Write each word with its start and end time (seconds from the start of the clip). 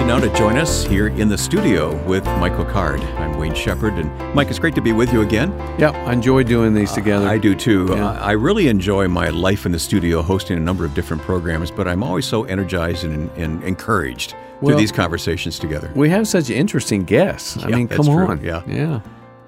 you 0.00 0.06
now 0.06 0.18
to 0.18 0.32
join 0.34 0.56
us 0.56 0.82
here 0.84 1.08
in 1.08 1.28
the 1.28 1.36
studio 1.36 1.94
with 2.06 2.24
Michael 2.24 2.64
Card. 2.64 3.02
I'm 3.02 3.36
Wayne 3.36 3.54
Shepherd, 3.54 3.94
and 3.94 4.34
Mike, 4.34 4.48
it's 4.48 4.58
great 4.58 4.74
to 4.76 4.80
be 4.80 4.92
with 4.92 5.12
you 5.12 5.20
again. 5.20 5.50
Yeah, 5.78 5.90
I 5.90 6.14
enjoy 6.14 6.42
doing 6.42 6.72
these 6.72 6.90
together. 6.92 7.26
Uh, 7.26 7.32
I 7.32 7.36
do 7.36 7.54
too. 7.54 7.86
Yeah. 7.90 8.08
Uh, 8.08 8.12
I 8.14 8.32
really 8.32 8.68
enjoy 8.68 9.08
my 9.08 9.28
life 9.28 9.66
in 9.66 9.72
the 9.72 9.78
studio, 9.78 10.22
hosting 10.22 10.56
a 10.56 10.60
number 10.60 10.86
of 10.86 10.94
different 10.94 11.22
programs, 11.22 11.70
but 11.70 11.86
I'm 11.86 12.02
always 12.02 12.24
so 12.24 12.44
energized 12.44 13.04
and, 13.04 13.30
and 13.32 13.62
encouraged 13.62 14.34
well, 14.62 14.70
through 14.70 14.80
these 14.80 14.90
conversations 14.90 15.58
together. 15.58 15.92
We 15.94 16.08
have 16.08 16.26
such 16.26 16.48
interesting 16.48 17.04
guests. 17.04 17.62
I 17.62 17.68
mean, 17.68 17.86
come 17.86 18.08
on. 18.08 18.38
True. 18.38 18.46
Yeah. 18.46 18.62
Yeah. 18.66 19.00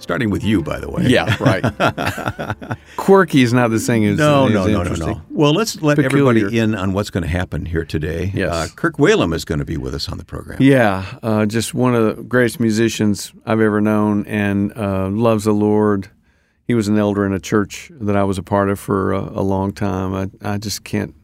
Starting 0.02 0.30
with 0.30 0.42
you, 0.42 0.62
by 0.62 0.80
the 0.80 0.91
way. 0.91 1.05
Yeah, 1.06 1.37
right. 1.38 1.62
Quirky 2.97 3.42
is 3.42 3.52
not 3.52 3.70
the 3.70 3.79
same 3.79 4.02
as 4.02 4.19
no, 4.19 4.48
no, 4.48 4.66
no, 4.66 4.83
no, 4.83 4.95
no. 4.95 5.23
Well, 5.30 5.52
let's 5.52 5.80
let 5.80 5.97
Peculiar. 5.97 6.30
everybody 6.30 6.59
in 6.59 6.75
on 6.75 6.92
what's 6.92 7.09
going 7.09 7.23
to 7.23 7.28
happen 7.28 7.66
here 7.66 7.84
today. 7.84 8.33
Yes. 8.34 8.51
Uh, 8.52 8.66
Kirk 8.75 8.97
Whalum 8.97 9.33
is 9.33 9.45
going 9.45 9.61
to 9.61 9.65
be 9.65 9.77
with 9.77 9.95
us 9.95 10.09
on 10.09 10.19
the 10.19 10.25
program. 10.25 10.61
Yeah, 10.61 11.05
uh, 11.23 11.47
just 11.47 11.73
one 11.73 11.95
of 11.95 12.16
the 12.16 12.23
greatest 12.25 12.59
musicians 12.59 13.33
I've 13.47 13.61
ever 13.61 13.80
known, 13.80 14.27
and 14.27 14.77
uh, 14.77 15.09
loves 15.09 15.44
the 15.44 15.53
Lord. 15.53 16.11
He 16.66 16.75
was 16.75 16.89
an 16.89 16.98
elder 16.98 17.25
in 17.25 17.33
a 17.33 17.41
church 17.41 17.92
that 18.00 18.16
I 18.16 18.25
was 18.25 18.39
a 18.39 18.42
part 18.42 18.70
of 18.70 18.81
for 18.81 19.12
a, 19.12 19.20
a 19.20 19.42
long 19.42 19.72
time. 19.72 20.14
I, 20.14 20.55
I 20.55 20.59
just 20.59 20.83
can't 20.83 21.14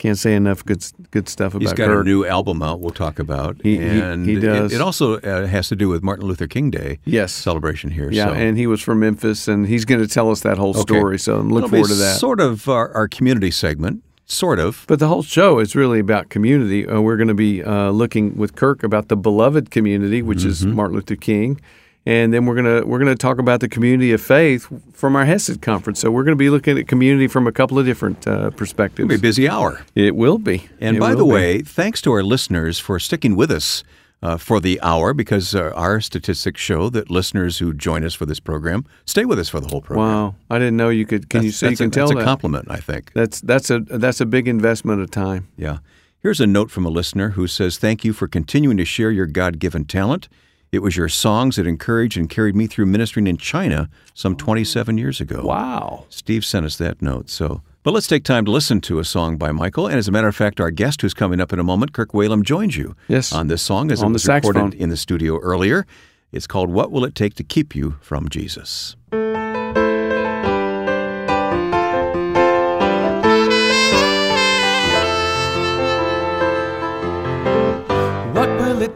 can't 0.00 0.18
say 0.18 0.34
enough 0.34 0.64
good 0.64 0.82
good 1.10 1.28
stuff 1.28 1.54
about 1.54 1.60
He's 1.62 1.74
got 1.74 1.88
Kirk. 1.88 2.00
a 2.00 2.08
new 2.08 2.24
album 2.24 2.62
out. 2.62 2.80
We'll 2.80 2.90
talk 2.90 3.18
about. 3.18 3.60
He, 3.62 3.76
and 3.76 4.26
he, 4.26 4.34
he 4.34 4.40
does. 4.40 4.72
It, 4.72 4.76
it 4.76 4.80
also 4.80 5.18
uh, 5.20 5.46
has 5.46 5.68
to 5.68 5.76
do 5.76 5.88
with 5.88 6.02
Martin 6.02 6.26
Luther 6.26 6.46
King 6.46 6.70
Day. 6.70 6.98
Yes. 7.04 7.32
celebration 7.32 7.90
here. 7.90 8.10
Yeah, 8.10 8.28
so. 8.28 8.32
and 8.32 8.56
he 8.56 8.66
was 8.66 8.80
from 8.80 9.00
Memphis, 9.00 9.46
and 9.46 9.66
he's 9.66 9.84
going 9.84 10.00
to 10.00 10.08
tell 10.08 10.30
us 10.30 10.40
that 10.40 10.56
whole 10.56 10.70
okay. 10.70 10.80
story. 10.80 11.18
So 11.18 11.36
I'm 11.36 11.50
looking 11.50 11.68
forward 11.68 11.88
to 11.88 11.94
that. 11.94 12.18
Sort 12.18 12.40
of 12.40 12.66
our, 12.68 12.90
our, 12.94 13.08
community 13.08 13.50
segment. 13.50 14.02
Sort 14.24 14.58
of. 14.58 14.84
But 14.88 15.00
the 15.00 15.08
whole 15.08 15.22
show 15.22 15.58
is 15.58 15.76
really 15.76 15.98
about 15.98 16.30
community. 16.30 16.86
Uh, 16.86 17.00
we're 17.00 17.16
going 17.16 17.28
to 17.28 17.34
be 17.34 17.62
uh, 17.62 17.90
looking 17.90 18.36
with 18.36 18.54
Kirk 18.56 18.82
about 18.82 19.08
the 19.08 19.16
beloved 19.16 19.70
community, 19.70 20.22
which 20.22 20.38
mm-hmm. 20.38 20.48
is 20.48 20.64
Martin 20.64 20.94
Luther 20.96 21.16
King 21.16 21.60
and 22.06 22.32
then 22.32 22.46
we're 22.46 22.54
gonna 22.54 22.86
we're 22.86 22.98
gonna 22.98 23.14
talk 23.14 23.38
about 23.38 23.60
the 23.60 23.68
community 23.68 24.12
of 24.12 24.20
faith 24.20 24.68
from 24.92 25.16
our 25.16 25.24
Hesed 25.24 25.60
conference. 25.60 26.00
So 26.00 26.10
we're 26.10 26.24
gonna 26.24 26.36
be 26.36 26.50
looking 26.50 26.78
at 26.78 26.88
community 26.88 27.28
from 27.28 27.46
a 27.46 27.52
couple 27.52 27.78
of 27.78 27.86
different 27.86 28.26
uh, 28.26 28.50
perspectives. 28.50 29.00
It'll 29.00 29.08
be 29.08 29.14
a 29.14 29.18
busy 29.18 29.48
hour. 29.48 29.84
It 29.94 30.16
will 30.16 30.38
be. 30.38 30.68
And 30.80 30.96
it 30.96 31.00
by 31.00 31.14
the 31.14 31.24
be. 31.24 31.30
way, 31.30 31.62
thanks 31.62 32.00
to 32.02 32.12
our 32.12 32.22
listeners 32.22 32.78
for 32.78 32.98
sticking 32.98 33.36
with 33.36 33.50
us. 33.50 33.84
Uh, 34.22 34.36
for 34.36 34.60
the 34.60 34.78
hour, 34.82 35.14
because 35.14 35.54
uh, 35.54 35.72
our 35.74 35.98
statistics 35.98 36.60
show 36.60 36.90
that 36.90 37.10
listeners 37.10 37.56
who 37.56 37.72
join 37.72 38.04
us 38.04 38.12
for 38.12 38.26
this 38.26 38.38
program 38.38 38.84
stay 39.06 39.24
with 39.24 39.38
us 39.38 39.48
for 39.48 39.60
the 39.60 39.68
whole 39.68 39.80
program. 39.80 40.06
Wow, 40.06 40.34
I 40.50 40.58
didn't 40.58 40.76
know 40.76 40.90
you 40.90 41.06
could. 41.06 41.30
Can 41.30 41.38
that's, 41.38 41.46
you 41.46 41.52
say 41.52 41.70
you 41.70 41.76
can 41.78 41.86
a, 41.86 41.90
tell 41.90 42.08
that's 42.08 42.16
that? 42.16 42.20
a 42.20 42.24
compliment, 42.26 42.66
I 42.70 42.80
think. 42.80 43.14
That's 43.14 43.40
that's 43.40 43.70
a 43.70 43.78
that's 43.78 44.20
a 44.20 44.26
big 44.26 44.46
investment 44.46 45.00
of 45.00 45.10
time. 45.10 45.48
Yeah. 45.56 45.78
Here's 46.18 46.38
a 46.38 46.46
note 46.46 46.70
from 46.70 46.84
a 46.84 46.90
listener 46.90 47.30
who 47.30 47.46
says, 47.46 47.78
"Thank 47.78 48.04
you 48.04 48.12
for 48.12 48.28
continuing 48.28 48.76
to 48.76 48.84
share 48.84 49.10
your 49.10 49.24
God-given 49.24 49.86
talent." 49.86 50.28
It 50.72 50.82
was 50.82 50.96
your 50.96 51.08
songs 51.08 51.56
that 51.56 51.66
encouraged 51.66 52.16
and 52.16 52.30
carried 52.30 52.54
me 52.54 52.68
through 52.68 52.86
ministering 52.86 53.26
in 53.26 53.36
China 53.36 53.90
some 54.14 54.36
27 54.36 54.98
years 54.98 55.20
ago. 55.20 55.42
Wow. 55.42 56.06
Steve 56.10 56.44
sent 56.44 56.64
us 56.64 56.76
that 56.76 57.02
note. 57.02 57.28
So, 57.28 57.62
but 57.82 57.92
let's 57.92 58.06
take 58.06 58.22
time 58.22 58.44
to 58.44 58.52
listen 58.52 58.80
to 58.82 59.00
a 59.00 59.04
song 59.04 59.36
by 59.36 59.50
Michael. 59.50 59.88
And 59.88 59.96
as 59.96 60.06
a 60.06 60.12
matter 60.12 60.28
of 60.28 60.36
fact, 60.36 60.60
our 60.60 60.70
guest 60.70 61.02
who's 61.02 61.14
coming 61.14 61.40
up 61.40 61.52
in 61.52 61.58
a 61.58 61.64
moment, 61.64 61.92
Kirk 61.92 62.12
Whalum, 62.12 62.44
joins 62.44 62.76
you 62.76 62.94
yes. 63.08 63.32
on 63.32 63.48
this 63.48 63.62
song 63.62 63.90
as 63.90 64.00
on 64.00 64.10
it 64.10 64.12
was 64.12 64.28
recorded 64.28 64.74
in 64.74 64.90
the 64.90 64.96
studio 64.96 65.40
earlier. 65.40 65.86
It's 66.30 66.46
called 66.46 66.70
What 66.70 66.92
Will 66.92 67.04
It 67.04 67.16
Take 67.16 67.34
to 67.34 67.42
Keep 67.42 67.74
You 67.74 67.96
from 68.00 68.28
Jesus? 68.28 68.94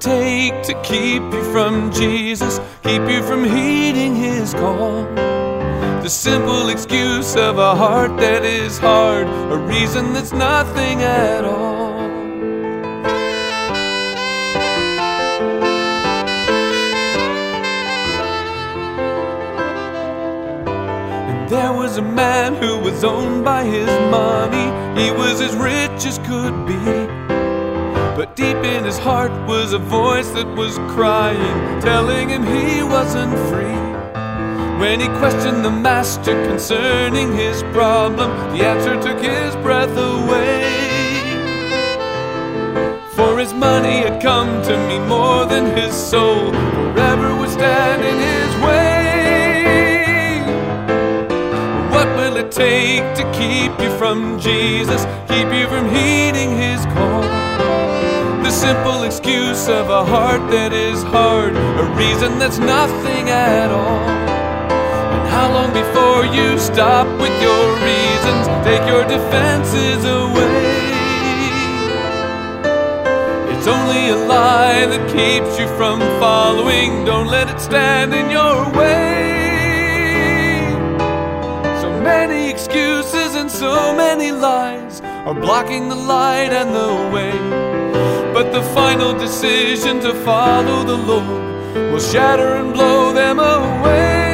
Take 0.05 0.63
to 0.63 0.75
keep 0.83 1.23
you 1.33 1.43
from 1.51 1.91
Jesus, 1.91 2.61
keep 2.83 3.01
you 3.09 3.23
from 3.23 3.43
heeding 3.43 4.15
His 4.15 4.53
call? 4.53 5.05
The 6.03 6.11
simple 6.11 6.69
excuse 6.69 7.35
of 7.37 7.57
a 7.57 7.75
heart 7.75 8.19
that 8.19 8.45
is 8.45 8.77
hard, 8.79 9.27
a 9.27 9.57
reason 9.57 10.13
that's 10.13 10.33
nothing 10.33 11.01
at 11.01 11.43
all. 11.47 11.95
And 21.31 21.49
there 21.49 21.73
was 21.73 21.97
a 21.97 22.03
man 22.03 22.55
who 22.57 22.79
was 22.79 23.05
owned 23.05 23.43
by 23.43 23.65
his 23.65 23.89
money, 24.11 24.69
he 25.01 25.11
was 25.11 25.41
as 25.41 25.57
rich 25.57 26.05
as 26.05 26.19
could 26.19 26.67
be. 26.67 27.44
But 28.17 28.37
deep 28.37 28.57
in 28.59 28.85
his 28.85 28.97
heart 28.97 29.33
was 29.49 29.73
a 29.73 29.79
voice 29.79 30.31
that 30.31 30.47
was 30.47 30.79
crying, 30.95 31.81
telling 31.81 32.29
him 32.29 32.45
he 32.47 32.81
wasn't 32.85 33.33
free. 33.49 33.75
When 34.79 35.01
he 35.01 35.09
questioned 35.19 35.65
the 35.65 35.73
master 35.73 36.35
concerning 36.47 37.37
his 37.37 37.65
problem, 37.73 38.31
the 38.57 38.65
answer 38.65 38.95
took 39.03 39.21
his 39.21 39.57
breath 39.57 39.97
away. 39.97 40.63
For 43.17 43.37
his 43.37 43.53
money 43.53 44.03
had 44.07 44.23
come 44.23 44.63
to 44.63 44.77
mean 44.87 45.09
more 45.09 45.45
than 45.47 45.77
his 45.77 45.93
soul, 45.93 46.53
forever 46.53 47.35
would 47.35 47.51
stand 47.51 48.05
in 48.05 48.19
his 48.31 48.55
way. 48.63 48.95
What 51.91 52.07
will 52.17 52.37
it 52.37 52.53
take 52.53 53.03
to 53.17 53.25
keep 53.33 53.73
you 53.81 53.91
from 53.99 54.39
Jesus, 54.39 55.05
keep 55.27 55.53
you 55.53 55.67
from 55.67 55.89
heeding 55.89 56.57
his 56.57 56.85
call? 56.95 57.34
The 58.45 58.51
simple 58.51 59.05
excuse 59.05 59.69
of 59.69 59.89
a 59.89 60.05
heart 60.05 60.51
that 60.51 60.75
is 60.75 61.03
hard, 61.03 61.57
a 61.57 61.85
reason 61.97 62.39
that's 62.39 62.59
nothing 62.59 63.31
at 63.31 63.71
all. 63.71 64.05
And 65.15 65.29
how 65.33 65.49
long 65.51 65.73
before 65.73 66.27
you 66.27 66.59
stop 66.59 67.07
with 67.19 67.33
your 67.41 67.65
reasons, 67.81 68.45
take 68.61 68.85
your 68.87 69.05
defenses 69.09 70.05
away? 70.05 70.85
It's 73.57 73.67
only 73.67 74.11
a 74.11 74.17
lie 74.29 74.85
that 74.93 75.05
keeps 75.09 75.59
you 75.59 75.67
from 75.79 76.01
following, 76.21 77.07
don't 77.07 77.29
let 77.29 77.49
it 77.49 77.59
stand 77.59 78.13
in 78.13 78.29
your 78.29 78.71
way. 78.77 79.41
So 81.81 81.89
many 82.03 82.51
excuses 82.51 83.37
and 83.37 83.51
so 83.51 83.97
many 83.97 84.33
lies 84.33 85.01
are 85.01 85.33
blocking 85.33 85.89
the 85.89 85.97
light 85.97 86.53
and 86.53 86.75
the 86.75 86.93
way. 87.11 87.75
But 88.35 88.51
the 88.51 88.63
final 88.75 89.17
decision 89.17 90.01
to 90.01 90.13
follow 90.13 90.83
the 90.83 90.97
Lord 90.97 91.93
will 91.93 92.01
shatter 92.01 92.57
and 92.57 92.73
blow 92.73 93.13
them 93.13 93.39
away. 93.39 94.25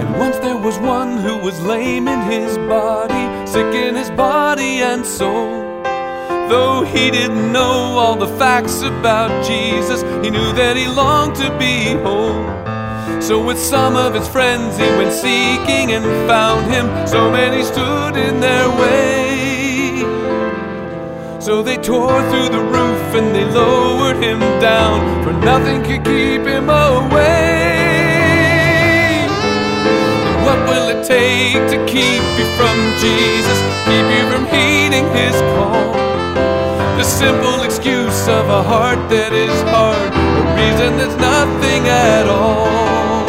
And 0.00 0.18
once 0.18 0.38
there 0.38 0.56
was 0.56 0.78
one 0.78 1.18
who 1.18 1.36
was 1.36 1.60
lame 1.60 2.08
in 2.08 2.22
his 2.22 2.56
body, 2.56 3.46
sick 3.46 3.74
in 3.74 3.94
his 3.94 4.10
body 4.12 4.80
and 4.80 5.04
soul. 5.04 5.71
Though 6.52 6.84
he 6.84 7.10
didn't 7.10 7.50
know 7.50 7.96
all 7.96 8.14
the 8.14 8.26
facts 8.36 8.82
about 8.82 9.30
Jesus, 9.42 10.02
he 10.22 10.28
knew 10.28 10.52
that 10.52 10.76
he 10.76 10.86
longed 10.86 11.34
to 11.36 11.48
be 11.56 11.94
whole. 12.04 12.44
So, 13.22 13.42
with 13.42 13.58
some 13.58 13.96
of 13.96 14.12
his 14.12 14.28
friends, 14.28 14.76
he 14.76 14.84
went 14.98 15.14
seeking 15.14 15.92
and 15.96 16.04
found 16.28 16.70
him. 16.70 17.06
So 17.06 17.30
many 17.30 17.62
stood 17.62 18.18
in 18.18 18.40
their 18.40 18.68
way. 18.68 20.04
So 21.40 21.62
they 21.62 21.78
tore 21.78 22.20
through 22.30 22.50
the 22.50 22.64
roof 22.76 23.02
and 23.16 23.34
they 23.34 23.46
lowered 23.46 24.16
him 24.22 24.40
down, 24.60 25.24
for 25.24 25.32
nothing 25.32 25.82
could 25.82 26.04
keep 26.04 26.42
him 26.42 26.68
away. 26.68 27.64
What 30.44 30.60
will 30.68 30.88
it 30.94 31.02
take 31.06 31.64
to 31.72 31.78
keep 31.86 32.22
you 32.36 32.46
from 32.60 32.76
Jesus, 33.00 33.58
keep 33.88 34.06
you 34.16 34.24
from 34.30 34.44
heeding 34.52 35.08
his 35.16 35.40
call? 35.56 36.01
Simple 37.04 37.62
excuse 37.62 38.28
of 38.28 38.48
a 38.48 38.62
heart 38.62 39.10
that 39.10 39.32
is 39.32 39.62
hard, 39.62 40.12
a 40.12 40.54
reason 40.54 40.96
that's 40.98 41.16
nothing 41.16 41.88
at 41.88 42.26
all. 42.28 43.21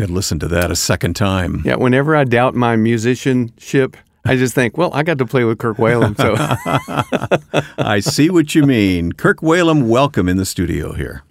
I 0.00 0.04
could 0.04 0.10
listen 0.14 0.38
to 0.38 0.48
that 0.48 0.70
a 0.70 0.76
second 0.76 1.12
time. 1.12 1.60
Yeah, 1.62 1.74
whenever 1.74 2.16
I 2.16 2.24
doubt 2.24 2.54
my 2.54 2.74
musicianship, 2.74 3.98
I 4.24 4.36
just 4.36 4.54
think, 4.54 4.78
well, 4.78 4.90
I 4.94 5.02
got 5.02 5.18
to 5.18 5.26
play 5.26 5.44
with 5.44 5.58
Kirk 5.58 5.76
Whalum. 5.76 6.16
So 6.16 6.36
I 7.78 8.00
see 8.00 8.30
what 8.30 8.54
you 8.54 8.62
mean. 8.62 9.12
Kirk 9.12 9.40
Whalum, 9.40 9.88
welcome 9.88 10.26
in 10.26 10.38
the 10.38 10.46
studio 10.46 10.94
here. 10.94 11.22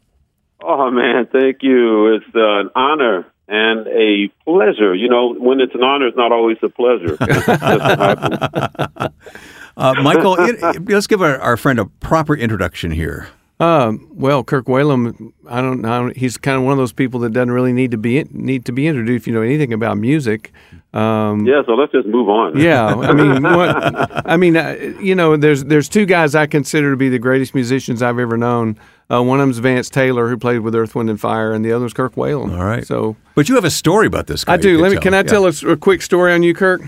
Oh, 0.62 0.92
man, 0.92 1.26
thank 1.32 1.64
you. 1.64 2.14
It's 2.14 2.26
uh, 2.36 2.60
an 2.60 2.70
honor 2.76 3.26
and 3.48 3.88
a 3.88 4.30
pleasure. 4.46 4.94
You 4.94 5.10
know, 5.10 5.34
when 5.34 5.62
it's 5.62 5.74
an 5.74 5.82
honor, 5.82 6.06
it's 6.06 6.16
not 6.18 6.32
always 6.32 6.58
a 6.62 6.70
pleasure. 6.70 7.18
uh, 9.78 9.96
Michael, 10.04 10.36
it, 10.40 10.88
let's 10.88 11.08
give 11.08 11.24
our, 11.24 11.40
our 11.40 11.58
friend 11.58 11.80
a 11.80 11.86
proper 11.86 12.36
introduction 12.36 12.92
here. 12.92 13.30
Um, 13.60 14.08
well, 14.14 14.42
Kirk 14.42 14.68
Whalum, 14.68 15.34
I 15.50 15.60
don't 15.60 15.82
know. 15.82 16.14
He's 16.16 16.38
kind 16.38 16.58
of 16.58 16.64
one 16.64 16.72
of 16.72 16.78
those 16.78 16.94
people 16.94 17.20
that 17.22 17.34
doesn't 17.34 17.52
really 17.52 17.74
need 17.74 17.92
to 17.92 17.98
be 17.98 18.24
need 18.32 18.66
to 18.66 18.72
be 18.72 18.88
introduced 18.88 19.24
if 19.24 19.28
you 19.28 19.34
know 19.34 19.42
anything 19.42 19.74
about 19.74 19.98
music. 19.98 20.54
Um, 20.94 21.46
yeah, 21.46 21.62
so 21.66 21.74
let's 21.74 21.92
just 21.92 22.08
move 22.08 22.30
on. 22.30 22.58
yeah, 22.58 22.86
I 22.86 23.12
mean, 23.12 23.44
what, 23.44 24.26
I 24.26 24.38
mean, 24.38 24.56
uh, 24.56 24.96
you 25.02 25.14
know, 25.14 25.36
there's 25.36 25.66
there's 25.66 25.90
two 25.90 26.06
guys 26.06 26.36
I 26.36 26.48
consider 26.48 26.92
to 26.92 26.98
be 26.98 27.10
the 27.10 27.20
greatest 27.20 27.54
musicians 27.54 28.02
I've 28.02 28.18
ever 28.18 28.38
known. 28.38 28.80
Uh, 29.12 29.24
one 29.24 29.42
of 29.42 29.48
them's 29.48 29.58
Vance 29.58 29.90
Taylor, 29.90 30.30
who 30.30 30.38
played 30.38 30.60
with 30.60 30.74
Earth, 30.74 30.96
Wind, 30.96 31.10
and 31.10 31.20
Fire, 31.20 31.52
and 31.52 31.66
the 31.66 31.74
other 31.74 31.86
is 31.86 31.94
Kirk 31.94 32.16
Whalum. 32.16 32.58
All 32.58 32.64
right. 32.64 32.88
So, 32.88 33.18
but 33.36 33.50
you 33.50 33.56
have 33.56 33.66
a 33.66 33.72
story 33.72 34.08
about 34.08 34.28
this 34.28 34.46
guy. 34.46 34.54
I 34.54 34.58
do. 34.58 34.80
Let 34.80 34.90
me. 34.90 34.96
Tell. 34.96 35.04
Can 35.04 35.14
I 35.14 35.18
yeah. 35.18 35.24
tell 35.24 35.46
a, 35.46 35.74
a 35.74 35.76
quick 35.76 36.02
story 36.02 36.32
on 36.32 36.44
you, 36.44 36.54
Kirk? 36.54 36.82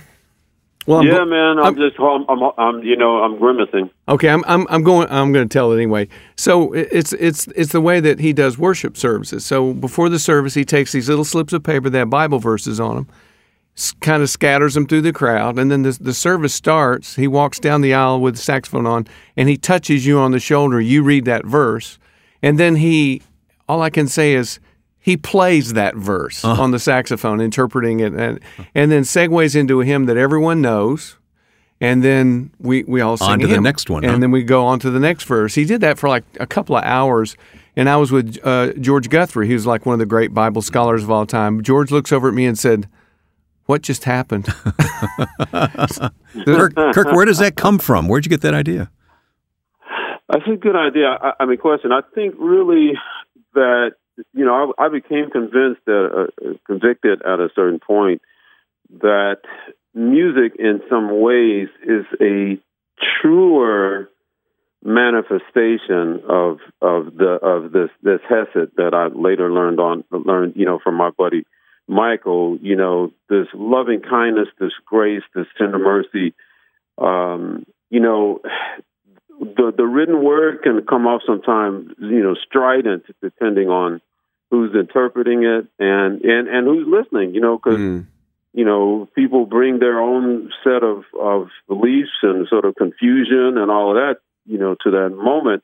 Well, 0.87 1.05
yeah, 1.05 1.19
I'm, 1.19 1.29
man. 1.29 1.59
I'm, 1.59 1.65
I'm 1.65 1.75
just, 1.75 1.99
I'm, 1.99 2.25
I'm, 2.27 2.51
I'm, 2.57 2.83
you 2.83 2.95
know, 2.95 3.23
I'm 3.23 3.37
grimacing. 3.37 3.91
Okay, 4.09 4.29
I'm, 4.29 4.43
I'm, 4.47 4.65
I'm 4.69 4.83
going. 4.83 5.07
I'm 5.11 5.31
going 5.31 5.47
to 5.47 5.53
tell 5.53 5.71
it 5.71 5.75
anyway. 5.75 6.07
So 6.35 6.73
it's, 6.73 7.13
it's, 7.13 7.47
it's 7.49 7.71
the 7.71 7.81
way 7.81 7.99
that 7.99 8.19
he 8.19 8.33
does 8.33 8.57
worship 8.57 8.97
services. 8.97 9.45
So 9.45 9.73
before 9.73 10.09
the 10.09 10.17
service, 10.17 10.55
he 10.55 10.65
takes 10.65 10.91
these 10.91 11.07
little 11.07 11.23
slips 11.23 11.53
of 11.53 11.61
paper 11.63 11.89
that 11.89 11.97
have 11.97 12.09
Bible 12.09 12.39
verses 12.39 12.79
on 12.79 12.95
them, 12.95 13.07
kind 13.99 14.23
of 14.23 14.29
scatters 14.29 14.73
them 14.73 14.87
through 14.87 15.01
the 15.01 15.13
crowd, 15.13 15.59
and 15.59 15.69
then 15.71 15.83
the, 15.83 15.91
the 16.01 16.13
service 16.13 16.53
starts. 16.53 17.15
He 17.15 17.27
walks 17.27 17.59
down 17.59 17.81
the 17.81 17.93
aisle 17.93 18.19
with 18.19 18.35
the 18.35 18.41
saxophone 18.41 18.87
on, 18.87 19.07
and 19.37 19.47
he 19.47 19.57
touches 19.57 20.05
you 20.07 20.17
on 20.17 20.31
the 20.31 20.39
shoulder. 20.39 20.81
You 20.81 21.03
read 21.03 21.25
that 21.25 21.45
verse, 21.45 21.99
and 22.41 22.59
then 22.59 22.77
he. 22.77 23.21
All 23.69 23.81
I 23.81 23.89
can 23.89 24.07
say 24.07 24.33
is 24.33 24.59
he 25.01 25.17
plays 25.17 25.73
that 25.73 25.95
verse 25.95 26.45
uh-huh. 26.45 26.61
on 26.61 26.71
the 26.71 26.79
saxophone, 26.79 27.41
interpreting 27.41 27.99
it, 27.99 28.13
and 28.13 28.39
and 28.75 28.91
then 28.91 29.01
segues 29.01 29.55
into 29.55 29.81
a 29.81 29.85
hymn 29.85 30.05
that 30.05 30.15
everyone 30.15 30.61
knows, 30.61 31.17
and 31.81 32.03
then 32.03 32.51
we 32.59 32.83
we 32.83 33.01
all 33.01 33.17
sing 33.17 33.27
on 33.27 33.39
to 33.39 33.47
the 33.47 33.59
next 33.59 33.89
one, 33.89 34.03
and 34.03 34.13
huh? 34.13 34.19
then 34.19 34.29
we 34.29 34.43
go 34.43 34.63
on 34.63 34.79
to 34.79 34.91
the 34.91 34.99
next 34.99 35.23
verse. 35.23 35.55
He 35.55 35.65
did 35.65 35.81
that 35.81 35.97
for 35.97 36.07
like 36.07 36.23
a 36.39 36.45
couple 36.45 36.77
of 36.77 36.83
hours, 36.83 37.35
and 37.75 37.89
I 37.89 37.97
was 37.97 38.11
with 38.11 38.37
uh, 38.43 38.73
George 38.73 39.09
Guthrie, 39.09 39.47
who's 39.47 39.65
like 39.65 39.87
one 39.87 39.93
of 39.93 39.99
the 39.99 40.05
great 40.05 40.35
Bible 40.35 40.61
scholars 40.61 41.03
of 41.03 41.09
all 41.09 41.25
time. 41.25 41.63
George 41.63 41.89
looks 41.91 42.11
over 42.11 42.29
at 42.29 42.33
me 42.33 42.45
and 42.45 42.57
said. 42.57 42.87
What 43.67 43.83
just 43.83 44.03
happened? 44.03 44.45
Kirk, 46.45 46.75
Kirk, 46.75 47.11
where 47.13 47.25
does 47.25 47.37
that 47.37 47.53
come 47.55 47.79
from? 47.79 48.09
Where'd 48.09 48.25
you 48.25 48.29
get 48.29 48.41
that 48.41 48.55
idea? 48.55 48.91
That's 50.27 50.43
a 50.51 50.57
good 50.57 50.75
idea. 50.75 51.17
I, 51.21 51.33
I 51.39 51.45
mean, 51.45 51.57
question. 51.57 51.93
I 51.93 52.01
think 52.13 52.35
really 52.37 52.93
that 53.53 53.91
you 54.33 54.45
know, 54.45 54.73
I, 54.77 54.85
I 54.85 54.89
became 54.89 55.29
convinced 55.29 55.81
that, 55.85 56.29
uh, 56.41 56.53
convicted 56.65 57.21
at 57.21 57.39
a 57.39 57.49
certain 57.55 57.79
point 57.79 58.21
that 59.01 59.41
music, 59.93 60.53
in 60.59 60.81
some 60.89 61.19
ways, 61.21 61.69
is 61.83 62.05
a 62.21 62.59
truer 63.21 64.09
manifestation 64.83 66.21
of 66.27 66.57
of 66.81 67.15
the 67.15 67.37
of 67.43 67.71
this 67.71 67.89
this 68.01 68.19
hesed 68.27 68.71
that 68.77 68.93
I 68.93 69.07
later 69.07 69.51
learned 69.51 69.79
on 69.79 70.03
learned 70.09 70.53
you 70.55 70.65
know 70.65 70.79
from 70.83 70.95
my 70.95 71.11
buddy 71.11 71.45
Michael. 71.87 72.57
You 72.61 72.75
know, 72.75 73.11
this 73.29 73.47
loving 73.53 74.01
kindness, 74.01 74.47
this 74.59 74.71
grace, 74.85 75.23
this 75.35 75.47
tender 75.57 75.77
mercy. 75.77 76.33
Um, 76.97 77.65
you 77.89 77.99
know, 77.99 78.39
the 79.39 79.73
the 79.75 79.85
written 79.85 80.23
word 80.23 80.63
can 80.63 80.85
come 80.87 81.05
off 81.05 81.21
sometimes, 81.25 81.91
you 81.99 82.23
know, 82.23 82.35
strident 82.35 83.03
depending 83.21 83.67
on 83.67 84.01
who's 84.51 84.75
interpreting 84.75 85.43
it 85.43 85.65
and 85.79 86.21
and 86.21 86.47
and 86.47 86.67
who's 86.67 86.85
listening. 86.87 87.33
You 87.33 87.41
know, 87.41 87.57
because 87.57 87.79
mm. 87.79 88.05
you 88.53 88.65
know 88.65 89.09
people 89.15 89.45
bring 89.45 89.79
their 89.79 89.99
own 89.99 90.51
set 90.63 90.83
of 90.83 91.05
of 91.19 91.47
beliefs 91.67 92.11
and 92.21 92.47
sort 92.47 92.65
of 92.65 92.75
confusion 92.75 93.57
and 93.57 93.71
all 93.71 93.91
of 93.91 93.95
that. 93.95 94.17
You 94.45 94.59
know, 94.59 94.75
to 94.83 94.91
that 94.91 95.09
moment, 95.15 95.63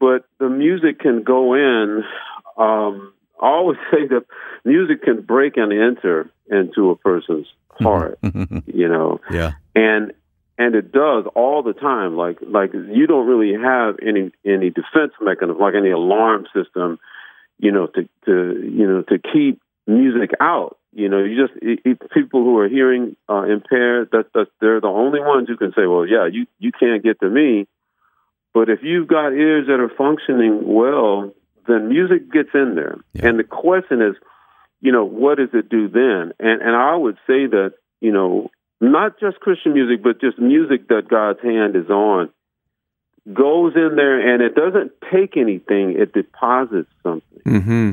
but 0.00 0.24
the 0.38 0.48
music 0.48 0.98
can 0.98 1.22
go 1.22 1.54
in. 1.54 2.02
Um, 2.58 3.12
I 3.40 3.46
always 3.46 3.78
say 3.90 4.06
that 4.08 4.24
music 4.64 5.02
can 5.02 5.22
break 5.22 5.56
and 5.56 5.72
enter 5.72 6.28
into 6.50 6.90
a 6.90 6.96
person's 6.96 7.46
heart. 7.80 8.18
you 8.66 8.88
know, 8.88 9.20
yeah, 9.30 9.52
and 9.74 10.12
and 10.58 10.74
it 10.74 10.92
does 10.92 11.24
all 11.34 11.62
the 11.62 11.72
time. 11.72 12.16
Like 12.16 12.38
like 12.42 12.72
you 12.72 13.06
don't 13.06 13.26
really 13.26 13.54
have 13.62 13.96
any 14.02 14.32
any 14.44 14.70
defense 14.70 15.12
mechanism, 15.20 15.60
like 15.60 15.74
any 15.74 15.90
alarm 15.90 16.46
system, 16.54 16.98
you 17.62 17.70
know, 17.70 17.86
to 17.86 18.02
to 18.26 18.70
you 18.76 18.86
know 18.86 19.02
to 19.02 19.18
keep 19.18 19.62
music 19.86 20.32
out. 20.40 20.76
You 20.92 21.08
know, 21.08 21.22
you 21.24 21.46
just 21.46 21.58
it, 21.62 21.78
it, 21.84 22.10
people 22.12 22.42
who 22.42 22.58
are 22.58 22.68
hearing 22.68 23.16
uh, 23.30 23.44
impaired. 23.44 24.10
That 24.10 24.26
that 24.34 24.48
they're 24.60 24.80
the 24.80 24.88
only 24.88 25.20
ones 25.20 25.48
who 25.48 25.56
can 25.56 25.70
say, 25.70 25.86
well, 25.86 26.04
yeah, 26.04 26.26
you 26.30 26.46
you 26.58 26.72
can't 26.72 27.02
get 27.02 27.20
to 27.20 27.30
me. 27.30 27.66
But 28.52 28.68
if 28.68 28.80
you've 28.82 29.08
got 29.08 29.32
ears 29.32 29.68
that 29.68 29.80
are 29.80 29.90
functioning 29.96 30.60
well, 30.66 31.32
then 31.66 31.88
music 31.88 32.30
gets 32.30 32.50
in 32.52 32.74
there. 32.74 32.98
Yeah. 33.14 33.28
And 33.28 33.38
the 33.38 33.44
question 33.44 34.02
is, 34.02 34.14
you 34.82 34.92
know, 34.92 35.04
what 35.04 35.38
does 35.38 35.48
it 35.54 35.70
do 35.70 35.88
then? 35.88 36.32
And 36.40 36.60
and 36.60 36.76
I 36.76 36.96
would 36.96 37.16
say 37.28 37.46
that 37.46 37.74
you 38.00 38.12
know 38.12 38.50
not 38.80 39.20
just 39.20 39.38
Christian 39.38 39.72
music, 39.72 40.02
but 40.02 40.20
just 40.20 40.38
music 40.40 40.88
that 40.88 41.08
God's 41.08 41.40
hand 41.40 41.76
is 41.76 41.88
on, 41.88 42.28
goes 43.32 43.74
in 43.76 43.96
there 43.96 44.32
and 44.32 44.42
it 44.42 44.54
doesn't 44.54 44.92
take 45.12 45.36
anything, 45.36 45.96
it 45.98 46.12
deposits 46.12 46.90
something. 47.02 47.40
Mm-hmm. 47.46 47.92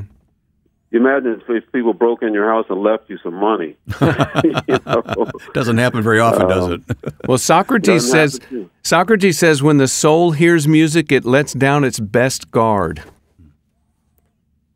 Imagine 0.91 1.41
if 1.48 1.71
people 1.71 1.93
broke 1.93 2.24
in 2.24 2.33
your 2.33 2.50
house 2.50 2.65
and 2.67 2.81
left 2.81 3.09
you 3.09 3.19
some 3.21 3.36
money. 3.36 3.77
you 4.01 4.79
know? 4.86 5.29
Doesn't 5.53 5.77
happen 5.77 6.01
very 6.01 6.19
often, 6.19 6.43
um, 6.43 6.50
does 6.50 6.67
it? 6.71 6.81
well, 7.27 7.38
Socrates 7.38 8.09
says 8.09 8.39
Socrates 8.83 9.38
says 9.38 9.62
when 9.62 9.77
the 9.77 9.88
soul 9.88 10.31
hears 10.31 10.67
music, 10.67 11.12
it 11.12 11.25
lets 11.25 11.53
down 11.53 11.83
its 11.83 12.00
best 12.00 12.50
guard. 12.50 13.03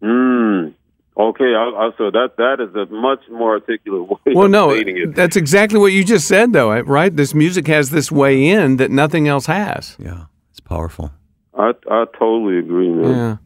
Mm, 0.04 0.74
Okay, 1.16 1.54
I, 1.54 1.70
I, 1.70 1.90
so 1.98 2.10
that 2.10 2.38
that 2.38 2.60
is 2.60 2.74
a 2.76 2.92
much 2.92 3.20
more 3.30 3.54
articulate 3.54 4.10
way. 4.10 4.34
Well, 4.34 4.48
no, 4.50 4.72
it. 4.72 5.14
that's 5.14 5.36
exactly 5.36 5.78
what 5.78 5.92
you 5.92 6.04
just 6.04 6.28
said, 6.28 6.54
though, 6.54 6.80
right? 6.82 7.16
This 7.16 7.36
music 7.36 7.68
has 7.68 7.92
this 7.92 8.12
way 8.12 8.50
in 8.50 8.78
that 8.78 8.90
nothing 8.90 9.28
else 9.28 9.46
has. 9.46 9.96
Yeah, 10.00 10.24
it's 10.24 10.33
powerful. 10.66 11.12
I 11.58 11.74
I 11.90 12.06
totally 12.18 12.58
agree, 12.60 12.90
man. 12.90 13.16
Yeah. 13.16 13.38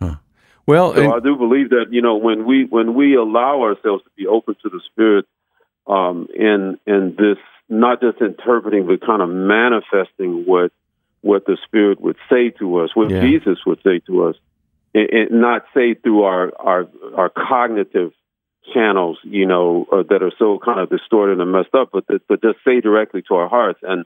Huh. 0.00 0.16
Well, 0.66 0.94
so 0.94 1.02
and, 1.02 1.12
I 1.12 1.20
do 1.20 1.36
believe 1.36 1.70
that 1.70 1.86
you 1.90 2.02
know 2.02 2.16
when 2.16 2.46
we 2.46 2.64
when 2.64 2.94
we 2.94 3.16
allow 3.16 3.62
ourselves 3.62 4.04
to 4.04 4.10
be 4.16 4.26
open 4.26 4.56
to 4.62 4.68
the 4.68 4.80
Spirit, 4.90 5.26
um, 5.86 6.28
in 6.34 6.78
in 6.86 7.16
this 7.18 7.38
not 7.68 8.00
just 8.00 8.20
interpreting 8.20 8.86
but 8.86 9.04
kind 9.04 9.22
of 9.22 9.28
manifesting 9.28 10.44
what 10.46 10.72
what 11.22 11.46
the 11.46 11.56
Spirit 11.66 12.00
would 12.00 12.16
say 12.30 12.50
to 12.50 12.78
us, 12.78 12.90
what 12.94 13.10
Yeah. 13.10 13.20
Jesus 13.20 13.58
would 13.66 13.80
say 13.82 14.00
to 14.06 14.24
us 14.24 14.36
and, 14.94 15.10
and 15.10 15.40
not 15.40 15.64
say 15.74 15.94
through 15.94 16.22
our 16.22 16.52
our 16.58 16.88
our 17.16 17.28
cognitive 17.28 18.12
channels, 18.72 19.18
you 19.22 19.46
know, 19.46 19.86
uh, 19.92 20.02
that 20.08 20.22
are 20.22 20.32
so 20.38 20.58
kind 20.64 20.80
of 20.80 20.90
distorted 20.90 21.40
and 21.40 21.52
messed 21.52 21.74
up, 21.74 21.90
but 21.92 22.04
but 22.28 22.42
just 22.42 22.58
say 22.64 22.80
directly 22.80 23.22
to 23.28 23.34
our 23.34 23.48
hearts, 23.48 23.80
and 23.82 24.04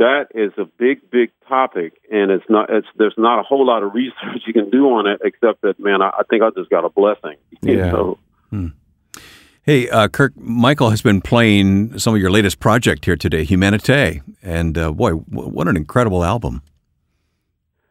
that 0.00 0.28
is 0.34 0.52
a 0.56 0.64
big 0.64 1.08
big 1.10 1.30
topic, 1.48 1.92
and 2.10 2.32
it's 2.32 2.44
not 2.48 2.68
it's 2.70 2.88
there's 2.96 3.14
not 3.16 3.38
a 3.38 3.42
whole 3.42 3.64
lot 3.64 3.84
of 3.84 3.94
research 3.94 4.42
you 4.46 4.52
can 4.52 4.68
do 4.70 4.86
on 4.86 5.06
it 5.06 5.20
except 5.22 5.62
that 5.62 5.78
man, 5.78 6.02
I, 6.02 6.08
I 6.08 6.22
think 6.28 6.42
I 6.42 6.50
just 6.50 6.70
got 6.70 6.84
a 6.84 6.90
blessing. 6.90 7.36
Yeah. 7.62 7.92
know? 7.92 8.18
Hey, 9.62 9.88
uh, 9.90 10.08
Kirk, 10.08 10.32
Michael 10.36 10.88
has 10.90 11.02
been 11.02 11.20
playing 11.20 11.98
some 11.98 12.14
of 12.14 12.20
your 12.20 12.30
latest 12.30 12.58
project 12.58 13.04
here 13.04 13.14
today, 13.14 13.44
Humanite. 13.44 14.22
And 14.42 14.76
uh, 14.76 14.90
boy, 14.90 15.10
w- 15.10 15.48
what 15.48 15.68
an 15.68 15.76
incredible 15.76 16.24
album. 16.24 16.62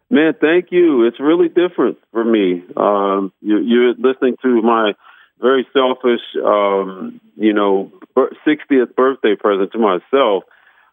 Man, 0.10 0.34
thank 0.42 0.72
you. 0.72 1.06
It's 1.06 1.20
really 1.20 1.48
different 1.48 2.00
for 2.12 2.26
me. 2.26 2.64
Um, 2.76 3.32
you, 3.42 3.60
you're 3.60 3.94
listening 3.94 4.36
to 4.42 4.62
my 4.64 4.94
very 5.40 5.66
selfish, 5.72 6.22
um, 6.44 7.22
you 7.36 7.54
know, 7.54 7.92
60th 8.18 8.96
birthday 8.96 9.36
present 9.36 9.72
to 9.72 9.78
myself. 9.78 10.44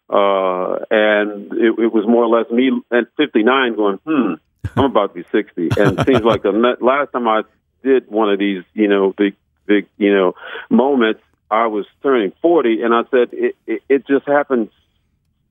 Uh, 0.09 0.79
and 0.89 1.51
it, 1.51 1.79
it, 1.79 1.93
was 1.93 2.05
more 2.07 2.23
or 2.23 2.29
less 2.29 2.49
me 2.49 2.71
at 2.91 3.07
59 3.17 3.75
going, 3.75 3.99
hmm, 4.05 4.33
I'm 4.77 4.85
about 4.91 5.13
to 5.13 5.21
be 5.21 5.25
60. 5.31 5.69
And 5.77 5.99
it 5.99 6.05
seems 6.05 6.21
like 6.21 6.43
the 6.43 6.77
last 6.79 7.11
time 7.11 7.27
I 7.27 7.41
did 7.83 8.09
one 8.09 8.31
of 8.31 8.39
these, 8.39 8.63
you 8.73 8.87
know, 8.87 9.13
big, 9.17 9.35
big, 9.65 9.87
you 9.97 10.13
know, 10.13 10.33
moments, 10.69 11.21
I 11.49 11.67
was 11.67 11.85
turning 12.03 12.33
40, 12.41 12.81
and 12.81 12.93
I 12.93 13.03
said 13.11 13.29
it, 13.31 13.55
it, 13.65 13.83
it 13.87 14.07
just 14.07 14.27
happened 14.27 14.69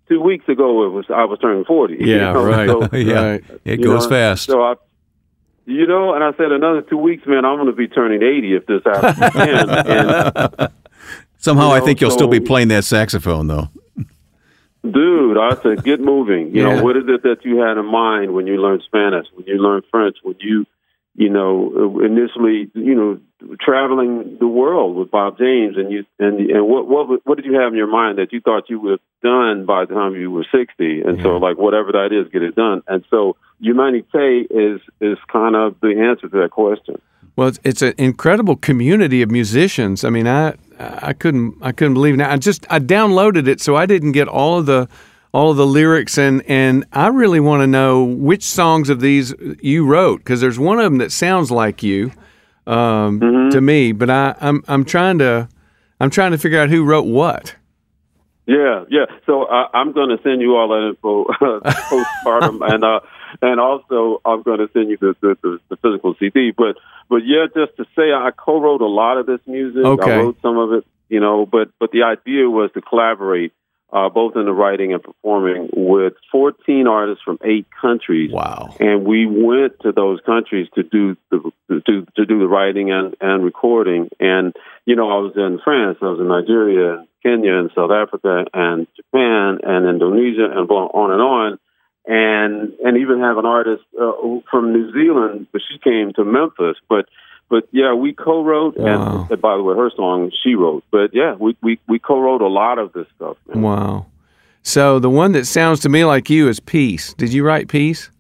two 0.09 0.21
weeks 0.21 0.49
ago. 0.49 0.87
It 0.87 0.91
was 0.91 1.07
I 1.09 1.25
was 1.25 1.39
turning 1.39 1.65
40. 1.65 1.97
Yeah, 2.01 2.07
you 2.07 2.19
know? 2.19 2.45
right. 2.45 2.69
So, 2.69 2.97
yeah, 2.97 3.23
right. 3.23 3.45
it 3.65 3.77
goes 3.79 4.05
know, 4.05 4.11
fast. 4.11 4.45
So 4.45 4.63
I, 4.63 4.75
you 5.65 5.87
know, 5.87 6.15
and 6.15 6.23
I 6.23 6.33
said 6.37 6.53
another 6.53 6.83
two 6.83 6.99
weeks, 6.99 7.27
man, 7.27 7.45
I'm 7.45 7.57
going 7.57 7.67
to 7.67 7.73
be 7.73 7.89
turning 7.89 8.23
80 8.23 8.55
if 8.55 8.67
this 8.67 8.83
happens 8.85 9.35
again. 9.35 9.71
and, 9.71 10.73
Somehow, 11.39 11.65
you 11.65 11.69
know, 11.69 11.75
I 11.75 11.81
think 11.81 12.01
you'll 12.01 12.11
so, 12.11 12.17
still 12.17 12.29
be 12.29 12.41
playing 12.41 12.69
that 12.69 12.85
saxophone, 12.85 13.47
though. 13.47 13.69
Dude, 14.93 15.39
I 15.39 15.57
said, 15.63 15.85
get 15.85 16.01
moving. 16.01 16.55
You 16.55 16.63
yeah. 16.63 16.77
know, 16.77 16.85
what 16.85 16.97
is 16.97 17.05
it 17.09 17.23
that 17.23 17.45
you 17.45 17.59
had 17.59 17.79
in 17.79 17.87
mind 17.87 18.35
when 18.35 18.47
you 18.47 18.61
learned 18.61 18.83
Spanish, 18.87 19.27
when 19.35 19.47
you 19.47 19.59
learned 19.59 19.85
French, 19.91 20.17
when 20.23 20.37
you, 20.41 20.67
you 21.15 21.31
know, 21.31 22.01
initially, 22.05 22.71
you 22.75 22.95
know, 22.95 23.21
traveling 23.61 24.37
the 24.39 24.47
world 24.47 24.97
with 24.97 25.11
Bob 25.11 25.39
James, 25.39 25.77
and 25.77 25.91
you, 25.91 26.05
and 26.19 26.39
and 26.51 26.67
what 26.67 26.87
what 26.89 27.27
what 27.27 27.37
did 27.37 27.45
you 27.45 27.55
have 27.55 27.73
in 27.73 27.79
your 27.79 27.87
mind 27.87 28.19
that 28.19 28.33
you 28.33 28.41
thought 28.41 28.69
you 28.69 28.81
would 28.81 28.93
have 28.93 29.01
done 29.23 29.67
by 29.67 29.85
the 29.85 29.95
time 29.95 30.15
you 30.15 30.31
were 30.31 30.47
sixty? 30.53 31.03
And 31.03 31.19
yeah. 31.19 31.23
so, 31.23 31.37
like 31.37 31.57
whatever 31.57 31.93
that 31.93 32.11
is, 32.13 32.31
get 32.33 32.43
it 32.43 32.55
done. 32.55 32.83
And 32.87 33.05
so, 33.11 33.37
Humanite 33.63 34.47
is 34.51 34.81
is 35.01 35.19
kind 35.33 35.57
of 35.57 35.81
the 35.81 36.07
answer 36.09 36.29
to 36.29 36.43
that 36.43 36.51
question. 36.51 37.01
Well, 37.37 37.49
it's, 37.49 37.61
it's 37.65 37.83
an 37.83 37.95
incredible 37.99 38.57
community 38.57 39.23
of 39.23 39.31
musicians. 39.31 40.05
I 40.05 40.11
mean, 40.11 40.27
I 40.27 40.55
I 40.79 41.13
couldn't 41.13 41.57
I 41.63 41.73
couldn't 41.73 41.95
believe 41.95 42.15
it. 42.15 42.19
Now 42.19 42.33
I 42.33 42.37
just 42.39 42.67
I 42.71 42.79
downloaded 42.79 43.47
it, 43.47 43.61
so 43.61 43.77
I 43.77 43.87
didn't 43.87 44.13
get 44.13 44.27
all 44.27 44.59
of 44.59 44.67
the 44.67 44.89
all 45.33 45.51
of 45.51 45.57
the 45.59 45.67
lyrics, 45.67 46.17
and 46.17 46.43
and 46.49 46.87
I 46.93 47.09
really 47.09 47.41
want 47.41 47.63
to 47.63 47.67
know 47.67 48.05
which 48.05 48.43
songs 48.43 48.89
of 48.89 49.01
these 49.01 49.35
you 49.61 49.87
wrote 49.87 50.19
because 50.19 50.41
there's 50.41 50.59
one 50.59 50.79
of 50.79 50.85
them 50.85 50.99
that 50.99 51.13
sounds 51.13 51.51
like 51.51 51.83
you 51.83 52.13
um, 52.67 53.21
mm-hmm. 53.21 53.51
to 53.51 53.61
me, 53.61 53.93
but 53.93 54.09
I 54.09 54.35
I'm 54.41 54.65
I'm 54.67 54.85
trying 54.85 55.19
to 55.19 55.49
I'm 56.01 56.11
trying 56.11 56.33
to 56.33 56.39
figure 56.39 56.59
out 56.59 56.71
who 56.71 56.85
wrote 56.85 57.07
what. 57.07 57.55
Yeah, 58.47 58.85
yeah. 58.89 59.07
So 59.27 59.43
uh, 59.45 59.69
I'm 59.75 59.93
going 59.93 60.17
to 60.17 60.23
send 60.23 60.41
you 60.41 60.55
all 60.55 60.69
that 60.69 60.89
info 60.91 61.25
postpartum, 61.65 62.61
and 62.73 62.85
uh, 62.85 63.01
and 63.43 63.61
also 63.61 64.21
I'm 64.25 64.43
going 64.43 64.59
to 64.59 64.71
send 64.73 64.89
you 64.89 64.97
the, 64.99 65.17
the, 65.21 65.37
the, 65.43 65.61
the, 65.69 65.77
physical 65.77 66.15
CD. 66.19 66.53
But 66.57 66.77
but 67.09 67.23
yeah, 67.25 67.47
just 67.47 67.77
to 67.77 67.85
say, 67.97 68.13
I 68.13 68.31
co-wrote 68.37 68.81
a 68.81 68.87
lot 68.87 69.19
of 69.19 69.27
this 69.27 69.41
music. 69.47 69.85
Okay. 69.85 70.13
I 70.13 70.17
wrote 70.19 70.39
some 70.43 70.59
of 70.59 70.73
it, 70.73 70.85
you 71.09 71.21
know. 71.21 71.47
But 71.47 71.69
but 71.79 71.91
the 71.93 72.03
idea 72.03 72.49
was 72.49 72.71
to 72.75 72.81
collaborate, 72.81 73.53
uh, 73.93 74.09
both 74.09 74.37
in 74.37 74.45
the 74.45 74.53
writing 74.53 74.93
and 74.93 75.03
performing, 75.03 75.71
with 75.73 76.15
14 76.33 76.87
artists 76.87 77.23
from 77.25 77.39
eight 77.45 77.67
countries. 77.81 78.33
Wow! 78.33 78.75
And 78.81 79.05
we 79.05 79.27
went 79.27 79.81
to 79.83 79.93
those 79.93 80.21
countries 80.27 80.69
to 80.75 80.83
do 80.83 81.17
the 81.31 81.53
to 81.87 82.07
to 82.17 82.27
do 82.27 82.39
the 82.39 82.49
writing 82.49 82.91
and 82.91 83.15
and 83.21 83.45
recording. 83.45 84.09
And 84.19 84.55
you 84.85 84.97
know, 84.97 85.09
I 85.11 85.19
was 85.19 85.33
in 85.37 85.61
France, 85.63 85.99
I 86.03 86.07
was 86.07 86.21
in 86.21 86.29
Nigeria, 86.29 87.07
Kenya 87.23 87.55
and 87.55 87.71
South 87.75 87.91
Africa 87.91 88.45
and 88.55 88.87
Japan 88.97 89.59
and 89.63 89.89
Indonesia 89.89 90.47
and 90.47 90.71
on 90.71 91.11
and 91.11 91.21
on. 91.21 91.59
And 92.07 92.73
and 92.85 92.97
even 92.99 93.21
have 93.21 93.37
an 93.37 93.47
artist 93.47 93.83
uh, 94.01 94.13
from 94.49 94.73
New 94.73 94.93
Zealand, 94.93 95.49
but 95.51 95.61
she 95.69 95.79
came 95.79 96.13
to 96.15 96.25
Memphis. 96.25 96.77
But 96.89 97.07
but 97.49 97.69
yeah, 97.73 97.95
we 97.95 98.13
co-wrote, 98.13 98.77
wow. 98.77 99.27
and 99.31 99.41
by 99.41 99.57
the 99.57 99.63
way, 99.63 99.77
her 99.77 99.91
song 99.95 100.31
she 100.43 100.55
wrote. 100.55 100.85
But 100.91 101.15
yeah, 101.15 101.35
we 101.35 101.57
we, 101.63 101.81
we 101.89 101.99
co-wrote 101.99 102.43
a 102.43 102.49
lot 102.49 102.79
of 102.79 102.93
this 102.93 103.07
stuff. 103.17 103.37
Man. 103.49 103.63
Wow. 103.63 104.07
So 104.63 104.99
the 104.99 105.11
one 105.11 105.33
that 105.33 105.47
sounds 105.47 105.81
to 105.81 105.89
me 105.89 106.05
like 106.05 106.29
you 106.29 106.49
is 106.49 106.59
Peace. 106.59 107.15
Did 107.15 107.33
you 107.33 107.45
write 107.45 107.69
Peace? 107.69 108.11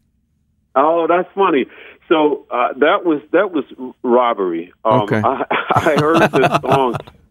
Oh, 0.77 1.07
that's 1.09 1.29
funny. 1.35 1.67
So 2.09 2.47
uh, 2.51 2.73
that 2.75 3.05
was 3.05 3.21
that 3.33 3.51
was 3.51 3.65
robbery. 4.05 4.73
Um, 4.85 5.01
okay. 5.03 5.21
I, 5.25 5.45
I 5.75 5.97
heard 5.99 6.31
this 6.31 6.61
song, 6.61 6.97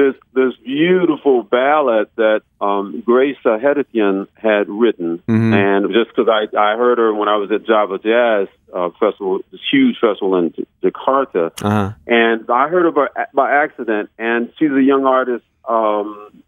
this 0.00 0.14
this 0.32 0.54
beautiful 0.64 1.42
ballad 1.42 2.08
that 2.16 2.42
um, 2.60 3.02
Grace 3.04 3.36
Hedetian 3.44 4.28
had 4.34 4.68
written, 4.68 5.18
mm-hmm. 5.18 5.52
and 5.52 5.92
just 5.92 6.14
because 6.14 6.28
I, 6.28 6.44
I 6.56 6.76
heard 6.76 6.98
her 6.98 7.12
when 7.12 7.28
I 7.28 7.36
was 7.36 7.50
at 7.52 7.66
Java 7.66 7.98
Jazz 7.98 8.48
uh, 8.72 8.90
Festival, 8.98 9.40
this 9.50 9.60
huge 9.70 9.96
festival 10.00 10.36
in 10.36 10.54
Jakarta, 10.82 11.52
uh-huh. 11.62 11.92
and 12.06 12.50
I 12.50 12.68
heard 12.68 12.86
of 12.86 12.94
her 12.94 13.10
by 13.34 13.52
accident, 13.52 14.10
and 14.18 14.52
she's 14.58 14.70
a 14.70 14.82
young 14.82 15.04
artist. 15.04 15.44
Um, 15.68 16.42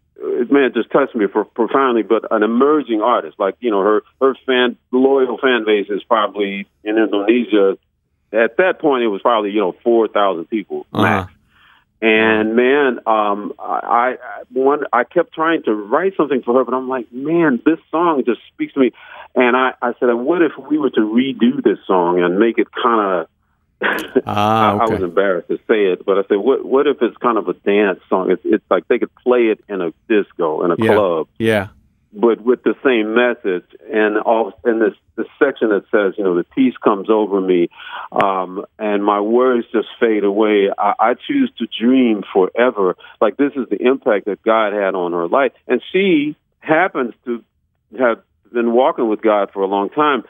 man, 0.49 0.63
it 0.63 0.73
just 0.73 0.91
touched 0.91 1.15
me 1.15 1.27
for, 1.27 1.45
profoundly. 1.45 2.03
But 2.03 2.31
an 2.31 2.43
emerging 2.43 3.01
artist, 3.01 3.39
like 3.39 3.55
you 3.59 3.71
know, 3.71 3.81
her 3.81 4.01
her 4.19 4.35
fan 4.45 4.77
loyal 4.91 5.37
fan 5.37 5.65
base 5.65 5.87
is 5.89 6.03
probably 6.03 6.67
in 6.83 6.97
Indonesia. 6.97 7.77
At 8.31 8.57
that 8.57 8.79
point, 8.79 9.03
it 9.03 9.09
was 9.09 9.21
probably 9.21 9.51
you 9.51 9.59
know 9.59 9.75
four 9.83 10.07
thousand 10.07 10.45
people 10.45 10.87
uh-huh. 10.91 11.03
max. 11.03 11.33
And 12.03 12.57
man, 12.57 12.99
um, 13.07 13.53
I, 13.57 14.17
I 14.21 14.43
one 14.51 14.81
I 14.91 15.05
kept 15.05 15.33
trying 15.33 15.63
to 15.63 15.73
write 15.73 16.17
something 16.17 16.41
for 16.43 16.53
her, 16.55 16.65
but 16.65 16.73
I'm 16.73 16.89
like, 16.89 17.09
man, 17.13 17.61
this 17.65 17.79
song 17.91 18.23
just 18.25 18.41
speaks 18.53 18.73
to 18.73 18.81
me. 18.81 18.91
And 19.35 19.55
I, 19.55 19.73
I 19.81 19.93
said, 20.01 20.07
what 20.07 20.41
if 20.41 20.51
we 20.69 20.77
were 20.77 20.89
to 20.89 20.99
redo 20.99 21.63
this 21.63 21.77
song 21.87 22.21
and 22.21 22.37
make 22.37 22.57
it 22.57 22.67
kind 22.71 23.21
of 23.21 23.27
Ah, 24.25 24.73
okay. 24.73 24.83
I, 24.83 24.85
I, 24.85 24.89
was 24.89 25.03
embarrassed 25.03 25.47
to 25.47 25.57
say 25.67 25.91
it, 25.91 26.05
but 26.05 26.17
I 26.17 26.23
said, 26.27 26.37
"What? 26.37 26.65
What 26.65 26.87
if 26.87 27.01
it's 27.01 27.17
kind 27.17 27.37
of 27.37 27.47
a 27.49 27.53
dance 27.53 27.99
song? 28.09 28.31
It's, 28.31 28.41
it's 28.45 28.63
like 28.69 28.87
they 28.87 28.99
could 28.99 29.13
play 29.15 29.47
it 29.47 29.59
in 29.67 29.81
a 29.81 29.93
disco 30.07 30.63
in 30.63 30.71
a 30.71 30.75
yeah. 30.77 30.93
club, 30.93 31.27
yeah, 31.37 31.67
but 32.13 32.41
with 32.41 32.63
the 32.63 32.75
same 32.83 33.13
message." 33.15 33.65
And 33.91 34.17
all 34.17 34.53
in 34.65 34.79
this 34.79 34.93
the 35.15 35.25
section 35.37 35.69
that 35.69 35.83
says, 35.91 36.15
you 36.17 36.23
know, 36.23 36.35
the 36.35 36.43
peace 36.43 36.75
comes 36.83 37.09
over 37.09 37.39
me, 37.39 37.69
um, 38.11 38.65
and 38.79 39.03
my 39.03 39.19
words 39.19 39.67
just 39.71 39.87
fade 39.99 40.23
away. 40.23 40.69
I, 40.77 40.93
I 40.99 41.13
choose 41.13 41.51
to 41.59 41.67
dream 41.67 42.23
forever. 42.33 42.95
Like 43.21 43.37
this 43.37 43.53
is 43.55 43.67
the 43.69 43.81
impact 43.81 44.25
that 44.25 44.41
God 44.43 44.73
had 44.73 44.95
on 44.95 45.11
her 45.11 45.27
life, 45.27 45.51
and 45.67 45.81
she 45.91 46.35
happens 46.59 47.13
to 47.25 47.43
have 47.99 48.23
been 48.51 48.73
walking 48.73 49.09
with 49.09 49.21
God 49.21 49.49
for 49.53 49.61
a 49.61 49.67
long 49.67 49.89
time. 49.89 50.23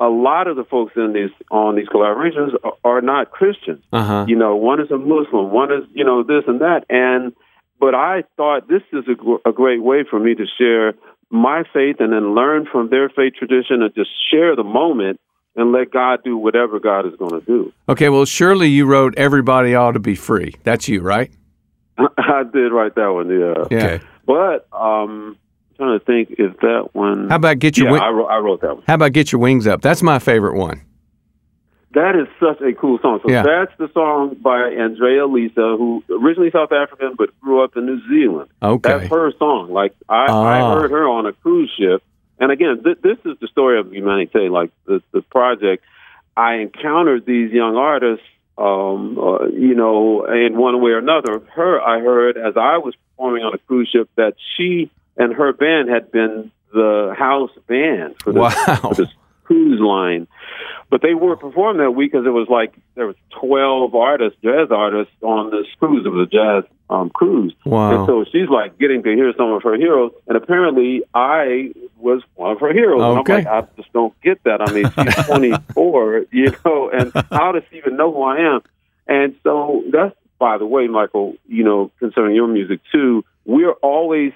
A 0.00 0.08
lot 0.08 0.46
of 0.46 0.56
the 0.56 0.64
folks 0.64 0.92
in 0.94 1.12
these 1.12 1.30
on 1.50 1.74
these 1.74 1.88
collaborations 1.88 2.54
are, 2.62 2.74
are 2.84 3.00
not 3.00 3.30
Christians. 3.32 3.82
Uh-huh. 3.92 4.26
You 4.28 4.36
know, 4.36 4.54
one 4.54 4.80
is 4.80 4.90
a 4.90 4.98
Muslim, 4.98 5.50
one 5.50 5.72
is 5.72 5.84
you 5.92 6.04
know 6.04 6.22
this 6.22 6.44
and 6.46 6.60
that, 6.60 6.84
and 6.88 7.32
but 7.80 7.94
I 7.94 8.24
thought 8.36 8.68
this 8.68 8.82
is 8.92 9.04
a, 9.08 9.48
a 9.48 9.52
great 9.52 9.82
way 9.82 10.04
for 10.08 10.18
me 10.20 10.34
to 10.34 10.44
share 10.58 10.94
my 11.30 11.64
faith 11.72 11.96
and 12.00 12.12
then 12.12 12.34
learn 12.34 12.66
from 12.70 12.88
their 12.90 13.08
faith 13.08 13.34
tradition 13.38 13.82
and 13.82 13.94
just 13.94 14.10
share 14.30 14.56
the 14.56 14.64
moment 14.64 15.20
and 15.56 15.72
let 15.72 15.90
God 15.90 16.20
do 16.24 16.36
whatever 16.36 16.78
God 16.78 17.06
is 17.06 17.14
going 17.18 17.40
to 17.40 17.44
do. 17.44 17.72
Okay, 17.88 18.08
well, 18.08 18.24
surely 18.24 18.68
you 18.68 18.86
wrote 18.86 19.14
Everybody 19.16 19.74
Ought 19.74 19.92
to 19.92 19.98
Be 19.98 20.14
Free. 20.14 20.54
That's 20.62 20.88
you, 20.88 21.00
right? 21.00 21.30
I 21.98 22.44
did 22.52 22.72
write 22.72 22.94
that 22.94 23.08
one, 23.08 23.28
yeah. 23.28 23.64
Yeah. 23.70 23.84
Okay. 23.86 24.04
But 24.24 24.68
um, 24.72 25.36
I'm 25.70 25.76
trying 25.76 25.98
to 25.98 26.04
think 26.04 26.30
if 26.38 26.56
that 26.58 26.90
one. 26.92 27.28
How 27.28 27.36
about 27.36 27.58
Get 27.58 27.76
Your 27.76 27.88
yeah, 27.88 27.92
Wings? 27.92 28.02
I, 28.04 28.08
wrote, 28.10 28.26
I 28.26 28.38
wrote 28.38 28.60
that 28.60 28.74
one. 28.74 28.84
How 28.86 28.94
about 28.94 29.12
Get 29.12 29.32
Your 29.32 29.40
Wings 29.40 29.66
Up? 29.66 29.82
That's 29.82 30.02
my 30.02 30.18
favorite 30.18 30.54
one. 30.54 30.82
That 31.92 32.16
is 32.16 32.28
such 32.38 32.60
a 32.60 32.74
cool 32.74 32.98
song. 33.00 33.20
So 33.24 33.30
yeah. 33.32 33.42
that's 33.42 33.72
the 33.78 33.88
song 33.94 34.36
by 34.42 34.68
Andrea 34.68 35.26
Lisa, 35.26 35.74
who 35.78 36.04
originally 36.10 36.50
South 36.50 36.70
African 36.70 37.14
but 37.16 37.30
grew 37.40 37.64
up 37.64 37.76
in 37.76 37.86
New 37.86 38.00
Zealand. 38.08 38.50
Okay, 38.62 38.98
that's 38.98 39.10
her 39.10 39.32
song. 39.38 39.72
Like 39.72 39.94
I, 40.08 40.26
I 40.26 40.60
Ah. 40.60 40.74
heard 40.80 40.90
her 40.90 41.08
on 41.08 41.24
a 41.26 41.32
cruise 41.32 41.72
ship, 41.78 42.02
and 42.38 42.52
again, 42.52 42.82
th- 42.84 42.98
this 43.02 43.16
is 43.24 43.38
the 43.40 43.48
story 43.48 43.78
of 43.80 43.90
Humanity. 43.92 44.48
Like 44.50 44.70
the 44.84 45.02
the 45.12 45.22
project, 45.22 45.82
I 46.36 46.56
encountered 46.56 47.24
these 47.24 47.52
young 47.52 47.76
artists, 47.76 48.24
um, 48.58 49.18
uh, 49.18 49.46
you 49.46 49.74
know, 49.74 50.26
in 50.26 50.58
one 50.58 50.82
way 50.82 50.90
or 50.90 50.98
another. 50.98 51.40
Her, 51.54 51.80
I 51.80 52.00
heard 52.00 52.36
as 52.36 52.54
I 52.56 52.76
was 52.78 52.94
performing 53.16 53.44
on 53.44 53.54
a 53.54 53.58
cruise 53.58 53.88
ship 53.90 54.10
that 54.16 54.34
she 54.56 54.90
and 55.16 55.32
her 55.32 55.52
band 55.54 55.88
had 55.88 56.12
been 56.12 56.52
the 56.72 57.14
house 57.18 57.50
band 57.66 58.16
for 58.22 58.32
this, 58.34 58.40
Wow. 58.42 58.76
for 58.76 58.94
this 58.94 59.08
cruise 59.48 59.80
line. 59.80 60.26
But 60.90 61.02
they 61.02 61.12
weren't 61.14 61.40
performing 61.40 61.82
that 61.82 61.90
week 61.90 62.12
because 62.12 62.26
it 62.26 62.30
was 62.30 62.48
like 62.48 62.72
there 62.94 63.06
was 63.06 63.16
twelve 63.30 63.94
artists, 63.94 64.38
jazz 64.42 64.68
artists 64.70 65.12
on 65.22 65.50
this 65.50 65.66
cruise. 65.78 66.06
It 66.06 66.08
was 66.08 66.28
a 66.28 66.30
jazz 66.30 66.64
um, 66.88 67.10
cruise, 67.10 67.54
Wow. 67.66 67.90
and 67.98 68.06
so 68.06 68.24
she's 68.32 68.48
like 68.48 68.78
getting 68.78 69.02
to 69.02 69.10
hear 69.14 69.32
some 69.36 69.52
of 69.52 69.62
her 69.64 69.76
heroes. 69.76 70.12
And 70.26 70.36
apparently, 70.36 71.02
I 71.12 71.72
was 71.98 72.22
one 72.36 72.52
of 72.52 72.60
her 72.60 72.72
heroes. 72.72 73.02
Okay. 73.18 73.38
And 73.40 73.48
I'm 73.48 73.54
like, 73.54 73.70
I 73.70 73.76
just 73.82 73.92
don't 73.92 74.18
get 74.22 74.42
that. 74.44 74.62
I 74.62 74.72
mean, 74.72 74.84
she's 75.14 75.26
24, 75.26 76.24
you 76.30 76.52
know, 76.64 76.88
and 76.90 77.12
how 77.30 77.52
does 77.52 77.64
she 77.70 77.76
even 77.76 77.96
know 77.96 78.12
who 78.12 78.22
I 78.22 78.54
am? 78.54 78.60
And 79.06 79.34
so 79.42 79.84
that's 79.92 80.14
by 80.38 80.56
the 80.56 80.66
way, 80.66 80.86
Michael, 80.86 81.34
you 81.48 81.64
know, 81.64 81.90
concerning 81.98 82.34
your 82.36 82.46
music 82.46 82.80
too, 82.92 83.24
we're 83.44 83.72
always 83.72 84.32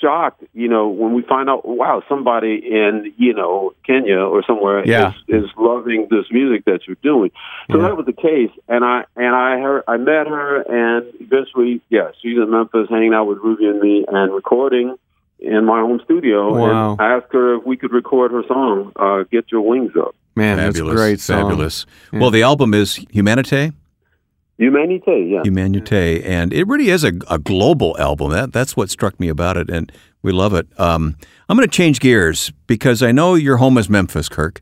shocked, 0.00 0.44
you 0.54 0.68
know, 0.68 0.88
when 0.88 1.12
we 1.14 1.22
find 1.22 1.48
out, 1.50 1.66
wow, 1.66 2.02
somebody 2.08 2.54
in, 2.70 3.12
you 3.16 3.34
know, 3.34 3.72
Kenya 3.86 4.18
or 4.20 4.42
somewhere 4.46 4.84
Yeah. 4.86 5.12
is, 5.28 5.44
is 5.44 5.50
loving 5.56 6.06
this 6.10 6.26
music 6.30 6.64
that 6.66 6.80
you're 6.86 6.96
doing. 7.02 7.30
So 7.70 7.78
Yeah. 7.78 7.88
that 7.88 7.96
was 7.96 8.06
the 8.06 8.12
case, 8.12 8.50
and 8.68 8.84
I 8.84 9.04
and 9.16 9.34
I 9.34 9.60
heard, 9.60 9.82
I 9.88 9.96
met 9.96 10.26
her, 10.26 10.60
and 10.62 11.06
eventually, 11.20 11.80
yeah, 11.90 12.10
she's 12.20 12.36
in 12.36 12.50
Memphis, 12.50 12.88
hanging 12.90 13.14
out 13.14 13.26
with 13.26 13.38
Ruby 13.38 13.66
and 13.66 13.80
me, 13.80 14.04
and 14.06 14.32
recording 14.34 14.94
in 15.40 15.64
my 15.64 15.80
home 15.80 16.00
studio. 16.04 16.52
Wow. 16.56 16.92
And 16.92 17.00
I 17.00 17.16
asked 17.16 17.32
her 17.32 17.56
if 17.56 17.64
we 17.66 17.76
could 17.76 17.92
record 17.92 18.32
her 18.32 18.42
song, 18.48 18.92
uh, 18.96 19.24
"Get 19.30 19.50
Your 19.52 19.60
Wings 19.62 19.92
Up." 19.96 20.14
Man, 20.36 20.56
Fabulous. 20.58 20.74
that's 20.76 20.88
a 20.90 20.94
great 21.04 21.20
song. 21.20 21.42
Fabulous. 21.50 21.86
Well, 22.12 22.30
the 22.30 22.42
album 22.42 22.72
is 22.74 22.98
Humanite, 23.12 23.72
Humanité, 24.60 25.30
yeah. 25.30 25.42
Humanite, 25.42 26.24
and 26.24 26.52
it 26.52 26.66
really 26.66 26.90
is 26.90 27.04
a, 27.04 27.12
a 27.30 27.38
global 27.38 27.96
album. 27.98 28.32
That 28.32 28.52
that's 28.52 28.76
what 28.76 28.90
struck 28.90 29.18
me 29.20 29.28
about 29.28 29.56
it, 29.56 29.70
and 29.70 29.92
we 30.22 30.32
love 30.32 30.52
it. 30.52 30.66
Um, 30.80 31.16
I'm 31.48 31.56
going 31.56 31.68
to 31.68 31.74
change 31.74 32.00
gears 32.00 32.52
because 32.66 33.02
I 33.02 33.12
know 33.12 33.34
your 33.34 33.58
home 33.58 33.78
is 33.78 33.88
Memphis, 33.88 34.28
Kirk, 34.28 34.60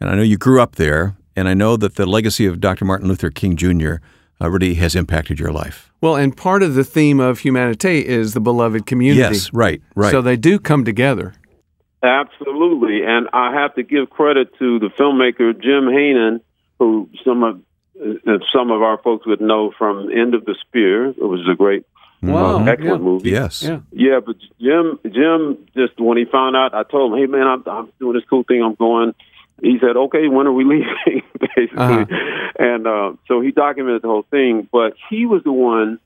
and 0.00 0.08
I 0.08 0.14
know 0.14 0.22
you 0.22 0.36
grew 0.36 0.60
up 0.60 0.76
there, 0.76 1.16
and 1.34 1.48
I 1.48 1.54
know 1.54 1.76
that 1.76 1.96
the 1.96 2.06
legacy 2.06 2.46
of 2.46 2.60
Dr. 2.60 2.84
Martin 2.84 3.08
Luther 3.08 3.30
King 3.30 3.56
Jr. 3.56 3.94
Uh, 4.40 4.48
really 4.48 4.74
has 4.74 4.96
impacted 4.96 5.38
your 5.38 5.52
life. 5.52 5.92
Well, 6.00 6.16
and 6.16 6.36
part 6.36 6.64
of 6.64 6.74
the 6.74 6.82
theme 6.82 7.20
of 7.20 7.40
Humanité 7.40 8.02
is 8.02 8.34
the 8.34 8.40
beloved 8.40 8.86
community. 8.86 9.20
Yes, 9.20 9.52
right, 9.52 9.80
right. 9.94 10.10
So 10.10 10.20
they 10.20 10.36
do 10.36 10.58
come 10.58 10.84
together. 10.84 11.34
Absolutely, 12.02 13.02
and 13.04 13.28
I 13.32 13.54
have 13.54 13.74
to 13.76 13.84
give 13.84 14.10
credit 14.10 14.48
to 14.58 14.80
the 14.80 14.88
filmmaker 14.98 15.52
Jim 15.52 15.86
Hanon, 15.86 16.40
who 16.78 17.08
some 17.24 17.44
of 17.44 17.60
uh, 18.00 18.38
some 18.54 18.70
of 18.70 18.82
our 18.82 18.98
folks 18.98 19.26
would 19.26 19.40
know 19.40 19.72
from 19.76 20.10
End 20.10 20.34
of 20.34 20.44
the 20.44 20.54
Spear. 20.66 21.06
It 21.10 21.18
was 21.18 21.40
a 21.50 21.54
great, 21.56 21.84
Wow, 22.22 22.58
uh, 22.60 22.64
excellent 22.64 23.02
yeah. 23.02 23.04
movie. 23.10 23.30
yes. 23.30 23.62
Yeah. 23.62 23.80
Yeah, 23.92 24.20
but 24.24 24.36
Jim, 24.60 24.98
Jim, 25.04 25.58
just 25.76 25.98
when 26.00 26.16
he 26.18 26.24
found 26.24 26.54
out, 26.56 26.72
I 26.74 26.84
told 26.84 27.12
him, 27.12 27.18
"Hey, 27.18 27.26
man, 27.26 27.46
I'm, 27.46 27.62
I'm 27.66 27.92
doing 27.98 28.14
this 28.14 28.24
cool 28.30 28.44
thing. 28.44 28.62
I'm 28.62 28.74
going." 28.76 29.14
He 29.60 29.78
said, 29.80 29.96
"Okay, 29.96 30.28
when 30.28 30.46
are 30.46 30.52
we 30.52 30.64
leaving?" 30.74 31.22
Basically, 31.40 31.76
Uh-huh. 31.76 32.04
and 32.58 32.86
uh, 32.86 33.12
so 33.28 33.40
he 33.40 33.50
documented 33.50 34.02
the 34.02 34.08
whole 34.08 34.26
thing. 34.30 34.68
But 34.70 34.94
he 35.10 35.26
was 35.26 35.42
the 35.44 35.52
one 35.52 35.98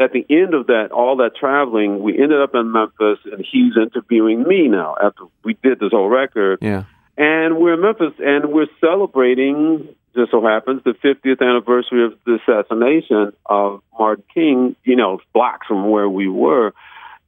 at 0.00 0.12
the 0.12 0.24
end 0.30 0.54
of 0.54 0.68
that, 0.68 0.90
all 0.92 1.16
that 1.16 1.36
traveling. 1.36 2.02
We 2.02 2.12
ended 2.20 2.40
up 2.40 2.54
in 2.54 2.72
Memphis, 2.72 3.18
and 3.30 3.44
he's 3.44 3.76
interviewing 3.76 4.44
me 4.44 4.68
now 4.68 4.94
after 5.02 5.24
we 5.44 5.54
did 5.62 5.80
this 5.80 5.90
whole 5.92 6.08
record. 6.08 6.58
Yeah. 6.62 6.84
And 7.16 7.58
we're 7.58 7.74
in 7.74 7.80
Memphis, 7.82 8.14
and 8.20 8.52
we're 8.52 8.68
celebrating. 8.80 9.88
Just 10.14 10.30
so 10.30 10.42
happens 10.42 10.82
the 10.84 10.92
50th 10.92 11.40
anniversary 11.40 12.04
of 12.04 12.18
the 12.24 12.38
assassination 12.42 13.32
of 13.46 13.82
Martin 13.98 14.24
King. 14.32 14.76
You 14.84 14.96
know, 14.96 15.20
blocks 15.32 15.66
from 15.66 15.90
where 15.90 16.08
we 16.08 16.28
were, 16.28 16.72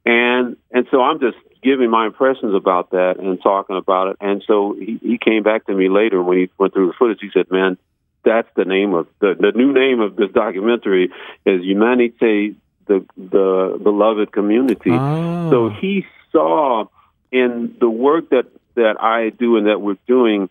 and 0.05 0.57
and 0.71 0.87
so 0.91 1.01
I'm 1.01 1.19
just 1.19 1.37
giving 1.63 1.89
my 1.89 2.07
impressions 2.07 2.55
about 2.55 2.91
that 2.91 3.15
and 3.19 3.41
talking 3.41 3.77
about 3.77 4.09
it. 4.09 4.17
And 4.19 4.43
so 4.47 4.73
he, 4.73 4.99
he 5.01 5.17
came 5.17 5.43
back 5.43 5.67
to 5.67 5.73
me 5.73 5.89
later 5.89 6.21
when 6.21 6.37
he 6.39 6.49
went 6.57 6.73
through 6.73 6.87
the 6.87 6.93
footage. 6.93 7.19
He 7.21 7.29
said, 7.33 7.51
"Man, 7.51 7.77
that's 8.23 8.49
the 8.55 8.65
name 8.65 8.93
of 8.93 9.07
the 9.19 9.35
the 9.39 9.51
new 9.55 9.73
name 9.73 9.99
of 9.99 10.15
this 10.15 10.31
documentary 10.31 11.11
is 11.45 11.61
Humanité, 11.61 12.55
the 12.87 13.05
the 13.17 13.79
beloved 13.81 14.31
community." 14.31 14.91
Oh. 14.91 15.51
So 15.51 15.69
he 15.69 16.05
saw 16.31 16.85
in 17.31 17.75
the 17.79 17.89
work 17.89 18.29
that 18.29 18.45
that 18.75 19.01
I 19.01 19.29
do 19.29 19.57
and 19.57 19.67
that 19.67 19.81
we're 19.81 19.97
doing 20.07 20.49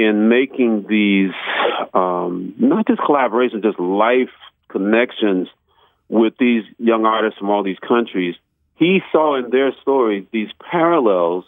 in 0.00 0.30
making 0.30 0.86
these 0.88 1.32
um, 1.92 2.54
not 2.58 2.86
just 2.86 3.00
collaborations, 3.00 3.62
just 3.62 3.78
life 3.78 4.34
connections 4.68 5.48
with 6.08 6.32
these 6.38 6.64
young 6.78 7.04
artists 7.04 7.38
from 7.38 7.50
all 7.50 7.62
these 7.62 7.78
countries. 7.86 8.34
He 8.76 9.00
saw 9.12 9.36
in 9.36 9.50
their 9.50 9.72
stories 9.82 10.26
these 10.32 10.48
parallels 10.70 11.44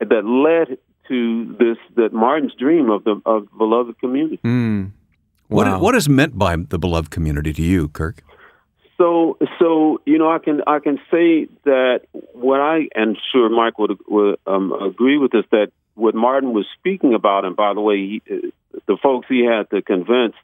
that 0.00 0.24
led 0.24 0.76
to 1.08 1.56
this 1.58 1.78
that 1.96 2.12
Martin's 2.12 2.52
dream 2.54 2.90
of 2.90 3.04
the 3.04 3.20
of 3.24 3.48
beloved 3.56 3.98
community. 3.98 4.38
Mm. 4.44 4.92
What, 5.48 5.80
what 5.80 5.94
is 5.94 6.10
meant 6.10 6.36
by 6.36 6.56
the 6.56 6.78
beloved 6.78 7.10
community 7.10 7.54
to 7.54 7.62
you, 7.62 7.88
Kirk? 7.88 8.22
So, 8.98 9.38
so 9.58 10.02
you 10.04 10.18
know, 10.18 10.30
I 10.30 10.38
can 10.40 10.60
I 10.66 10.78
can 10.80 10.98
say 11.10 11.46
that 11.64 12.00
what 12.34 12.60
I 12.60 12.88
and 12.94 13.16
sure 13.32 13.48
Mike 13.48 13.78
would 13.78 13.98
would 14.08 14.38
um, 14.46 14.72
agree 14.72 15.16
with 15.16 15.34
is 15.34 15.44
that 15.52 15.68
what 15.98 16.14
Martin 16.14 16.52
was 16.52 16.66
speaking 16.78 17.12
about, 17.14 17.44
and 17.44 17.56
by 17.56 17.74
the 17.74 17.80
way, 17.80 17.96
he, 17.96 18.22
the 18.86 18.96
folks 19.02 19.26
he 19.28 19.44
had 19.44 19.68
to 19.70 19.82
convince, 19.82 20.34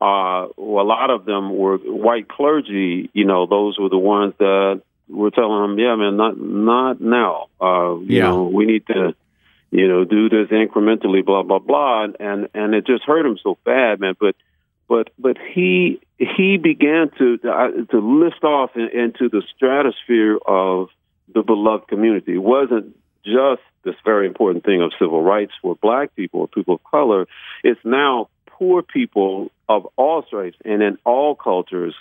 uh, 0.00 0.48
well, 0.56 0.84
a 0.84 0.86
lot 0.86 1.10
of 1.10 1.24
them 1.24 1.56
were 1.56 1.78
white 1.78 2.28
clergy. 2.28 3.10
You 3.12 3.24
know, 3.24 3.46
those 3.46 3.78
were 3.78 3.88
the 3.88 3.98
ones 3.98 4.34
that 4.38 4.82
were 5.08 5.30
telling 5.30 5.64
him, 5.64 5.78
"Yeah, 5.78 5.96
man, 5.96 6.16
not 6.16 6.38
not 6.38 7.00
now. 7.00 7.46
Uh, 7.60 7.96
you 8.00 8.18
Yeah. 8.18 8.28
know, 8.28 8.44
we 8.44 8.66
need 8.66 8.86
to." 8.86 9.14
You 9.74 9.88
know, 9.88 10.04
do 10.04 10.28
this 10.28 10.48
incrementally, 10.48 11.24
blah 11.24 11.44
blah 11.44 11.58
blah, 11.58 12.04
and 12.20 12.48
and 12.52 12.74
it 12.74 12.86
just 12.86 13.04
hurt 13.04 13.24
him 13.24 13.38
so 13.42 13.56
bad, 13.64 14.00
man. 14.00 14.14
But 14.20 14.36
but 14.86 15.08
but 15.18 15.38
he 15.38 15.98
he 16.18 16.58
began 16.58 17.10
to 17.16 17.38
uh, 17.42 17.70
to 17.90 17.98
lift 17.98 18.44
off 18.44 18.76
in, 18.76 18.88
into 18.92 19.30
the 19.30 19.42
stratosphere 19.56 20.36
of 20.46 20.88
the 21.34 21.42
beloved 21.42 21.88
community. 21.88 22.34
It 22.34 22.42
wasn't 22.42 22.94
just 23.24 23.62
this 23.84 23.94
very 24.04 24.26
important 24.26 24.64
thing 24.64 24.82
of 24.82 24.92
civil 24.98 25.22
rights 25.22 25.52
for 25.60 25.74
black 25.76 26.14
people 26.14 26.40
or 26.40 26.48
people 26.48 26.74
of 26.74 26.84
color. 26.84 27.26
It's 27.64 27.80
now 27.84 28.28
poor 28.46 28.82
people 28.82 29.50
of 29.68 29.86
all 29.96 30.22
stripes 30.26 30.56
and 30.64 30.82
in 30.82 30.98
all 31.04 31.34
cultures 31.34 31.94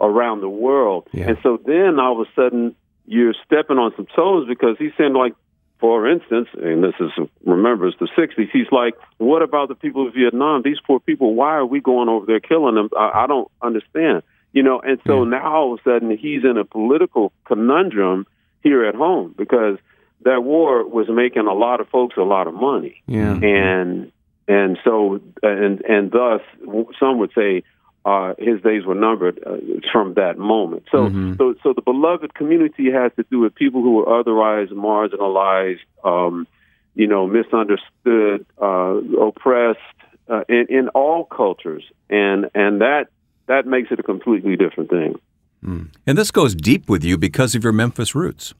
around 0.00 0.40
the 0.40 0.48
world. 0.48 1.08
Yeah. 1.12 1.28
And 1.28 1.38
so 1.42 1.58
then 1.64 1.98
all 1.98 2.20
of 2.20 2.26
a 2.26 2.30
sudden 2.34 2.74
you're 3.06 3.34
stepping 3.44 3.78
on 3.78 3.92
some 3.96 4.06
toes 4.14 4.46
because 4.48 4.76
he's 4.78 4.92
saying 4.98 5.14
like 5.14 5.34
for 5.78 6.10
instance, 6.10 6.48
and 6.54 6.82
this 6.82 6.94
is 7.00 7.10
remember 7.44 7.86
it's 7.86 7.98
the 7.98 8.08
'60s. 8.16 8.48
He's 8.50 8.70
like, 8.72 8.94
"What 9.18 9.42
about 9.42 9.68
the 9.68 9.74
people 9.74 10.08
of 10.08 10.14
Vietnam? 10.14 10.62
These 10.64 10.78
poor 10.86 11.00
people. 11.00 11.34
Why 11.34 11.54
are 11.56 11.66
we 11.66 11.80
going 11.80 12.08
over 12.08 12.24
there 12.24 12.40
killing 12.40 12.76
them? 12.76 12.88
I, 12.96 13.24
I 13.24 13.26
don't 13.26 13.50
understand." 13.60 14.22
You 14.52 14.62
know, 14.62 14.80
and 14.80 14.98
so 15.06 15.24
now 15.24 15.54
all 15.54 15.74
of 15.74 15.80
a 15.80 15.82
sudden 15.82 16.16
he's 16.16 16.44
in 16.44 16.56
a 16.56 16.64
political 16.64 17.30
conundrum 17.44 18.26
here 18.62 18.86
at 18.86 18.94
home 18.94 19.34
because 19.36 19.76
that 20.22 20.42
war 20.42 20.86
was 20.86 21.08
making 21.08 21.46
a 21.46 21.54
lot 21.54 21.80
of 21.80 21.88
folks 21.88 22.16
a 22.16 22.22
lot 22.22 22.46
of 22.46 22.54
money, 22.54 23.02
Yeah. 23.06 23.34
and 23.34 24.12
and 24.48 24.78
so 24.84 25.20
and 25.42 25.80
and 25.84 26.10
thus 26.10 26.40
some 26.98 27.18
would 27.18 27.32
say 27.34 27.62
uh, 28.04 28.34
his 28.38 28.60
days 28.62 28.84
were 28.86 28.94
numbered 28.94 29.40
uh, 29.44 29.56
from 29.92 30.14
that 30.14 30.38
moment. 30.38 30.84
So, 30.92 31.10
Mhm. 31.10 31.36
so, 31.38 31.54
so 31.64 31.72
the 31.72 31.82
beloved 31.82 32.34
community 32.34 32.88
has 32.92 33.10
to 33.16 33.24
do 33.32 33.40
with 33.40 33.52
people 33.56 33.82
who 33.82 33.94
were 33.96 34.08
otherwise 34.20 34.68
marginalized, 34.68 35.80
um, 36.04 36.46
you 36.94 37.08
know, 37.08 37.26
misunderstood, 37.26 38.46
uh, 38.62 39.00
oppressed 39.20 39.80
uh, 40.28 40.42
in, 40.48 40.66
in 40.68 40.88
all 40.90 41.24
cultures, 41.24 41.82
and 42.08 42.48
and 42.54 42.80
that 42.80 43.08
that 43.46 43.66
makes 43.66 43.90
it 43.90 43.98
a 43.98 44.02
completely 44.04 44.56
different 44.56 44.90
thing. 44.90 45.16
And 46.06 46.16
this 46.16 46.30
goes 46.30 46.54
deep 46.54 46.88
with 46.88 47.02
you 47.02 47.18
because 47.18 47.56
of 47.56 47.64
your 47.64 47.72
Memphis 47.72 48.14
roots. 48.14 48.54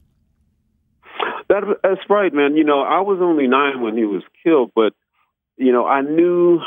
That, 1.49 1.63
that's 1.83 2.01
right, 2.09 2.33
man. 2.33 2.55
You 2.55 2.63
know, 2.63 2.81
I 2.81 3.01
was 3.01 3.19
only 3.21 3.47
nine 3.47 3.81
when 3.81 3.95
he 3.97 4.03
was 4.03 4.23
killed, 4.43 4.71
but 4.75 4.93
you 5.59 5.71
know, 5.71 5.87
I 5.87 6.01
knew, 6.01 6.59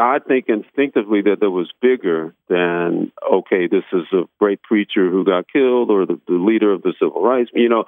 I 0.00 0.18
think 0.18 0.46
instinctively 0.48 1.20
that 1.22 1.40
there 1.40 1.50
was 1.50 1.70
bigger 1.82 2.34
than 2.48 3.12
okay, 3.30 3.66
this 3.66 3.84
is 3.92 4.06
a 4.12 4.22
great 4.38 4.62
preacher 4.62 5.10
who 5.10 5.24
got 5.24 5.44
killed 5.52 5.90
or 5.90 6.06
the, 6.06 6.18
the 6.26 6.34
leader 6.34 6.72
of 6.72 6.82
the 6.82 6.94
civil 6.98 7.22
rights. 7.22 7.50
You 7.52 7.68
know, 7.68 7.84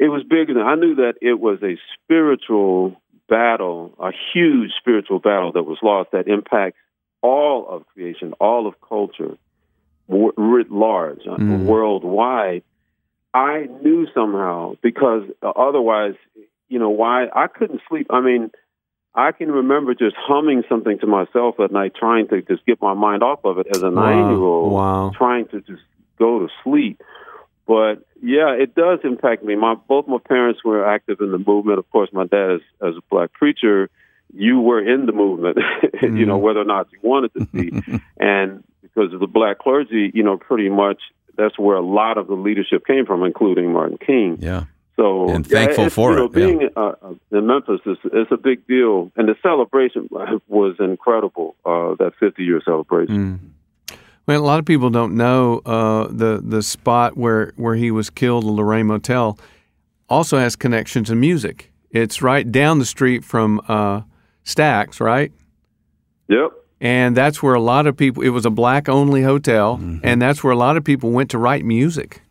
it 0.00 0.08
was 0.08 0.24
bigger 0.24 0.54
than 0.54 0.64
I 0.64 0.74
knew 0.74 0.96
that 0.96 1.14
it 1.22 1.38
was 1.38 1.62
a 1.62 1.78
spiritual 1.94 3.00
battle, 3.28 3.94
a 4.00 4.10
huge 4.34 4.72
spiritual 4.76 5.20
battle 5.20 5.52
that 5.52 5.62
was 5.62 5.78
lost 5.82 6.10
that 6.12 6.26
impacts 6.26 6.78
all 7.22 7.68
of 7.68 7.86
creation, 7.94 8.32
all 8.40 8.66
of 8.66 8.74
culture, 8.80 9.36
writ 10.08 10.70
large, 10.72 11.22
Mm. 11.22 11.66
worldwide. 11.66 12.64
I 13.32 13.68
knew 13.82 14.06
somehow 14.14 14.74
because 14.82 15.22
uh, 15.42 15.50
otherwise, 15.50 16.14
you 16.68 16.78
know, 16.78 16.90
why 16.90 17.26
I 17.34 17.46
couldn't 17.46 17.80
sleep. 17.88 18.08
I 18.10 18.20
mean, 18.20 18.50
I 19.14 19.32
can 19.32 19.50
remember 19.50 19.94
just 19.94 20.16
humming 20.16 20.62
something 20.68 20.98
to 21.00 21.06
myself 21.06 21.58
at 21.60 21.72
night, 21.72 21.92
trying 21.98 22.28
to 22.28 22.42
just 22.42 22.64
get 22.66 22.80
my 22.80 22.94
mind 22.94 23.22
off 23.22 23.40
of 23.44 23.58
it 23.58 23.66
as 23.68 23.82
a 23.82 23.90
Wow. 23.90 23.90
nine-year-old, 23.90 24.72
Wow. 24.72 25.12
trying 25.14 25.46
to 25.48 25.60
just 25.60 25.82
go 26.18 26.40
to 26.40 26.48
sleep. 26.62 27.00
But 27.66 28.02
yeah, 28.20 28.50
it 28.52 28.74
does 28.74 29.00
impact 29.04 29.44
me. 29.44 29.54
My 29.54 29.74
both 29.74 30.08
my 30.08 30.18
parents 30.18 30.64
were 30.64 30.84
active 30.84 31.20
in 31.20 31.30
the 31.30 31.38
movement. 31.38 31.78
Of 31.78 31.88
course, 31.90 32.10
my 32.12 32.26
dad, 32.26 32.56
is 32.56 32.60
as 32.82 32.96
a 32.96 33.02
black 33.10 33.32
preacher, 33.32 33.88
you 34.32 34.60
were 34.60 34.80
in 34.80 35.06
the 35.06 35.12
movement. 35.12 35.58
you 36.02 36.26
know, 36.26 36.38
whether 36.38 36.60
or 36.60 36.64
not 36.64 36.88
you 36.92 36.98
wanted 37.02 37.32
to 37.34 37.46
be, 37.46 37.70
and 38.18 38.64
because 38.82 39.12
of 39.12 39.20
the 39.20 39.28
black 39.28 39.58
clergy, 39.58 40.10
you 40.12 40.22
know, 40.22 40.36
pretty 40.36 40.68
much 40.68 41.00
that's 41.40 41.58
where 41.58 41.76
a 41.76 41.84
lot 41.84 42.18
of 42.18 42.26
the 42.26 42.34
leadership 42.34 42.86
came 42.86 43.06
from, 43.06 43.24
including 43.24 43.72
Martin 43.72 43.98
King. 43.98 44.38
Yeah. 44.40 44.64
So 44.96 45.30
And 45.30 45.46
yeah, 45.46 45.58
thankful 45.58 45.86
it's, 45.86 45.94
for 45.94 46.10
you 46.10 46.16
know, 46.16 46.24
it. 46.26 46.32
Being 46.32 46.68
uh, 46.76 46.92
uh, 47.02 47.14
in 47.32 47.46
Memphis 47.46 47.80
is 47.86 47.96
is 48.12 48.26
a 48.30 48.36
big 48.36 48.66
deal, 48.66 49.10
and 49.16 49.28
the 49.28 49.36
celebration 49.42 50.08
was 50.48 50.76
incredible. 50.78 51.56
Uh, 51.64 51.94
that 51.98 52.12
50 52.20 52.42
year 52.44 52.60
celebration. 52.64 53.40
Mm. 53.90 53.96
Well, 54.26 54.40
a 54.40 54.44
lot 54.44 54.58
of 54.58 54.66
people 54.66 54.90
don't 54.90 55.16
know 55.16 55.62
uh, 55.64 56.08
the 56.10 56.42
the 56.44 56.62
spot 56.62 57.16
where 57.16 57.52
where 57.56 57.76
he 57.76 57.90
was 57.90 58.10
killed, 58.10 58.44
the 58.44 58.50
Lorraine 58.50 58.86
Motel, 58.86 59.38
also 60.08 60.38
has 60.38 60.54
connection 60.54 61.04
to 61.04 61.14
music. 61.14 61.72
It's 61.90 62.20
right 62.20 62.50
down 62.50 62.78
the 62.78 62.84
street 62.84 63.24
from 63.24 63.60
uh, 63.66 64.02
Stax, 64.44 65.00
right? 65.00 65.32
Yep. 66.28 66.52
And 66.80 67.14
that's 67.14 67.42
where 67.42 67.54
a 67.54 67.60
lot 67.60 67.86
of 67.86 67.96
people. 67.96 68.22
It 68.22 68.30
was 68.30 68.46
a 68.46 68.50
black 68.50 68.88
only 68.88 69.22
hotel, 69.22 69.78
and 70.02 70.22
that's 70.22 70.42
where 70.42 70.52
a 70.52 70.56
lot 70.56 70.78
of 70.78 70.84
people 70.84 71.10
went 71.10 71.30
to 71.30 71.38
write 71.38 71.64
music. 71.64 72.22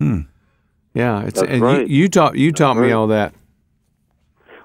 Yeah, 0.93 1.23
it's 1.23 1.39
That's 1.39 1.51
and 1.51 1.61
right. 1.61 1.87
you, 1.87 2.03
you 2.03 2.09
taught 2.09 2.35
you 2.35 2.51
taught 2.51 2.75
me 2.75 2.83
right. 2.83 2.93
all 2.93 3.07
that. 3.07 3.33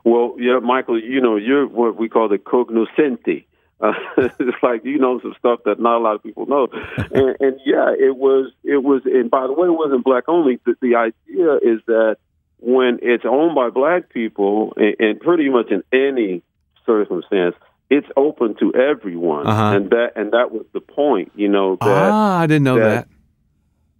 Well, 0.05 0.37
yeah, 0.39 0.59
Michael, 0.59 1.01
you 1.01 1.21
know, 1.21 1.37
you're 1.37 1.67
what 1.67 1.97
we 1.97 2.09
call 2.09 2.29
the 2.29 2.39
cognoscenti. 2.39 3.47
Uh, 3.81 3.93
it's 4.17 4.63
like 4.63 4.85
you 4.85 4.99
know 4.99 5.21
some 5.21 5.35
stuff 5.39 5.61
that 5.65 5.79
not 5.81 5.99
a 5.99 6.03
lot 6.03 6.15
of 6.15 6.23
people 6.23 6.47
know, 6.47 6.69
and, 6.97 7.37
and 7.41 7.61
yeah, 7.65 7.93
it 7.99 8.17
was 8.17 8.53
it 8.63 8.83
was. 8.83 9.03
And 9.05 9.31
by 9.31 9.47
the 9.47 9.53
way, 9.53 9.69
it 9.69 9.79
wasn't 9.79 10.05
black 10.05 10.25
only. 10.29 10.59
The, 10.65 10.75
the 10.81 10.97
idea 10.97 11.55
is 11.57 11.81
that 11.87 12.17
when 12.59 12.99
it's 13.03 13.25
owned 13.27 13.55
by 13.55 13.71
black 13.71 14.09
people, 14.09 14.73
and, 14.77 14.97
and 14.99 15.21
pretty 15.21 15.51
much 15.51 15.71
in 15.71 15.83
any 15.93 16.43
circumstance, 16.87 17.55
it's 17.91 18.07
open 18.17 18.55
to 18.61 18.75
everyone, 18.75 19.47
Uh-huh. 19.47 19.77
and 19.77 19.91
that 19.91 20.13
and 20.17 20.33
that 20.33 20.51
was 20.53 20.65
the 20.73 20.81
point. 20.81 21.33
You 21.35 21.49
know 21.49 21.77
that 21.77 21.87
ah, 22.13 22.39
I 22.41 22.47
didn't 22.47 22.65
know 22.65 22.77
that. 22.79 23.07
that- 23.07 23.09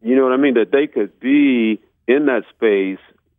you 0.03 0.17
know 0.17 0.25
what 0.25 0.33
I 0.33 0.37
mean? 0.37 0.55
That 0.55 0.71
they 0.71 0.87
could 0.87 1.19
be 1.19 1.81
in 2.07 2.27
that 2.27 2.43
space 2.55 2.99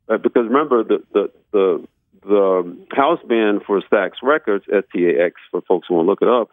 uh, 0.10 0.18
because 0.18 0.48
remember 0.48 0.84
the 0.84 1.04
the 1.14 1.32
the 1.52 1.88
the 2.24 2.78
house 2.96 3.20
band 3.28 3.62
for 3.68 3.80
Stax 3.82 4.14
Records, 4.24 4.66
STAX 4.66 5.34
for 5.52 5.62
folks 5.62 5.88
who 5.88 5.94
want 5.94 6.06
to 6.06 6.10
look 6.10 6.22
it 6.24 6.28
up, 6.28 6.50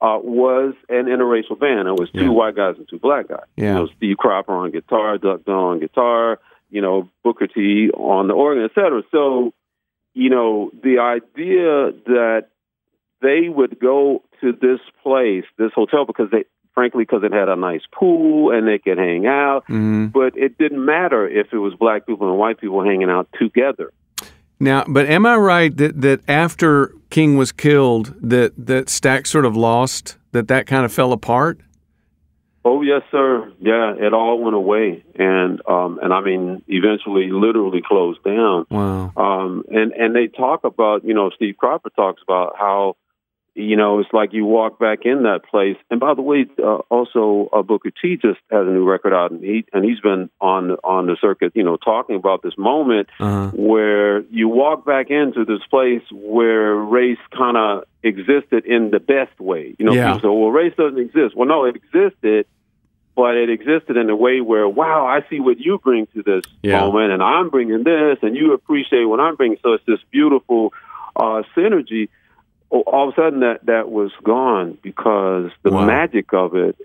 uh, 0.00 0.20
was 0.22 0.74
an 0.88 1.06
interracial 1.06 1.58
band. 1.58 1.88
It 1.88 1.98
was 1.98 2.10
two 2.12 2.20
Yeah. 2.26 2.28
white 2.28 2.54
guys 2.54 2.76
and 2.78 2.88
two 2.88 3.00
black 3.00 3.26
guys. 3.26 3.40
Yeah. 3.56 3.64
You 3.66 3.74
know, 3.74 3.86
Steve 3.96 4.16
Cropper 4.18 4.52
on 4.52 4.70
guitar, 4.70 5.18
Duck 5.18 5.44
Dunn 5.44 5.54
on 5.56 5.80
guitar, 5.80 6.38
you 6.70 6.80
know, 6.80 7.08
Booker 7.24 7.48
T 7.48 7.90
on 7.90 8.28
the 8.28 8.34
organ, 8.34 8.62
et 8.64 8.70
cetera. 8.72 9.02
So, 9.10 9.52
you 10.14 10.30
know, 10.30 10.70
the 10.84 11.00
idea 11.00 11.90
that 12.06 12.46
they 13.22 13.48
would 13.48 13.78
go 13.78 14.22
to 14.40 14.52
this 14.52 14.80
place, 15.02 15.44
this 15.58 15.72
hotel, 15.74 16.04
because 16.04 16.30
they, 16.30 16.44
frankly, 16.74 17.04
because 17.04 17.22
it 17.24 17.32
had 17.32 17.48
a 17.48 17.56
nice 17.56 17.82
pool 17.92 18.50
and 18.50 18.68
they 18.68 18.78
could 18.78 18.98
hang 18.98 19.26
out. 19.26 19.64
Mhm. 19.68 20.12
But 20.12 20.36
it 20.36 20.58
didn't 20.58 20.84
matter 20.84 21.26
if 21.26 21.52
it 21.52 21.58
was 21.58 21.74
black 21.74 22.06
people 22.06 22.28
and 22.28 22.38
white 22.38 22.58
people 22.58 22.82
hanging 22.84 23.10
out 23.10 23.28
together. 23.38 23.92
Now, 24.58 24.84
but 24.88 25.06
am 25.06 25.26
I 25.26 25.36
right 25.36 25.76
that, 25.76 26.00
that 26.00 26.20
after 26.28 26.94
King 27.10 27.36
was 27.36 27.52
killed, 27.52 28.14
that 28.20 28.52
that 28.56 28.86
Stax 28.86 29.26
sort 29.26 29.44
of 29.44 29.54
lost, 29.56 30.16
that 30.32 30.48
that 30.48 30.66
kind 30.66 30.84
of 30.84 30.92
fell 30.92 31.12
apart? 31.12 31.60
Oh 32.64 32.82
yes, 32.82 33.02
sir. 33.12 33.52
Yeah, 33.60 33.94
it 33.94 34.12
all 34.12 34.42
went 34.42 34.56
away, 34.56 35.04
and 35.14 35.60
um, 35.68 36.00
and 36.02 36.12
I 36.12 36.20
mean, 36.20 36.62
eventually, 36.66 37.30
literally 37.30 37.80
closed 37.86 38.24
down. 38.24 38.66
Wow. 38.70 39.12
Um, 39.16 39.64
and 39.68 39.92
and 39.92 40.16
they 40.16 40.26
talk 40.26 40.64
about, 40.64 41.04
you 41.04 41.14
know, 41.14 41.30
Steve 41.36 41.56
Cropper 41.58 41.90
talks 41.90 42.22
about 42.26 42.56
how, 42.58 42.96
you 43.56 43.74
know, 43.76 43.98
it's 44.00 44.12
like 44.12 44.32
you 44.32 44.44
walk 44.44 44.78
back 44.78 45.00
in 45.06 45.22
that 45.22 45.40
place. 45.50 45.76
And 45.90 45.98
by 45.98 46.12
the 46.14 46.22
way, 46.22 46.46
uh, 46.62 46.76
also 46.90 47.48
uh, 47.52 47.62
Booker 47.62 47.90
T 47.90 48.16
just 48.16 48.38
has 48.50 48.66
a 48.66 48.70
new 48.70 48.84
record 48.84 49.14
out, 49.14 49.30
and 49.30 49.42
he 49.42 49.64
and 49.72 49.84
he's 49.84 50.00
been 50.00 50.28
on 50.40 50.72
on 50.84 51.06
the 51.06 51.16
circuit, 51.20 51.52
you 51.54 51.62
know, 51.64 51.76
talking 51.76 52.16
about 52.16 52.42
this 52.42 52.56
moment 52.58 53.08
Uh-huh. 53.18 53.50
where 53.54 54.20
you 54.24 54.48
walk 54.48 54.84
back 54.84 55.10
into 55.10 55.44
this 55.44 55.60
place 55.70 56.02
where 56.12 56.74
race 56.74 57.18
kind 57.36 57.56
of 57.56 57.84
existed 58.02 58.66
in 58.66 58.90
the 58.90 59.00
best 59.00 59.40
way. 59.40 59.74
You 59.78 59.86
know, 59.86 59.94
Yeah. 59.94 60.14
people 60.14 60.20
say, 60.20 60.28
"Well, 60.28 60.50
race 60.50 60.74
doesn't 60.76 60.98
exist." 60.98 61.34
Well, 61.34 61.48
no, 61.48 61.64
it 61.64 61.76
existed, 61.76 62.44
but 63.16 63.36
it 63.36 63.48
existed 63.48 63.96
in 63.96 64.10
a 64.10 64.16
way 64.16 64.42
where, 64.42 64.68
wow, 64.68 65.06
I 65.06 65.24
see 65.30 65.40
what 65.40 65.58
you 65.58 65.78
bring 65.78 66.06
to 66.14 66.22
this 66.22 66.44
Yeah. 66.62 66.80
moment, 66.80 67.12
and 67.12 67.22
I'm 67.22 67.48
bringing 67.48 67.82
this, 67.84 68.18
and 68.22 68.36
you 68.36 68.52
appreciate 68.52 69.04
what 69.04 69.18
I'm 69.20 69.36
bringing. 69.36 69.58
So 69.62 69.72
it's 69.72 69.84
this 69.86 70.00
beautiful 70.12 70.72
uh, 71.18 71.42
synergy. 71.56 72.10
Oh, 72.70 72.80
All 72.80 73.08
of 73.08 73.14
a 73.14 73.16
sudden, 73.20 73.40
that 73.40 73.66
that 73.66 73.90
was 73.90 74.10
gone 74.24 74.76
because 74.82 75.50
the 75.62 75.70
Wow. 75.70 75.86
magic 75.86 76.32
of 76.32 76.54
it 76.56 76.76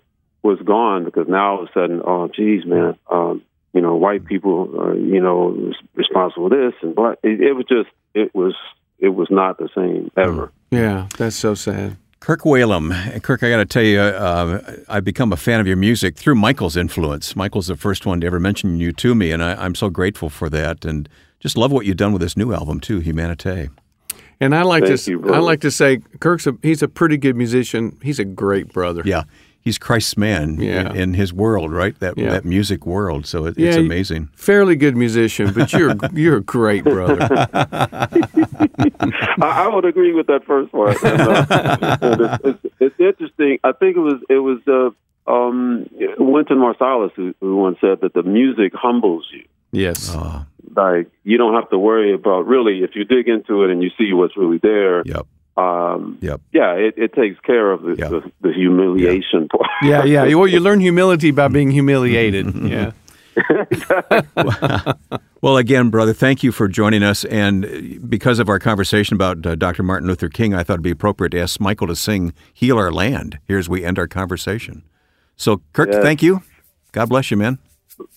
was 0.43 0.59
gone. 0.59 1.05
Because 1.05 1.27
now 1.27 1.55
all 1.57 1.63
of 1.63 1.69
a 1.69 1.71
sudden, 1.73 2.01
oh, 2.05 2.27
geez, 2.27 2.65
man, 2.65 2.95
um, 3.11 3.41
you 3.73 3.81
know, 3.81 3.95
white 3.95 4.25
people, 4.25 4.69
are, 4.79 4.95
you 4.95 5.21
know, 5.21 5.71
responsible 5.95 6.49
for 6.49 6.55
this, 6.55 6.73
and 6.81 6.93
black. 6.95 7.17
It, 7.23 7.41
it 7.41 7.53
was 7.53 7.65
just, 7.67 7.89
it 8.13 8.33
was, 8.35 8.53
it 8.99 9.09
was 9.09 9.27
not 9.31 9.57
the 9.57 9.69
same 9.75 10.11
ever. 10.17 10.51
Yeah, 10.69 11.07
that's 11.17 11.35
so 11.35 11.55
sad. 11.55 11.97
Kirk 12.19 12.41
Whalum. 12.41 12.91
Kirk, 13.23 13.41
I 13.41 13.49
got 13.49 13.57
to 13.57 13.65
tell 13.65 13.81
you, 13.81 13.99
uh, 13.99 14.61
I've 14.87 15.03
become 15.03 15.33
a 15.33 15.37
fan 15.37 15.59
of 15.59 15.65
your 15.65 15.75
music 15.77 16.15
through 16.15 16.35
Michael's 16.35 16.77
influence. 16.77 17.35
Michael's 17.35 17.65
the 17.65 17.75
first 17.75 18.05
one 18.05 18.21
to 18.21 18.27
ever 18.27 18.39
mention 18.39 18.79
you 18.79 18.91
to 18.91 19.15
me, 19.15 19.31
and 19.31 19.43
I, 19.43 19.55
I'm 19.55 19.73
so 19.73 19.89
grateful 19.89 20.29
for 20.29 20.47
that. 20.51 20.85
And 20.85 21.09
just 21.39 21.57
love 21.57 21.71
what 21.71 21.87
you've 21.87 21.97
done 21.97 22.13
with 22.13 22.21
this 22.21 22.37
new 22.37 22.53
album 22.53 22.79
too, 22.79 22.99
Humanite. 23.01 23.69
And 24.41 24.53
I 24.55 24.63
like 24.63 24.83
Thank 24.83 24.99
to 25.01 25.11
you, 25.11 25.33
I 25.33 25.37
like 25.37 25.61
to 25.61 25.71
say 25.71 25.99
Kirk's 26.19 26.47
a, 26.47 26.57
he's 26.63 26.81
a 26.81 26.87
pretty 26.87 27.17
good 27.17 27.35
musician. 27.35 27.97
He's 28.03 28.19
a 28.19 28.25
great 28.25 28.73
brother. 28.73 29.03
Yeah, 29.05 29.23
he's 29.61 29.77
Christ's 29.77 30.17
man 30.17 30.59
Yeah. 30.59 30.89
in, 30.91 30.97
in 30.97 31.13
his 31.13 31.31
world, 31.31 31.71
right? 31.71 31.97
That 31.99 32.17
Yeah. 32.17 32.31
that 32.31 32.43
music 32.43 32.85
world. 32.85 33.25
So 33.27 33.45
it, 33.45 33.57
Yeah, 33.57 33.69
it's 33.69 33.77
amazing. 33.77 34.29
Fairly 34.35 34.75
good 34.75 34.97
musician, 34.97 35.53
but 35.53 35.71
you're 35.73 35.93
you're 36.13 36.37
a 36.37 36.41
great 36.41 36.83
brother. 36.83 37.19
I, 39.41 39.65
I 39.65 39.67
would 39.67 39.85
agree 39.85 40.13
with 40.13 40.27
that 40.27 40.43
first 40.45 40.71
part. 40.71 40.97
And, 41.03 41.21
uh, 41.21 42.37
it's, 42.43 42.59
it's, 42.65 42.75
it's 42.79 42.99
interesting. 42.99 43.59
I 43.63 43.71
think 43.73 43.97
it 43.97 44.01
was 44.01 44.21
it 44.29 44.39
was 44.39 44.59
uh, 44.67 45.31
um, 45.31 45.87
Wynton 46.17 46.57
Marsalis 46.57 47.11
who, 47.15 47.33
who 47.39 47.55
once 47.57 47.77
said 47.81 48.01
that 48.01 48.13
the 48.13 48.23
music 48.23 48.73
humbles 48.73 49.27
you. 49.31 49.43
Yes. 49.71 50.11
Oh, 50.13 50.45
Like 50.75 51.09
you 51.23 51.37
don't 51.37 51.53
have 51.55 51.69
to 51.71 51.77
worry 51.77 52.13
about 52.13 52.47
really 52.47 52.83
if 52.83 52.91
you 52.95 53.03
dig 53.05 53.27
into 53.27 53.63
it 53.63 53.71
and 53.71 53.81
you 53.83 53.89
see 53.97 54.13
what's 54.13 54.35
really 54.37 54.57
there. 54.59 55.03
yep. 55.05 55.27
Um, 55.57 56.17
Yep. 56.21 56.41
Yeah, 56.53 56.73
it, 56.75 56.93
it 56.97 57.13
takes 57.13 57.39
care 57.41 57.71
of 57.71 57.81
the, 57.81 57.95
Yeah. 57.97 58.07
the, 58.07 58.31
the 58.41 58.53
humiliation 58.53 59.49
part. 59.49 59.69
Yeah, 59.83 60.05
yeah. 60.05 60.33
Well, 60.33 60.47
you 60.47 60.59
learn 60.67 60.79
humility 60.79 61.31
by 61.31 61.47
being 61.49 61.71
humiliated. 61.71 62.53
Yeah. 62.55 62.91
Well, 65.41 65.57
again, 65.57 65.89
brother, 65.89 66.13
thank 66.13 66.43
you 66.43 66.51
for 66.51 66.67
joining 66.67 67.01
us. 67.01 67.25
And 67.25 67.65
uh, 67.65 67.69
because 68.07 68.37
of 68.37 68.47
our 68.47 68.59
conversation 68.59 69.15
about 69.15 69.43
uh, 69.43 69.55
Dr. 69.55 69.81
Martin 69.81 70.07
Luther 70.07 70.29
King, 70.29 70.53
I 70.53 70.61
thought 70.61 70.73
it'd 70.73 70.83
be 70.83 70.91
appropriate 70.91 71.31
to 71.31 71.39
ask 71.39 71.59
Michael 71.59 71.87
to 71.87 71.95
sing 71.95 72.33
"Heal 72.53 72.77
Our 72.77 72.91
Land" 72.91 73.39
here 73.47 73.57
as 73.57 73.67
we 73.67 73.83
end 73.83 73.97
our 73.97 74.07
conversation. 74.07 74.83
So, 75.37 75.61
Kirk, 75.73 75.89
Yes. 75.91 76.03
thank 76.03 76.21
you. 76.21 76.43
God 76.91 77.09
bless 77.09 77.31
you, 77.31 77.37
man. 77.37 77.57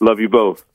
Love 0.01 0.21
you 0.21 0.29
both. 0.29 0.67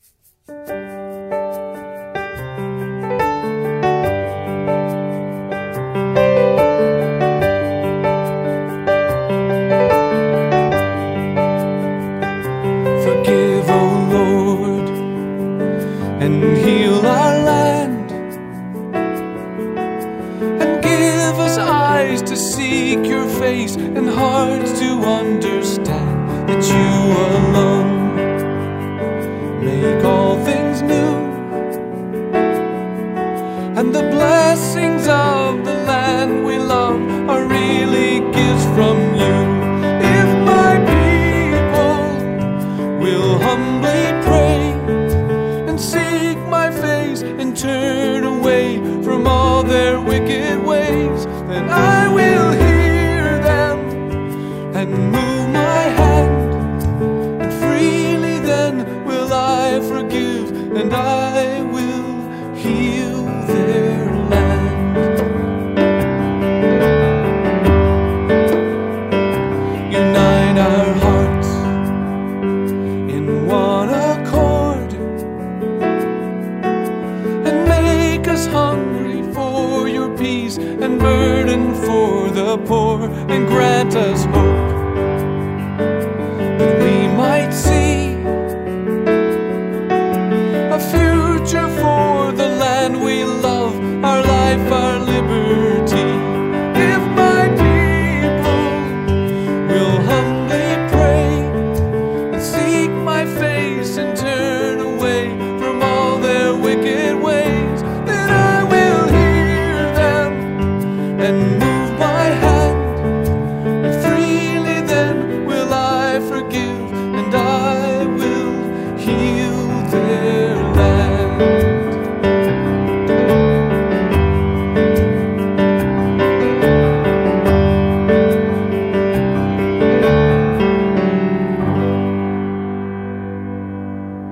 Face 23.50 23.78
and 23.78 24.08
hearts 24.08 24.80
to 24.80 24.90
understand 25.20 26.48
that 26.48 26.62
you 26.72 26.88
alone 27.30 27.79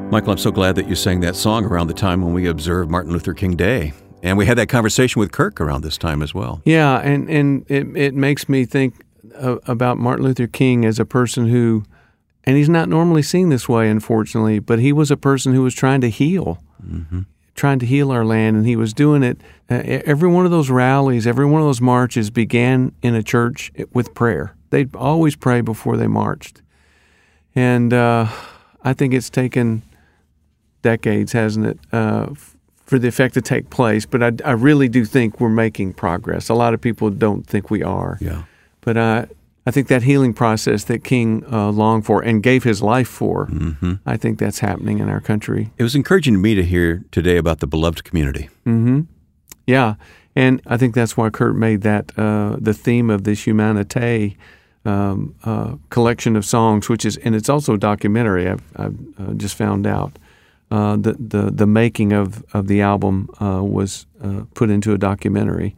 Michael, 0.09 0.31
I'm 0.31 0.37
so 0.37 0.51
glad 0.51 0.77
that 0.77 0.87
you 0.87 0.95
sang 0.95 1.19
that 1.19 1.35
song 1.35 1.65
around 1.65 1.87
the 1.87 1.93
time 1.93 2.21
when 2.21 2.33
we 2.33 2.47
observed 2.47 2.89
Martin 2.89 3.11
Luther 3.11 3.33
King 3.33 3.57
Day. 3.57 3.91
And 4.23 4.37
we 4.37 4.45
had 4.45 4.57
that 4.57 4.69
conversation 4.69 5.19
with 5.19 5.33
Kirk 5.33 5.59
around 5.59 5.83
this 5.83 5.97
time 5.97 6.21
as 6.21 6.33
well. 6.33 6.61
Yeah, 6.63 6.99
and, 6.99 7.29
and 7.29 7.65
it, 7.69 7.85
it 7.95 8.13
makes 8.13 8.47
me 8.47 8.63
think 8.63 8.95
about 9.35 9.97
Martin 9.97 10.23
Luther 10.25 10.47
King 10.47 10.85
as 10.85 10.97
a 10.97 11.05
person 11.05 11.49
who, 11.49 11.83
and 12.45 12.55
he's 12.55 12.69
not 12.69 12.87
normally 12.87 13.21
seen 13.21 13.49
this 13.49 13.67
way, 13.67 13.89
unfortunately, 13.89 14.59
but 14.59 14.79
he 14.79 14.93
was 14.93 15.11
a 15.11 15.17
person 15.17 15.53
who 15.53 15.61
was 15.61 15.75
trying 15.75 15.99
to 15.99 16.09
heal, 16.09 16.63
mm-hmm. 16.81 17.23
trying 17.55 17.79
to 17.79 17.85
heal 17.85 18.09
our 18.09 18.23
land, 18.23 18.55
and 18.55 18.65
he 18.65 18.77
was 18.77 18.93
doing 18.93 19.23
it. 19.23 19.41
Uh, 19.69 19.81
every 19.83 20.29
one 20.29 20.45
of 20.45 20.51
those 20.51 20.69
rallies, 20.69 21.27
every 21.27 21.45
one 21.45 21.59
of 21.59 21.67
those 21.67 21.81
marches 21.81 22.29
began 22.29 22.93
in 23.01 23.13
a 23.13 23.21
church 23.21 23.73
with 23.91 24.13
prayer. 24.13 24.55
They'd 24.69 24.95
always 24.95 25.35
pray 25.35 25.59
before 25.59 25.97
they 25.97 26.07
marched. 26.07 26.61
And 27.53 27.93
uh, 27.93 28.27
I 28.83 28.93
think 28.93 29.13
it's 29.13 29.29
taken 29.29 29.83
decades, 30.81 31.31
hasn't 31.31 31.65
it, 31.65 31.79
uh, 31.91 32.27
for 32.85 32.97
the 32.97 33.07
effect 33.07 33.33
to 33.33 33.41
take 33.41 33.69
place. 33.69 34.05
But 34.05 34.23
I, 34.23 34.31
I, 34.45 34.51
really 34.51 34.87
do 34.87 35.03
think 35.05 35.39
we're 35.39 35.49
making 35.49 35.93
progress. 35.93 36.49
A 36.49 36.53
lot 36.53 36.73
of 36.73 36.81
people 36.81 37.09
don't 37.09 37.45
think 37.45 37.69
we 37.69 37.83
are. 37.83 38.17
Yeah. 38.21 38.43
But 38.81 38.97
I, 38.97 39.27
I 39.65 39.71
think 39.71 39.89
that 39.89 40.03
healing 40.03 40.33
process 40.33 40.85
that 40.85 41.03
King 41.03 41.43
uh, 41.51 41.71
longed 41.71 42.05
for 42.05 42.21
and 42.21 42.41
gave 42.41 42.63
his 42.63 42.81
life 42.81 43.09
for, 43.09 43.47
mm-hmm. 43.47 43.95
I 44.05 44.15
think 44.15 44.39
that's 44.39 44.59
happening 44.59 44.99
in 44.99 45.09
our 45.09 45.19
country. 45.19 45.71
It 45.77 45.83
was 45.83 45.95
encouraging 45.95 46.35
to 46.35 46.39
me 46.39 46.55
to 46.55 46.63
hear 46.63 47.03
today 47.11 47.35
about 47.35 47.59
the 47.59 47.67
beloved 47.67 48.05
community. 48.05 48.49
Mm-hmm. 48.65 49.01
Yeah. 49.65 49.95
And 50.37 50.61
I 50.67 50.77
think 50.77 50.95
that's 50.95 51.17
why 51.17 51.29
Kurt 51.29 51.55
made 51.55 51.81
that 51.81 52.17
uh, 52.17 52.55
the 52.59 52.73
theme 52.73 53.09
of 53.09 53.25
this 53.25 53.45
Humanite 53.45 54.37
um, 54.85 55.35
uh, 55.43 55.75
collection 55.89 56.35
of 56.37 56.45
songs, 56.45 56.87
which 56.87 57.03
is, 57.03 57.17
and 57.17 57.35
it's 57.35 57.49
also 57.49 57.73
a 57.73 57.77
documentary. 57.77 58.47
I've, 58.47 58.63
I've 58.77 58.97
uh, 59.19 59.33
just 59.33 59.55
found 59.55 59.85
out 59.85 60.17
uh, 60.69 60.97
the, 60.97 61.13
the 61.13 61.51
the 61.51 61.67
making 61.67 62.11
of 62.11 62.43
of 62.53 62.67
the 62.67 62.81
album 62.81 63.29
uh, 63.41 63.63
was 63.63 64.05
uh, 64.21 64.43
put 64.53 64.69
into 64.69 64.93
a 64.93 64.97
documentary. 64.97 65.75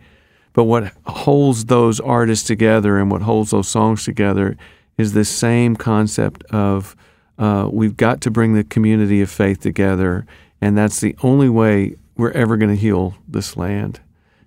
But 0.54 0.63
what 0.63 0.93
holds 1.06 1.65
those 1.65 1.99
artists 1.99 2.47
together 2.47 2.97
and 2.97 3.12
what 3.12 3.21
holds 3.21 3.52
those 3.52 3.67
songs 3.67 4.04
together 4.04 4.58
is 4.97 5.13
this 5.13 5.30
same 5.30 5.75
concept 5.75 6.43
of 6.45 6.95
uh, 7.38 7.69
we've 7.71 7.95
got 7.95 8.19
to 8.21 8.32
bring 8.32 8.54
the 8.54 8.63
community 8.63 9.21
of 9.21 9.30
faith 9.30 9.62
together, 9.62 10.25
and 10.60 10.78
that's 10.78 10.99
the 10.99 11.15
only 11.21 11.49
way 11.49 11.95
we're 12.17 12.32
ever 12.32 12.58
going 12.58 12.75
to 12.75 12.75
heal 12.75 13.15
this 13.28 13.56
land. 13.56 13.99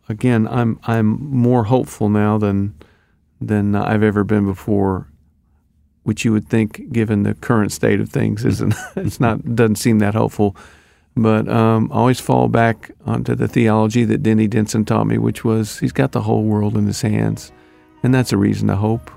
Again, 0.08 0.48
I'm 0.48 0.78
I'm 0.84 1.06
more 1.06 1.64
hopeful 1.64 2.08
now 2.08 2.36
than 2.36 2.74
than 3.40 3.74
I've 3.74 4.02
ever 4.02 4.24
been 4.24 4.44
before 4.44 5.06
which 6.04 6.24
you 6.24 6.32
would 6.32 6.48
think, 6.48 6.92
given 6.92 7.22
the 7.22 7.34
current 7.34 7.72
state 7.72 8.00
of 8.00 8.08
things, 8.08 8.44
isn't 8.44 8.74
it's 8.96 9.20
not 9.20 9.54
doesn't 9.54 9.76
seem 9.76 9.98
that 10.00 10.14
hopeful. 10.14 10.56
But 11.14 11.46
um, 11.48 11.90
I 11.92 11.96
always 11.96 12.20
fall 12.20 12.48
back 12.48 12.90
onto 13.04 13.34
the 13.34 13.46
theology 13.46 14.04
that 14.04 14.22
Denny 14.22 14.46
Denson 14.46 14.84
taught 14.84 15.06
me, 15.06 15.18
which 15.18 15.44
was 15.44 15.78
he's 15.78 15.92
got 15.92 16.12
the 16.12 16.22
whole 16.22 16.44
world 16.44 16.76
in 16.76 16.86
his 16.86 17.02
hands, 17.02 17.52
and 18.02 18.14
that's 18.14 18.32
a 18.32 18.36
reason 18.36 18.68
to 18.68 18.76
hope. 18.76 19.10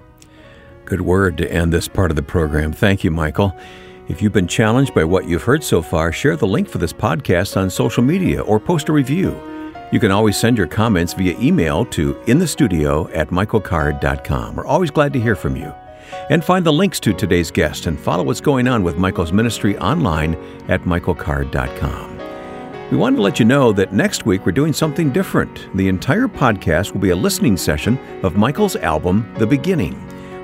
Good 0.83 1.01
word 1.01 1.37
to 1.39 1.51
end 1.51 1.73
this 1.73 1.87
part 1.87 2.11
of 2.11 2.15
the 2.15 2.23
program. 2.23 2.73
Thank 2.73 3.03
you, 3.03 3.11
Michael. 3.11 3.57
If 4.07 4.21
you've 4.21 4.33
been 4.33 4.47
challenged 4.47 4.93
by 4.93 5.03
what 5.03 5.27
you've 5.27 5.43
heard 5.43 5.63
so 5.63 5.81
far, 5.81 6.11
share 6.11 6.35
the 6.35 6.45
link 6.45 6.69
for 6.69 6.77
this 6.77 6.93
podcast 6.93 7.57
on 7.57 7.71
social 7.71 8.03
media 8.03 8.41
or 8.41 8.59
post 8.59 8.89
a 8.89 8.93
review. 8.93 9.35
You 9.91 9.99
can 9.99 10.11
always 10.11 10.37
send 10.37 10.57
your 10.57 10.67
comments 10.67 11.13
via 11.13 11.39
email 11.39 11.85
to 11.85 12.13
inthestudio 12.25 13.09
at 13.15 13.29
michaelcard.com. 13.29 14.55
We're 14.55 14.67
always 14.67 14.91
glad 14.91 15.13
to 15.13 15.19
hear 15.19 15.35
from 15.35 15.55
you. 15.55 15.73
And 16.29 16.43
find 16.43 16.65
the 16.65 16.73
links 16.73 16.99
to 17.01 17.13
today's 17.13 17.51
guest 17.51 17.85
and 17.85 17.99
follow 17.99 18.23
what's 18.23 18.41
going 18.41 18.67
on 18.67 18.83
with 18.83 18.97
Michael's 18.97 19.31
ministry 19.31 19.77
online 19.77 20.35
at 20.67 20.81
michaelcard.com. 20.81 22.15
We 22.91 22.97
wanted 22.97 23.15
to 23.17 23.23
let 23.23 23.39
you 23.39 23.45
know 23.45 23.71
that 23.73 23.93
next 23.93 24.25
week 24.25 24.45
we're 24.45 24.51
doing 24.51 24.71
something 24.71 25.11
different. 25.11 25.67
The 25.75 25.87
entire 25.87 26.27
podcast 26.27 26.93
will 26.93 27.01
be 27.01 27.09
a 27.09 27.15
listening 27.15 27.57
session 27.57 27.97
of 28.23 28.37
Michael's 28.37 28.75
album, 28.75 29.33
The 29.37 29.47
Beginning. 29.47 29.99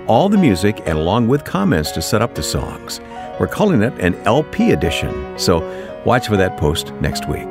All 0.08 0.28
the 0.28 0.38
music 0.38 0.82
and 0.88 0.98
along 0.98 1.28
with 1.28 1.46
comments 1.46 1.92
to 1.92 2.02
set 2.02 2.22
up 2.22 2.34
the 2.34 2.42
songs. 2.42 3.00
We're 3.40 3.48
calling 3.48 3.84
it 3.84 3.94
an 4.00 4.16
LP 4.26 4.72
edition, 4.72 5.38
so 5.38 5.60
watch 6.04 6.28
for 6.28 6.38
that 6.38 6.58
post 6.58 6.94
next 6.96 7.28
week. 7.30 7.48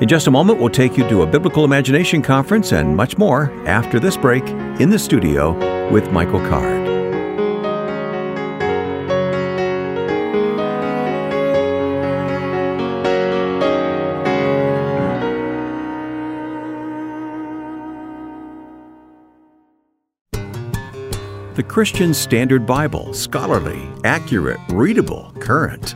In 0.00 0.08
just 0.08 0.26
a 0.26 0.30
moment, 0.30 0.58
we'll 0.58 0.70
take 0.70 0.96
you 0.96 1.08
to 1.08 1.22
a 1.22 1.26
Biblical 1.26 1.64
Imagination 1.64 2.22
Conference 2.22 2.72
and 2.72 2.96
much 2.96 3.18
more 3.18 3.52
after 3.68 4.00
this 4.00 4.16
break 4.16 4.46
in 4.80 4.90
the 4.90 4.98
studio 4.98 5.52
with 5.90 6.10
Michael 6.10 6.40
Card. 6.48 6.99
The 21.60 21.68
Christian 21.68 22.14
Standard 22.14 22.64
Bible, 22.64 23.12
scholarly, 23.12 23.86
accurate, 24.02 24.58
readable, 24.70 25.30
current. 25.40 25.94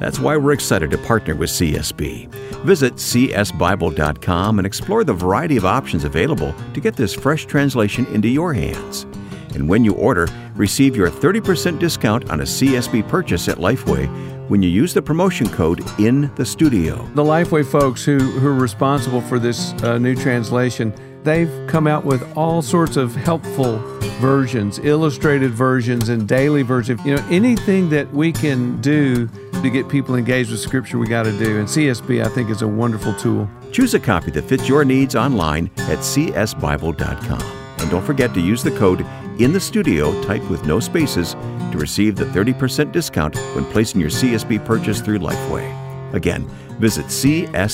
That's 0.00 0.18
why 0.18 0.36
we're 0.36 0.50
excited 0.50 0.90
to 0.90 0.98
partner 0.98 1.36
with 1.36 1.50
CSB. 1.50 2.26
Visit 2.64 2.94
csbible.com 2.94 4.58
and 4.58 4.66
explore 4.66 5.04
the 5.04 5.12
variety 5.12 5.56
of 5.56 5.64
options 5.64 6.02
available 6.02 6.52
to 6.72 6.80
get 6.80 6.96
this 6.96 7.14
fresh 7.14 7.46
translation 7.46 8.06
into 8.06 8.26
your 8.26 8.52
hands. 8.52 9.06
And 9.54 9.68
when 9.68 9.84
you 9.84 9.94
order, 9.94 10.26
receive 10.56 10.96
your 10.96 11.08
30% 11.08 11.78
discount 11.78 12.28
on 12.28 12.40
a 12.40 12.44
CSB 12.44 13.08
purchase 13.08 13.46
at 13.46 13.58
Lifeway 13.58 14.08
when 14.48 14.64
you 14.64 14.68
use 14.68 14.92
the 14.92 15.02
promotion 15.02 15.48
code 15.48 15.80
in 16.00 16.34
the 16.34 16.44
studio. 16.44 16.96
The 17.14 17.22
Lifeway 17.22 17.64
folks 17.64 18.04
who, 18.04 18.18
who 18.18 18.48
are 18.48 18.52
responsible 18.52 19.20
for 19.20 19.38
this 19.38 19.74
uh, 19.84 19.96
new 19.96 20.16
translation 20.16 20.92
they've 21.24 21.66
come 21.66 21.86
out 21.86 22.04
with 22.04 22.22
all 22.36 22.62
sorts 22.62 22.96
of 22.96 23.14
helpful 23.14 23.78
versions, 24.20 24.78
illustrated 24.78 25.50
versions, 25.50 26.08
and 26.08 26.28
daily 26.28 26.62
versions. 26.62 27.04
You 27.04 27.16
know, 27.16 27.26
anything 27.30 27.90
that 27.90 28.12
we 28.12 28.32
can 28.32 28.80
do 28.80 29.26
to 29.26 29.70
get 29.70 29.88
people 29.88 30.14
engaged 30.14 30.50
with 30.50 30.60
Scripture, 30.60 30.98
we 30.98 31.06
got 31.06 31.24
to 31.24 31.32
do. 31.38 31.58
And 31.58 31.66
CSB, 31.66 32.24
I 32.24 32.28
think, 32.28 32.50
is 32.50 32.62
a 32.62 32.68
wonderful 32.68 33.14
tool. 33.14 33.48
Choose 33.72 33.94
a 33.94 34.00
copy 34.00 34.30
that 34.32 34.42
fits 34.42 34.68
your 34.68 34.84
needs 34.84 35.16
online 35.16 35.70
at 35.78 35.98
csbible.com. 35.98 37.42
And 37.78 37.90
don't 37.90 38.04
forget 38.04 38.32
to 38.34 38.40
use 38.40 38.62
the 38.62 38.70
code 38.72 39.04
in 39.40 39.52
the 39.52 39.60
studio, 39.60 40.22
typed 40.22 40.48
with 40.48 40.64
no 40.64 40.78
spaces, 40.78 41.34
to 41.72 41.78
receive 41.78 42.14
the 42.14 42.24
30% 42.26 42.92
discount 42.92 43.36
when 43.54 43.64
placing 43.66 44.00
your 44.00 44.10
CSB 44.10 44.64
purchase 44.64 45.00
through 45.00 45.18
Lifeway. 45.18 46.14
Again, 46.14 46.46
visit 46.78 47.06
csbible.com. 47.06 47.64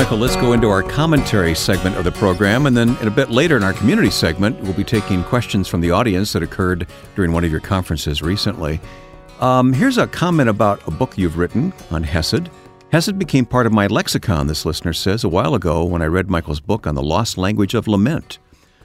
Michael, 0.00 0.16
let's 0.16 0.36
go 0.36 0.54
into 0.54 0.70
our 0.70 0.82
commentary 0.82 1.54
segment 1.54 1.94
of 1.96 2.04
the 2.04 2.12
program, 2.12 2.64
and 2.64 2.74
then 2.74 2.96
in 3.02 3.08
a 3.08 3.10
bit 3.10 3.28
later 3.28 3.58
in 3.58 3.62
our 3.62 3.74
community 3.74 4.08
segment, 4.08 4.58
we'll 4.62 4.72
be 4.72 4.82
taking 4.82 5.22
questions 5.22 5.68
from 5.68 5.82
the 5.82 5.90
audience 5.90 6.32
that 6.32 6.42
occurred 6.42 6.86
during 7.14 7.32
one 7.32 7.44
of 7.44 7.50
your 7.50 7.60
conferences 7.60 8.22
recently. 8.22 8.80
Um, 9.40 9.74
here's 9.74 9.98
a 9.98 10.06
comment 10.06 10.48
about 10.48 10.80
a 10.88 10.90
book 10.90 11.18
you've 11.18 11.36
written 11.36 11.74
on 11.90 12.02
Hesed. 12.02 12.48
Hesed 12.90 13.18
became 13.18 13.44
part 13.44 13.66
of 13.66 13.74
my 13.74 13.88
lexicon, 13.88 14.46
this 14.46 14.64
listener 14.64 14.94
says, 14.94 15.22
a 15.22 15.28
while 15.28 15.54
ago 15.54 15.84
when 15.84 16.00
I 16.00 16.06
read 16.06 16.30
Michael's 16.30 16.60
book 16.60 16.86
on 16.86 16.94
the 16.94 17.02
lost 17.02 17.36
language 17.36 17.74
of 17.74 17.86
lament. 17.86 18.38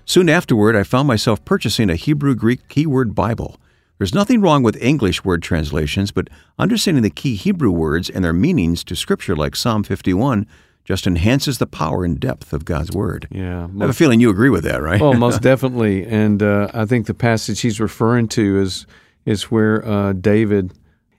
Soon 0.04 0.28
afterward, 0.28 0.76
I 0.76 0.84
found 0.84 1.08
myself 1.08 1.46
purchasing 1.46 1.90
a 1.90 1.96
Hebrew 1.96 2.36
Greek 2.36 2.68
keyword 2.68 3.16
Bible. 3.16 3.58
There's 4.00 4.14
nothing 4.14 4.42
wrong 4.42 4.64
with 4.64 4.84
English 4.84 5.24
word 5.24 5.42
translations, 5.42 6.12
but 6.12 6.28
understanding 6.60 7.04
the 7.04 7.10
key 7.10 7.36
Hebrew 7.36 7.72
words 7.72 8.10
and 8.10 8.22
their 8.22 8.34
meanings 8.34 8.84
to 8.84 8.98
scripture 8.98 9.38
like 9.38 9.56
Psalm 9.56 9.84
51 9.84 10.46
just 10.86 11.08
enhances 11.08 11.58
the 11.58 11.66
power 11.66 12.06
and 12.06 12.20
depth 12.20 12.54
of 12.54 12.64
God's 12.64 12.92
Word. 12.92 13.28
Yeah. 13.32 13.68
I 13.76 13.82
have 13.82 13.90
a 13.90 13.94
feeling 13.94 14.20
you 14.20 14.30
agree 14.30 14.52
with 14.52 14.64
that, 14.64 14.82
right? 14.82 15.02
oh, 15.02 15.14
most 15.14 15.42
definitely. 15.42 16.06
And 16.06 16.42
uh, 16.42 16.70
I 16.74 16.86
think 16.86 17.08
the 17.08 17.16
passage 17.16 17.60
he's 17.60 17.80
referring 17.80 18.28
to 18.30 18.62
is, 18.62 18.86
is 19.26 19.52
where 19.52 19.86
uh, 19.86 20.14
David, 20.14 20.74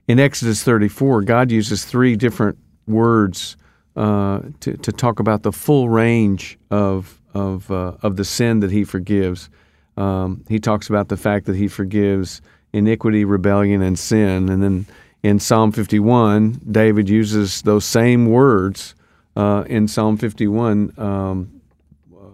in 0.07 0.19
Exodus 0.19 0.63
34, 0.63 1.23
God 1.23 1.51
uses 1.51 1.83
three 1.83 2.15
different 2.15 2.57
words 2.87 3.57
uh, 3.97 4.39
to, 4.61 4.77
to 4.77 4.91
talk 4.93 5.19
about 5.19 5.43
the 5.43 5.51
full 5.51 5.89
range 5.89 6.57
of, 6.71 7.21
of, 7.33 7.69
uh, 7.69 7.93
of 8.01 8.15
the 8.15 8.23
sin 8.23 8.61
that 8.61 8.71
he 8.71 8.85
forgives. 8.85 9.49
Um, 9.97 10.45
he 10.47 10.59
talks 10.59 10.87
about 10.87 11.09
the 11.09 11.17
fact 11.17 11.45
that 11.47 11.57
he 11.57 11.67
forgives 11.67 12.41
iniquity, 12.71 13.25
rebellion, 13.25 13.81
and 13.81 13.99
sin. 13.99 14.47
And 14.47 14.63
then 14.63 14.85
in 15.23 15.39
Psalm 15.39 15.73
51, 15.73 16.61
David 16.71 17.09
uses 17.09 17.63
those 17.63 17.83
same 17.83 18.27
words 18.27 18.95
uh, 19.37 19.63
in 19.67 19.87
Psalm 19.87 20.17
51, 20.17 20.93
um, 20.97 21.61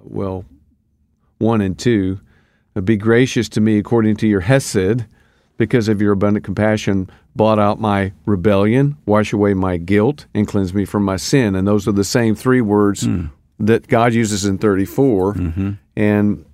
well, 0.03 0.45
1 1.39 1.59
and 1.59 1.77
2. 1.77 2.17
Uh, 2.75 2.81
Be 2.81 2.95
gracious 2.95 3.49
to 3.49 3.61
me 3.61 3.77
according 3.77 4.15
to 4.17 4.27
your 4.27 4.39
Hesed, 4.39 5.05
because 5.57 5.89
of 5.89 6.01
your 6.01 6.13
abundant 6.13 6.45
compassion, 6.45 7.09
blot 7.35 7.59
out 7.59 7.79
my 7.79 8.13
rebellion, 8.25 8.97
wash 9.05 9.33
away 9.33 9.53
my 9.53 9.77
guilt, 9.77 10.25
and 10.33 10.47
cleanse 10.47 10.73
me 10.73 10.85
from 10.85 11.03
my 11.03 11.17
sin. 11.17 11.55
And 11.55 11.67
those 11.67 11.87
are 11.87 11.91
the 11.91 12.05
same 12.05 12.35
three 12.35 12.61
words 12.61 13.03
mm. 13.03 13.29
that 13.59 13.87
God 13.87 14.13
uses 14.13 14.45
in 14.45 14.57
34. 14.57 15.33
And 15.95 16.45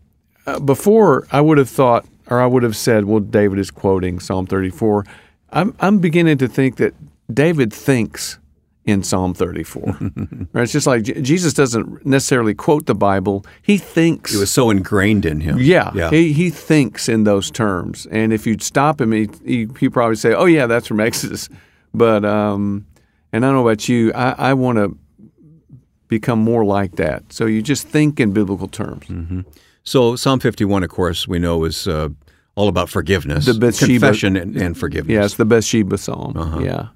uh, 0.47 0.59
before, 0.59 1.27
I 1.31 1.41
would 1.41 1.59
have 1.59 1.69
thought, 1.69 2.05
or 2.27 2.41
I 2.41 2.47
would 2.47 2.63
have 2.63 2.75
said, 2.75 3.05
well, 3.05 3.19
David 3.19 3.59
is 3.59 3.71
quoting 3.71 4.19
Psalm 4.19 4.47
34. 4.47 5.05
I'm, 5.51 5.75
I'm 5.79 5.99
beginning 5.99 6.39
to 6.39 6.47
think 6.47 6.77
that 6.77 6.93
David 7.33 7.71
thinks 7.71 8.39
in 8.89 9.03
Psalm 9.03 9.33
34. 9.33 9.83
right? 10.53 10.63
It's 10.63 10.71
just 10.71 10.87
like 10.87 11.03
Jesus 11.03 11.53
doesn't 11.53 12.05
necessarily 12.05 12.53
quote 12.53 12.85
the 12.85 12.95
Bible, 12.95 13.45
he 13.61 13.77
thinks. 13.77 14.33
It 14.33 14.39
was 14.39 14.51
so 14.51 14.69
ingrained 14.69 15.25
in 15.25 15.39
him. 15.41 15.57
Yeah, 15.59 15.91
Yeah. 15.93 16.09
He, 16.09 16.33
he 16.33 16.49
thinks 16.49 17.07
in 17.09 17.23
those 17.23 17.49
terms, 17.51 18.05
and 18.11 18.33
if 18.33 18.45
you'd 18.47 18.61
stop 18.61 18.99
him, 19.01 19.11
he 19.11 19.29
he 19.45 19.67
he'd 19.79 19.89
probably 19.93 20.15
say, 20.15 20.33
"Oh 20.33 20.45
yeah, 20.45 20.67
that's 20.67 20.87
from 20.87 20.99
Exodus." 20.99 21.49
But 21.93 22.23
um, 22.25 22.85
and 23.31 23.45
I 23.45 23.47
don't 23.47 23.55
know 23.55 23.67
about 23.67 23.87
you, 23.89 24.11
I, 24.13 24.49
I 24.49 24.53
want 24.53 24.77
to 24.77 24.97
become 26.07 26.39
more 26.39 26.65
like 26.65 26.95
that. 26.95 27.31
So 27.31 27.45
you 27.45 27.61
just 27.61 27.87
think 27.87 28.19
in 28.19 28.31
biblical 28.33 28.67
terms. 28.67 29.05
So 29.83 30.15
Psalm 30.15 30.39
51, 30.39 30.83
of 30.83 30.89
course, 30.89 31.27
we 31.27 31.39
know 31.39 31.63
is 31.63 31.87
uh, 31.87 32.09
all 32.55 32.67
about 32.67 32.89
forgiveness, 32.89 33.45
The 33.45 33.53
Bathsheba- 33.53 33.91
confession, 33.93 34.35
and, 34.35 34.55
and 34.57 34.77
forgiveness. 34.77 35.13
Yeah, 35.13 35.25
it's 35.25 35.35
the 35.35 35.45
Bathsheba 35.45 35.97
psalm. 35.97 36.35
Uh-huh. 36.35 36.59
Yeah, 36.61 36.87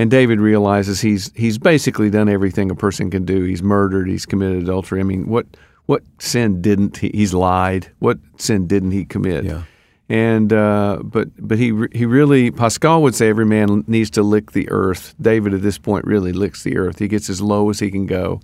and 0.00 0.10
David 0.10 0.40
realizes 0.40 1.02
he's 1.02 1.30
he's 1.34 1.58
basically 1.58 2.08
done 2.08 2.30
everything 2.30 2.70
a 2.70 2.74
person 2.74 3.10
can 3.10 3.26
do. 3.26 3.42
He's 3.44 3.62
murdered. 3.62 4.08
He's 4.08 4.24
committed 4.24 4.62
adultery. 4.62 4.98
I 4.98 5.02
mean, 5.02 5.28
what 5.28 5.46
what 5.84 6.02
sin 6.18 6.62
didn't 6.62 6.96
he? 6.96 7.10
He's 7.12 7.34
lied. 7.34 7.92
What 7.98 8.16
sin 8.38 8.66
didn't 8.66 8.92
he 8.92 9.04
commit? 9.04 9.44
Yeah. 9.44 9.64
And 10.08 10.54
uh, 10.54 11.00
but 11.04 11.28
but 11.36 11.58
he 11.58 11.74
he 11.92 12.06
really 12.06 12.50
Pascal 12.50 13.02
would 13.02 13.14
say 13.14 13.28
every 13.28 13.44
man 13.44 13.84
needs 13.88 14.08
to 14.12 14.22
lick 14.22 14.52
the 14.52 14.70
earth. 14.70 15.14
David 15.20 15.52
at 15.52 15.60
this 15.60 15.76
point 15.76 16.06
really 16.06 16.32
licks 16.32 16.62
the 16.62 16.78
earth. 16.78 16.98
He 16.98 17.06
gets 17.06 17.28
as 17.28 17.42
low 17.42 17.68
as 17.68 17.78
he 17.78 17.90
can 17.90 18.06
go, 18.06 18.40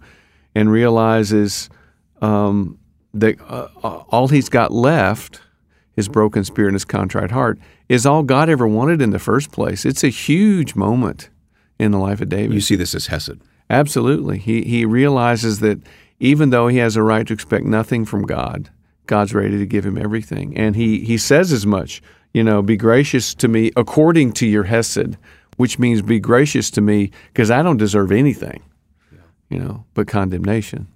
and 0.55 0.71
realizes 0.71 1.71
um, 2.21 2.79
that 3.15 3.41
uh, 3.49 3.69
all 4.11 4.29
he's 4.29 4.51
got 4.51 4.73
left, 4.73 5.41
his 5.95 6.07
broken 6.07 6.45
spirit 6.45 6.69
and 6.69 6.75
his 6.75 6.85
contrite 6.85 7.31
heart, 7.31 7.59
is 7.89 8.05
all 8.05 8.23
God 8.23 8.51
ever 8.51 8.69
wanted 8.69 9.01
in 9.01 9.09
the 9.09 9.19
first 9.19 9.53
place. 9.53 9.87
It's 9.87 10.05
a 10.05 10.11
huge 10.11 10.75
moment 10.75 11.31
in 11.79 11.93
the 11.93 11.99
life 11.99 12.21
of 12.21 12.29
David. 12.29 12.55
You 12.55 12.61
see 12.61 12.77
this 12.77 12.95
as 12.95 13.07
Hesed. 13.07 13.41
Absolutely. 13.69 14.39
He 14.39 14.63
he 14.63 14.85
realizes 14.85 15.61
that 15.61 15.81
even 16.21 16.51
though 16.51 16.69
he 16.69 16.79
has 16.79 16.97
a 16.97 17.03
right 17.03 17.27
to 17.27 17.33
expect 17.33 17.65
nothing 17.65 18.05
from 18.05 18.23
God, 18.23 18.71
God's 19.07 19.35
ready 19.35 19.59
to 19.59 19.67
give 19.67 19.85
him 19.85 19.99
everything. 19.99 20.57
And 20.57 20.77
he 20.77 21.01
he 21.01 21.19
says 21.19 21.53
as 21.53 21.67
much, 21.67 22.03
you 22.33 22.45
know, 22.45 22.63
be 22.63 22.77
gracious 22.77 23.35
to 23.35 23.49
me 23.49 23.73
according 23.77 24.33
to 24.35 24.47
your 24.47 24.65
hesed, 24.65 25.17
which 25.57 25.79
means 25.79 26.03
be 26.03 26.21
gracious 26.21 26.71
to 26.73 26.81
me 26.81 27.11
because 27.33 27.51
I 27.51 27.63
don't 27.63 27.77
deserve 27.77 28.13
anything. 28.13 28.63
You 29.49 29.61
know, 29.61 29.85
but 29.95 30.09
condemnation. 30.09 30.89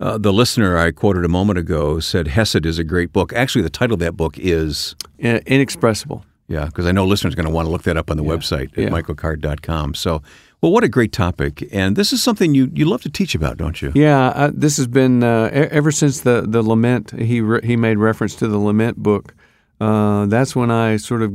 Uh, 0.00 0.18
the 0.18 0.32
listener 0.32 0.76
I 0.76 0.90
quoted 0.90 1.24
a 1.24 1.28
moment 1.28 1.56
ago 1.56 2.00
said 2.00 2.26
Hesed 2.26 2.66
is 2.66 2.80
a 2.80 2.84
great 2.84 3.12
book. 3.12 3.32
Actually, 3.32 3.62
the 3.62 3.70
title 3.70 3.94
of 3.94 4.00
that 4.00 4.16
book 4.16 4.36
is, 4.38 4.96
Inexpressible. 5.20 6.24
Yeah, 6.46 6.66
because 6.66 6.86
I 6.86 6.92
know 6.92 7.06
listeners 7.06 7.32
are 7.32 7.36
going 7.36 7.48
to 7.48 7.52
want 7.52 7.66
to 7.66 7.72
look 7.72 7.84
that 7.84 7.96
up 7.96 8.10
on 8.10 8.16
the 8.16 8.22
website 8.22 8.72
at 8.72 8.78
yeah. 8.78 8.88
michaelcard.com. 8.88 9.94
So, 9.94 10.22
well, 10.60 10.72
what 10.72 10.84
a 10.84 10.88
great 10.88 11.12
topic. 11.12 11.66
And 11.72 11.96
this 11.96 12.12
is 12.12 12.22
something 12.22 12.54
you, 12.54 12.70
you 12.74 12.84
love 12.84 13.02
to 13.02 13.10
teach 13.10 13.34
about, 13.34 13.56
don't 13.56 13.80
you? 13.80 13.92
Yeah, 13.94 14.32
I, 14.34 14.50
this 14.52 14.76
has 14.76 14.86
been 14.86 15.22
uh, 15.22 15.48
ever 15.52 15.90
since 15.90 16.20
the 16.20 16.42
the 16.46 16.62
lament. 16.62 17.18
He 17.18 17.40
re- 17.40 17.64
he 17.64 17.76
made 17.76 17.98
reference 17.98 18.34
to 18.36 18.48
the 18.48 18.58
lament 18.58 18.98
book. 18.98 19.34
Uh, 19.80 20.26
that's 20.26 20.54
when 20.54 20.70
I 20.70 20.98
sort 20.98 21.22
of 21.22 21.32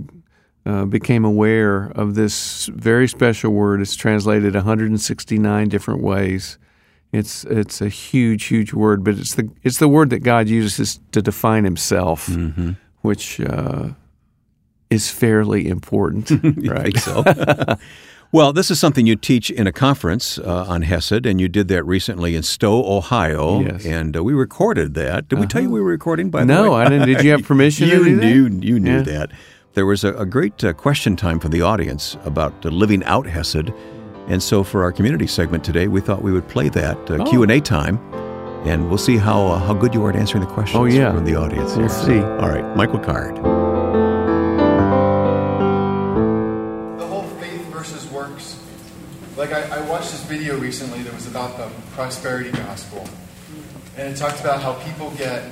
uh, 0.65 0.85
became 0.85 1.25
aware 1.25 1.85
of 1.95 2.15
this 2.15 2.67
very 2.67 3.07
special 3.07 3.51
word. 3.51 3.81
It's 3.81 3.95
translated 3.95 4.53
169 4.53 5.69
different 5.69 6.01
ways. 6.01 6.59
It's 7.11 7.43
it's 7.45 7.81
a 7.81 7.89
huge 7.89 8.45
huge 8.45 8.73
word, 8.73 9.03
but 9.03 9.17
it's 9.17 9.33
the 9.33 9.49
it's 9.63 9.79
the 9.79 9.87
word 9.87 10.11
that 10.11 10.19
God 10.19 10.47
uses 10.47 10.99
to 11.11 11.21
define 11.23 11.63
Himself, 11.63 12.29
which 13.01 13.39
uh, 13.41 13.89
is 14.89 15.09
fairly 15.11 15.67
important, 15.67 16.31
right? 16.67 16.97
so. 16.97 17.23
well, 18.31 18.53
this 18.53 18.71
is 18.71 18.79
something 18.79 19.05
you 19.05 19.15
teach 19.15 19.49
in 19.51 19.67
a 19.67 19.71
conference 19.71 20.37
uh, 20.39 20.65
on 20.67 20.81
Hesed, 20.83 21.25
and 21.25 21.39
you 21.39 21.47
did 21.47 21.67
that 21.67 21.83
recently 21.83 22.35
in 22.35 22.43
Stow, 22.43 22.83
Ohio. 22.85 23.61
Yes. 23.61 23.85
Uh-huh. 23.85 23.95
And 23.95 24.17
uh, 24.17 24.23
we 24.23 24.33
recorded 24.33 24.93
that. 24.95 25.27
Did 25.27 25.39
we 25.39 25.45
tell 25.47 25.61
you 25.61 25.69
we 25.69 25.79
were 25.79 25.89
recording, 25.89 26.29
by 26.29 26.39
the 26.41 26.45
No, 26.47 26.71
way? 26.73 26.81
I 26.81 26.89
didn't. 26.89 27.07
Did 27.07 27.23
you 27.23 27.31
have 27.31 27.43
permission 27.51 27.87
you 27.87 28.15
knew, 28.15 28.49
You 28.61 28.79
knew 28.79 28.97
Yeah. 28.97 29.01
that. 29.03 29.31
There 29.75 29.85
was 29.85 30.03
a, 30.03 30.13
a 30.15 30.25
great 30.25 30.63
uh, 30.63 30.73
question 30.73 31.15
time 31.15 31.39
from 31.39 31.51
the 31.51 31.61
audience 31.61 32.17
about 32.25 32.65
uh, 32.65 32.69
living 32.69 33.03
out 33.03 33.27
Hesed. 33.27 33.71
And 34.27 34.41
so 34.41 34.63
for 34.63 34.83
our 34.83 34.91
community 34.91 35.27
segment 35.27 35.63
today, 35.63 35.87
we 35.87 36.01
thought 36.01 36.21
we 36.23 36.31
would 36.31 36.47
play 36.47 36.69
that 36.69 36.97
uh, 37.09 37.17
Oh. 37.19 37.25
Q&A 37.29 37.59
time. 37.61 37.97
And 38.65 38.89
we'll 38.89 38.97
see 38.97 39.15
how 39.17 39.45
uh, 39.47 39.59
how 39.59 39.73
good 39.75 39.93
you 39.93 40.03
are 40.03 40.09
at 40.09 40.15
answering 40.17 40.43
the 40.43 40.49
questions 40.51 40.77
Oh, 40.81 40.85
yeah. 40.85 41.13
from 41.13 41.23
the 41.25 41.35
audience. 41.35 41.77
We'll 41.77 41.87
here. 41.87 41.89
see. 41.89 42.19
All 42.19 42.49
right, 42.49 42.75
Michael 42.75 42.99
Card. 42.99 43.37
Like 49.39 49.53
I, 49.53 49.77
I 49.77 49.89
watched 49.89 50.11
this 50.11 50.21
video 50.25 50.57
recently 50.59 51.01
that 51.03 51.13
was 51.13 51.25
about 51.25 51.55
the 51.55 51.69
prosperity 51.93 52.51
gospel, 52.51 53.07
and 53.95 54.13
it 54.13 54.17
talked 54.17 54.41
about 54.41 54.61
how 54.61 54.73
people 54.73 55.11
get 55.11 55.49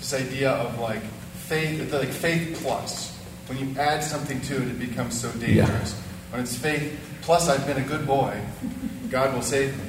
this 0.00 0.12
idea 0.12 0.50
of 0.50 0.76
like 0.80 1.00
faith, 1.46 1.92
like 1.92 2.08
faith 2.08 2.58
plus. 2.60 3.16
When 3.46 3.58
you 3.58 3.78
add 3.78 4.02
something 4.02 4.40
to 4.40 4.56
it, 4.56 4.62
it 4.62 4.80
becomes 4.80 5.20
so 5.20 5.30
dangerous. 5.38 5.94
When 6.30 6.40
it's 6.40 6.56
faith 6.58 6.98
plus, 7.22 7.48
I've 7.48 7.64
been 7.64 7.76
a 7.76 7.86
good 7.86 8.08
boy, 8.08 8.40
God 9.08 9.32
will 9.34 9.42
save 9.42 9.78
me. 9.78 9.84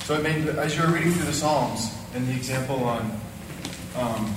So 0.00 0.14
it 0.14 0.24
made 0.24 0.44
as 0.48 0.76
you 0.76 0.82
were 0.82 0.90
reading 0.90 1.12
through 1.12 1.26
the 1.26 1.32
Psalms 1.32 1.88
and 2.16 2.26
the 2.26 2.32
example 2.32 2.82
on 2.82 3.20
um, 3.94 4.34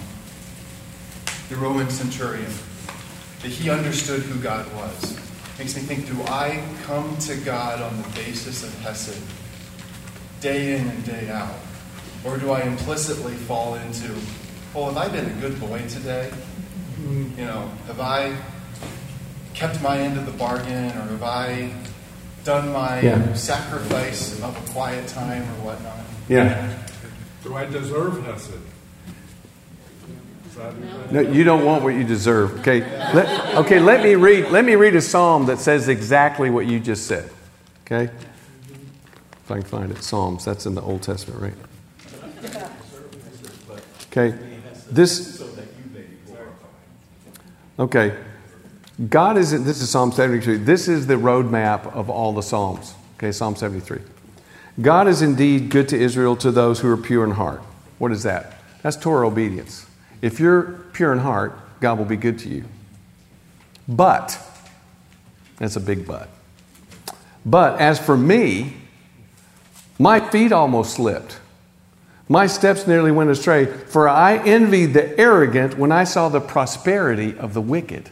the 1.50 1.56
Roman 1.56 1.90
centurion 1.90 2.52
that 3.42 3.50
he 3.50 3.72
understood 3.72 4.22
who 4.22 4.40
God 4.40 4.72
was. 4.76 5.21
Makes 5.62 5.76
me 5.76 5.82
think, 5.84 6.08
do 6.08 6.20
I 6.24 6.60
come 6.86 7.16
to 7.20 7.36
God 7.36 7.84
on 7.84 7.96
the 8.02 8.08
basis 8.16 8.64
of 8.64 8.76
Hesed 8.80 9.22
day 10.40 10.76
in 10.76 10.88
and 10.88 11.06
day 11.06 11.30
out? 11.30 11.54
Or 12.26 12.40
do 12.40 12.50
I 12.50 12.62
implicitly 12.62 13.36
fall 13.36 13.76
into, 13.76 14.12
well, 14.74 14.92
have 14.92 14.98
I 14.98 15.08
been 15.10 15.28
a 15.30 15.40
good 15.40 15.60
boy 15.60 15.88
today? 15.88 16.32
Mm-hmm. 16.34 17.40
You 17.40 17.46
know, 17.46 17.70
have 17.86 18.00
I 18.00 18.36
kept 19.54 19.80
my 19.84 20.00
end 20.00 20.18
of 20.18 20.26
the 20.26 20.32
bargain 20.32 20.88
or 20.98 21.04
have 21.14 21.22
I 21.22 21.72
done 22.44 22.74
my 22.74 23.00
Yeah. 23.02 23.32
sacrifice 23.36 24.42
of 24.42 24.58
a 24.58 24.72
quiet 24.72 25.08
time 25.10 25.44
or 25.44 25.66
whatnot? 25.66 26.00
Yeah. 26.28 26.76
Do 27.44 27.54
I 27.56 27.66
deserve 27.68 28.26
Hesed? 28.26 28.58
No, 31.12 31.20
you 31.20 31.44
don't 31.44 31.66
want 31.66 31.84
what 31.84 31.94
you 31.96 32.04
deserve. 32.04 32.60
Okay. 32.62 32.82
Let, 33.14 33.56
okay. 33.56 33.80
Let 33.80 34.04
me 34.04 34.16
read. 34.16 34.50
Let 34.50 34.64
me 34.64 34.76
read 34.76 34.96
a 34.96 35.02
psalm 35.02 35.46
that 35.48 35.60
says 35.60 35.90
exactly 35.90 36.50
what 36.50 36.68
you 36.68 36.80
just 36.80 37.06
said. 37.06 37.30
Okay. 37.86 38.12
If 39.32 39.52
I 39.52 39.56
can 39.56 39.64
find 39.64 39.92
it, 39.92 40.02
Psalms. 40.02 40.46
That's 40.46 40.66
in 40.66 40.76
the 40.76 40.82
Old 40.82 41.04
Testament, 41.04 41.42
right? 41.42 41.54
Okay. 44.08 44.38
This. 44.90 45.44
Okay. 47.78 48.18
God 49.10 49.38
is. 49.38 49.52
This 49.64 49.82
is 49.82 49.90
Psalm 49.90 50.12
seventy-three. 50.12 50.58
This 50.58 50.88
is 50.88 51.08
the 51.08 51.16
roadmap 51.16 51.92
of 51.94 52.10
all 52.10 52.32
the 52.34 52.44
Psalms. 52.44 52.94
Okay, 53.18 53.32
Psalm 53.34 53.56
seventy-three. 53.56 54.02
God 54.82 55.10
is 55.10 55.22
indeed 55.22 55.70
good 55.70 55.90
to 55.90 56.00
Israel 56.00 56.38
to 56.38 56.52
those 56.52 56.80
who 56.80 56.90
are 56.90 56.98
pure 56.98 57.26
in 57.26 57.32
heart. 57.32 57.62
What 58.00 58.14
is 58.14 58.24
that? 58.24 58.54
That's 58.82 58.96
Torah 58.96 59.28
obedience. 59.28 59.86
If 60.22 60.40
you're 60.40 60.64
pure 60.94 61.12
in 61.14 61.20
heart, 61.20 61.58
God 61.80 61.98
will 61.98 62.06
be 62.06 62.18
good 62.18 62.40
to 62.40 62.50
you. 62.50 62.66
But, 63.88 64.40
that's 65.58 65.76
a 65.76 65.80
big 65.80 66.06
but. 66.06 66.30
But 67.46 67.82
as 67.82 68.00
for 68.00 68.16
me, 68.16 68.74
my 69.98 70.20
feet 70.20 70.52
almost 70.52 70.96
slipped. 70.96 71.40
My 72.30 72.48
steps 72.48 72.88
nearly 72.88 73.12
went 73.12 73.30
astray, 73.30 73.66
for 73.66 74.08
I 74.08 74.38
envied 74.38 74.94
the 74.94 75.20
arrogant 75.20 75.78
when 75.78 75.92
I 75.92 76.06
saw 76.06 76.30
the 76.30 76.40
prosperity 76.40 77.38
of 77.38 77.54
the 77.54 77.62
wicked. 77.62 78.10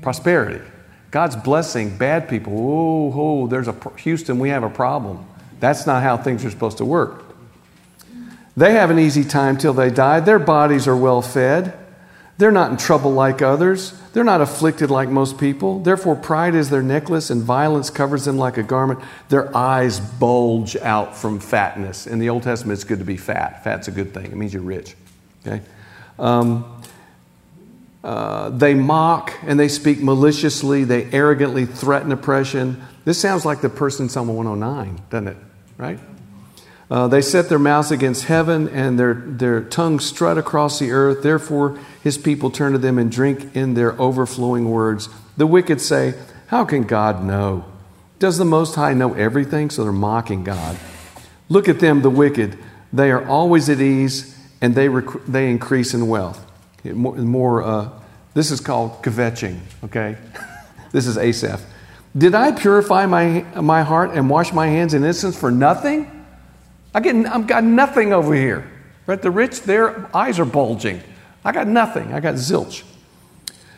Prosperity. 0.00 0.64
God's 1.10 1.36
blessing 1.36 1.98
bad 1.98 2.28
people. 2.28 2.54
Oh, 2.56 3.12
oh, 3.14 3.46
there's 3.46 3.68
a 3.68 3.74
Houston, 3.98 4.38
we 4.38 4.48
have 4.48 4.62
a 4.62 4.70
problem. 4.70 5.26
That's 5.58 5.86
not 5.86 6.02
how 6.02 6.16
things 6.16 6.44
are 6.44 6.50
supposed 6.50 6.78
to 6.78 6.84
work. 6.84 7.24
They 8.56 8.72
have 8.72 8.90
an 8.90 8.98
easy 8.98 9.24
time 9.24 9.56
till 9.56 9.72
they 9.72 9.90
die. 9.90 10.20
Their 10.20 10.38
bodies 10.38 10.88
are 10.88 10.96
well 10.96 11.22
fed. 11.22 11.76
They're 12.38 12.50
not 12.50 12.70
in 12.70 12.78
trouble 12.78 13.12
like 13.12 13.42
others. 13.42 13.92
They're 14.12 14.24
not 14.24 14.40
afflicted 14.40 14.90
like 14.90 15.10
most 15.10 15.38
people. 15.38 15.80
Therefore, 15.80 16.16
pride 16.16 16.54
is 16.54 16.70
their 16.70 16.82
necklace 16.82 17.28
and 17.28 17.42
violence 17.42 17.90
covers 17.90 18.24
them 18.24 18.38
like 18.38 18.56
a 18.56 18.62
garment. 18.62 19.00
Their 19.28 19.54
eyes 19.54 20.00
bulge 20.00 20.74
out 20.76 21.16
from 21.16 21.38
fatness. 21.38 22.06
In 22.06 22.18
the 22.18 22.30
Old 22.30 22.42
Testament, 22.42 22.78
it's 22.78 22.84
good 22.84 22.98
to 22.98 23.04
be 23.04 23.18
fat. 23.18 23.62
Fat's 23.62 23.88
a 23.88 23.90
good 23.90 24.14
thing, 24.14 24.24
it 24.24 24.36
means 24.36 24.54
you're 24.54 24.62
rich. 24.62 24.96
Okay? 25.46 25.60
Um, 26.18 26.82
uh, 28.02 28.48
they 28.48 28.72
mock 28.72 29.34
and 29.42 29.60
they 29.60 29.68
speak 29.68 30.02
maliciously. 30.02 30.84
They 30.84 31.04
arrogantly 31.12 31.66
threaten 31.66 32.10
oppression. 32.10 32.82
This 33.04 33.20
sounds 33.20 33.44
like 33.44 33.60
the 33.60 33.68
person 33.68 34.08
Psalm 34.08 34.28
109, 34.28 35.02
doesn't 35.10 35.28
it? 35.28 35.36
Right? 35.76 36.00
Uh, 36.90 37.06
they 37.06 37.22
set 37.22 37.48
their 37.48 37.58
mouths 37.58 37.92
against 37.92 38.24
heaven 38.24 38.68
and 38.68 38.98
their, 38.98 39.14
their 39.14 39.60
tongues 39.60 40.04
strut 40.04 40.36
across 40.36 40.80
the 40.80 40.90
earth. 40.90 41.22
Therefore, 41.22 41.78
his 42.02 42.18
people 42.18 42.50
turn 42.50 42.72
to 42.72 42.78
them 42.78 42.98
and 42.98 43.12
drink 43.12 43.54
in 43.54 43.74
their 43.74 44.00
overflowing 44.00 44.68
words. 44.68 45.08
The 45.36 45.46
wicked 45.46 45.80
say, 45.80 46.14
How 46.48 46.64
can 46.64 46.82
God 46.82 47.22
know? 47.22 47.64
Does 48.18 48.38
the 48.38 48.44
Most 48.44 48.74
High 48.74 48.92
know 48.92 49.14
everything? 49.14 49.70
So 49.70 49.84
they're 49.84 49.92
mocking 49.92 50.42
God. 50.42 50.76
Look 51.48 51.68
at 51.68 51.78
them, 51.78 52.02
the 52.02 52.10
wicked. 52.10 52.58
They 52.92 53.12
are 53.12 53.24
always 53.26 53.68
at 53.68 53.80
ease 53.80 54.36
and 54.60 54.74
they, 54.74 54.88
rec- 54.88 55.24
they 55.26 55.48
increase 55.48 55.94
in 55.94 56.08
wealth. 56.08 56.44
More, 56.84 57.14
more 57.16 57.62
uh, 57.62 57.90
this 58.34 58.50
is 58.50 58.60
called 58.60 59.02
kvetching, 59.02 59.60
okay? 59.84 60.16
this 60.92 61.06
is 61.06 61.16
Asaph. 61.16 61.62
Did 62.16 62.34
I 62.34 62.50
purify 62.50 63.06
my, 63.06 63.42
my 63.60 63.82
heart 63.82 64.10
and 64.12 64.28
wash 64.28 64.52
my 64.52 64.66
hands 64.66 64.92
in 64.92 65.04
innocence 65.04 65.38
for 65.38 65.52
nothing? 65.52 66.19
I 66.94 67.00
get, 67.00 67.14
I've 67.26 67.46
got 67.46 67.64
nothing 67.64 68.12
over 68.12 68.34
here. 68.34 68.70
Right? 69.06 69.20
The 69.20 69.30
rich, 69.30 69.62
their 69.62 70.14
eyes 70.14 70.38
are 70.38 70.44
bulging. 70.44 71.02
I 71.44 71.52
got 71.52 71.66
nothing. 71.66 72.12
I 72.12 72.20
got 72.20 72.34
zilch. 72.34 72.82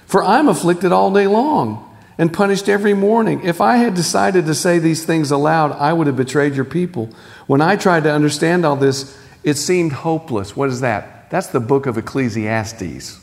For 0.07 0.23
I'm 0.23 0.49
afflicted 0.49 0.93
all 0.93 1.13
day 1.13 1.27
long 1.27 1.89
and 2.19 2.33
punished 2.33 2.69
every 2.69 2.95
morning. 2.95 3.43
If 3.43 3.61
I 3.61 3.77
had 3.77 3.95
decided 3.95 4.47
to 4.47 4.55
say 4.55 4.79
these 4.79 5.05
things 5.05 5.31
aloud, 5.31 5.73
I 5.73 5.93
would 5.93 6.07
have 6.07 6.17
betrayed 6.17 6.55
your 6.55 6.65
people. 6.65 7.09
When 7.47 7.61
I 7.61 7.77
tried 7.77 8.03
to 8.05 8.13
understand 8.13 8.67
all 8.67 8.77
this, 8.77 9.19
it 9.43 9.55
seemed 9.55 9.93
hopeless. 9.93 10.57
What 10.57 10.69
is 10.69 10.81
that? 10.81 11.31
That's 11.31 11.47
the 11.47 11.61
book 11.61 11.87
of 11.87 11.97
Ecclesiastes, 11.97 13.19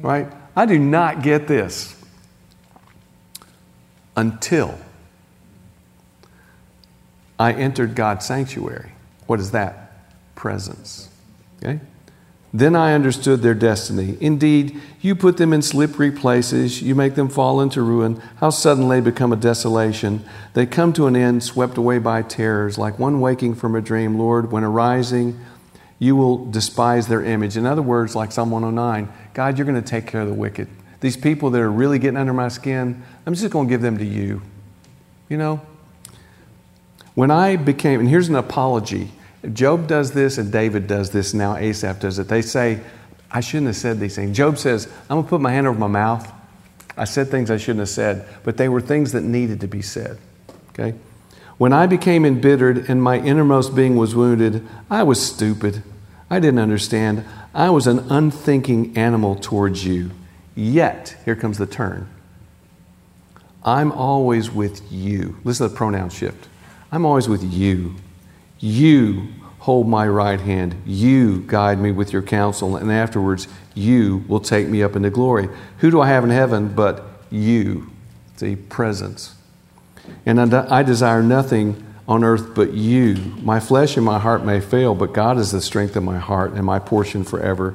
right? 0.00 0.32
I 0.54 0.66
do 0.66 0.78
not 0.78 1.22
get 1.22 1.48
this 1.48 1.96
until 4.16 4.78
I 7.38 7.52
entered 7.52 7.96
God's 7.96 8.24
sanctuary. 8.24 8.92
What 9.32 9.40
is 9.40 9.52
that? 9.52 10.34
Presence. 10.34 11.08
Okay? 11.56 11.80
Then 12.52 12.76
I 12.76 12.92
understood 12.92 13.40
their 13.40 13.54
destiny. 13.54 14.18
Indeed, 14.20 14.78
you 15.00 15.14
put 15.14 15.38
them 15.38 15.54
in 15.54 15.62
slippery 15.62 16.12
places. 16.12 16.82
You 16.82 16.94
make 16.94 17.14
them 17.14 17.30
fall 17.30 17.62
into 17.62 17.80
ruin. 17.80 18.20
How 18.36 18.50
suddenly 18.50 19.00
they 19.00 19.10
become 19.10 19.32
a 19.32 19.36
desolation. 19.36 20.22
They 20.52 20.66
come 20.66 20.92
to 20.92 21.06
an 21.06 21.16
end, 21.16 21.44
swept 21.44 21.78
away 21.78 21.98
by 21.98 22.20
terrors, 22.20 22.76
like 22.76 22.98
one 22.98 23.22
waking 23.22 23.54
from 23.54 23.74
a 23.74 23.80
dream. 23.80 24.18
Lord, 24.18 24.52
when 24.52 24.64
arising, 24.64 25.40
you 25.98 26.14
will 26.14 26.44
despise 26.44 27.08
their 27.08 27.24
image. 27.24 27.56
In 27.56 27.64
other 27.64 27.80
words, 27.80 28.14
like 28.14 28.32
Psalm 28.32 28.50
109, 28.50 29.10
God, 29.32 29.56
you're 29.56 29.66
going 29.66 29.82
to 29.82 29.90
take 29.90 30.06
care 30.06 30.20
of 30.20 30.28
the 30.28 30.34
wicked. 30.34 30.68
These 31.00 31.16
people 31.16 31.48
that 31.48 31.60
are 31.62 31.72
really 31.72 31.98
getting 31.98 32.18
under 32.18 32.34
my 32.34 32.48
skin, 32.48 33.02
I'm 33.24 33.32
just 33.32 33.50
going 33.50 33.66
to 33.66 33.70
give 33.70 33.80
them 33.80 33.96
to 33.96 34.04
you. 34.04 34.42
You 35.30 35.38
know? 35.38 35.62
When 37.14 37.30
I 37.30 37.56
became, 37.56 38.00
and 38.00 38.10
here's 38.10 38.28
an 38.28 38.36
apology 38.36 39.10
Job 39.52 39.88
does 39.88 40.12
this 40.12 40.38
and 40.38 40.52
David 40.52 40.86
does 40.86 41.10
this, 41.10 41.34
now 41.34 41.56
Asaph 41.56 42.00
does 42.00 42.18
it. 42.18 42.28
They 42.28 42.42
say, 42.42 42.80
I 43.30 43.40
shouldn't 43.40 43.68
have 43.68 43.76
said 43.76 43.98
these 43.98 44.14
things. 44.14 44.36
Job 44.36 44.58
says, 44.58 44.86
I'm 45.08 45.16
going 45.16 45.24
to 45.24 45.28
put 45.30 45.40
my 45.40 45.50
hand 45.50 45.66
over 45.66 45.78
my 45.78 45.86
mouth. 45.86 46.30
I 46.96 47.04
said 47.04 47.28
things 47.28 47.50
I 47.50 47.56
shouldn't 47.56 47.80
have 47.80 47.88
said, 47.88 48.28
but 48.44 48.56
they 48.56 48.68
were 48.68 48.80
things 48.80 49.12
that 49.12 49.22
needed 49.22 49.60
to 49.60 49.66
be 49.66 49.82
said. 49.82 50.18
Okay? 50.70 50.94
When 51.58 51.72
I 51.72 51.86
became 51.86 52.24
embittered 52.24 52.88
and 52.88 53.02
my 53.02 53.18
innermost 53.18 53.74
being 53.74 53.96
was 53.96 54.14
wounded, 54.14 54.66
I 54.90 55.02
was 55.02 55.24
stupid. 55.24 55.82
I 56.28 56.38
didn't 56.40 56.60
understand. 56.60 57.24
I 57.54 57.70
was 57.70 57.86
an 57.86 58.00
unthinking 58.10 58.96
animal 58.96 59.36
towards 59.36 59.84
you. 59.84 60.10
Yet, 60.54 61.16
here 61.24 61.36
comes 61.36 61.58
the 61.58 61.66
turn. 61.66 62.08
I'm 63.64 63.92
always 63.92 64.50
with 64.50 64.90
you. 64.90 65.36
Listen 65.44 65.66
to 65.66 65.72
the 65.72 65.76
pronoun 65.76 66.10
shift. 66.10 66.48
I'm 66.90 67.06
always 67.06 67.28
with 67.28 67.42
you. 67.42 67.94
You 68.62 69.28
hold 69.58 69.88
my 69.88 70.06
right 70.08 70.40
hand. 70.40 70.80
You 70.86 71.42
guide 71.46 71.78
me 71.78 71.90
with 71.90 72.12
your 72.12 72.22
counsel, 72.22 72.76
and 72.76 72.90
afterwards 72.90 73.48
you 73.74 74.24
will 74.28 74.40
take 74.40 74.68
me 74.68 74.82
up 74.82 74.96
into 74.96 75.10
glory. 75.10 75.48
Who 75.78 75.90
do 75.90 76.00
I 76.00 76.08
have 76.08 76.24
in 76.24 76.30
heaven 76.30 76.68
but 76.68 77.04
you? 77.30 77.90
The 78.38 78.56
presence. 78.56 79.34
And 80.24 80.54
I 80.54 80.82
desire 80.82 81.22
nothing 81.22 81.84
on 82.08 82.24
earth 82.24 82.54
but 82.54 82.72
you. 82.72 83.16
My 83.42 83.60
flesh 83.60 83.96
and 83.96 84.06
my 84.06 84.18
heart 84.18 84.44
may 84.44 84.60
fail, 84.60 84.94
but 84.94 85.12
God 85.12 85.38
is 85.38 85.52
the 85.52 85.60
strength 85.60 85.96
of 85.96 86.02
my 86.02 86.18
heart 86.18 86.52
and 86.52 86.64
my 86.64 86.78
portion 86.78 87.24
forever. 87.24 87.74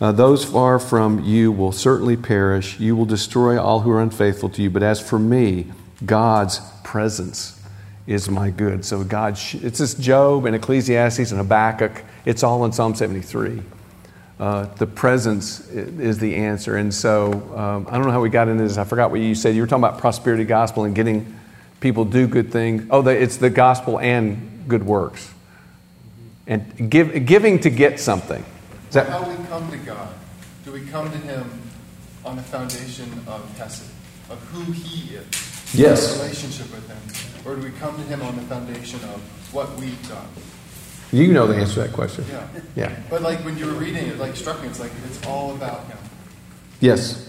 Uh, 0.00 0.12
those 0.12 0.44
far 0.44 0.78
from 0.78 1.22
you 1.24 1.52
will 1.52 1.72
certainly 1.72 2.16
perish. 2.16 2.80
You 2.80 2.96
will 2.96 3.04
destroy 3.04 3.60
all 3.60 3.80
who 3.80 3.90
are 3.90 4.00
unfaithful 4.00 4.48
to 4.50 4.62
you. 4.62 4.70
But 4.70 4.82
as 4.82 5.00
for 5.00 5.18
me, 5.18 5.66
God's 6.04 6.60
presence 6.84 7.59
is 8.06 8.28
my 8.28 8.50
good. 8.50 8.84
So 8.84 9.04
God, 9.04 9.38
it's 9.52 9.78
this 9.78 9.94
Job 9.94 10.46
and 10.46 10.56
Ecclesiastes 10.56 11.30
and 11.30 11.38
Habakkuk. 11.38 12.02
It's 12.24 12.42
all 12.42 12.64
in 12.64 12.72
Psalm 12.72 12.94
73. 12.94 13.62
Uh, 14.38 14.64
the 14.76 14.86
presence 14.86 15.68
is 15.68 16.18
the 16.18 16.34
answer. 16.34 16.76
And 16.76 16.92
so 16.94 17.32
um, 17.54 17.86
I 17.90 17.96
don't 17.98 18.06
know 18.06 18.12
how 18.12 18.22
we 18.22 18.30
got 18.30 18.48
into 18.48 18.62
this. 18.62 18.78
I 18.78 18.84
forgot 18.84 19.10
what 19.10 19.20
you 19.20 19.34
said. 19.34 19.54
You 19.54 19.60
were 19.60 19.66
talking 19.66 19.84
about 19.84 20.00
prosperity 20.00 20.44
gospel 20.44 20.84
and 20.84 20.94
getting 20.94 21.38
people 21.80 22.06
do 22.06 22.26
good 22.26 22.50
things. 22.50 22.86
Oh, 22.90 23.02
the, 23.02 23.10
it's 23.10 23.36
the 23.36 23.50
gospel 23.50 24.00
and 24.00 24.64
good 24.66 24.84
works. 24.84 25.30
And 26.46 26.90
give, 26.90 27.26
giving 27.26 27.60
to 27.60 27.70
get 27.70 28.00
something. 28.00 28.42
Is 28.88 28.94
that 28.94 29.08
how 29.08 29.28
we 29.28 29.36
come 29.46 29.70
to 29.70 29.76
God? 29.78 30.08
Do 30.64 30.72
we 30.72 30.80
come 30.86 31.10
to 31.10 31.18
Him 31.18 31.48
on 32.24 32.36
the 32.36 32.42
foundation 32.42 33.12
of 33.26 33.56
Hesed, 33.58 33.84
of 34.30 34.38
who 34.48 34.72
He 34.72 35.16
is? 35.16 35.74
Yes. 35.74 36.18
Relationship 36.18 36.70
with 36.72 36.88
Him 36.88 37.29
or 37.44 37.56
do 37.56 37.62
we 37.62 37.70
come 37.70 37.96
to 37.96 38.02
Him 38.02 38.22
on 38.22 38.36
the 38.36 38.42
foundation 38.42 39.00
of 39.04 39.20
what 39.52 39.74
we've 39.76 40.08
done? 40.08 40.26
You 41.12 41.32
know 41.32 41.46
the 41.46 41.56
answer 41.56 41.74
to 41.74 41.80
that 41.80 41.92
question. 41.92 42.24
Yeah. 42.30 42.46
Yeah. 42.76 42.96
But 43.10 43.22
like 43.22 43.44
when 43.44 43.58
you 43.58 43.66
were 43.66 43.72
reading 43.72 44.06
it, 44.06 44.18
like 44.18 44.36
struck 44.36 44.62
me, 44.62 44.68
it's 44.68 44.78
like 44.78 44.92
it's 45.06 45.26
all 45.26 45.54
about 45.54 45.86
Him. 45.86 45.98
Yes. 46.80 47.26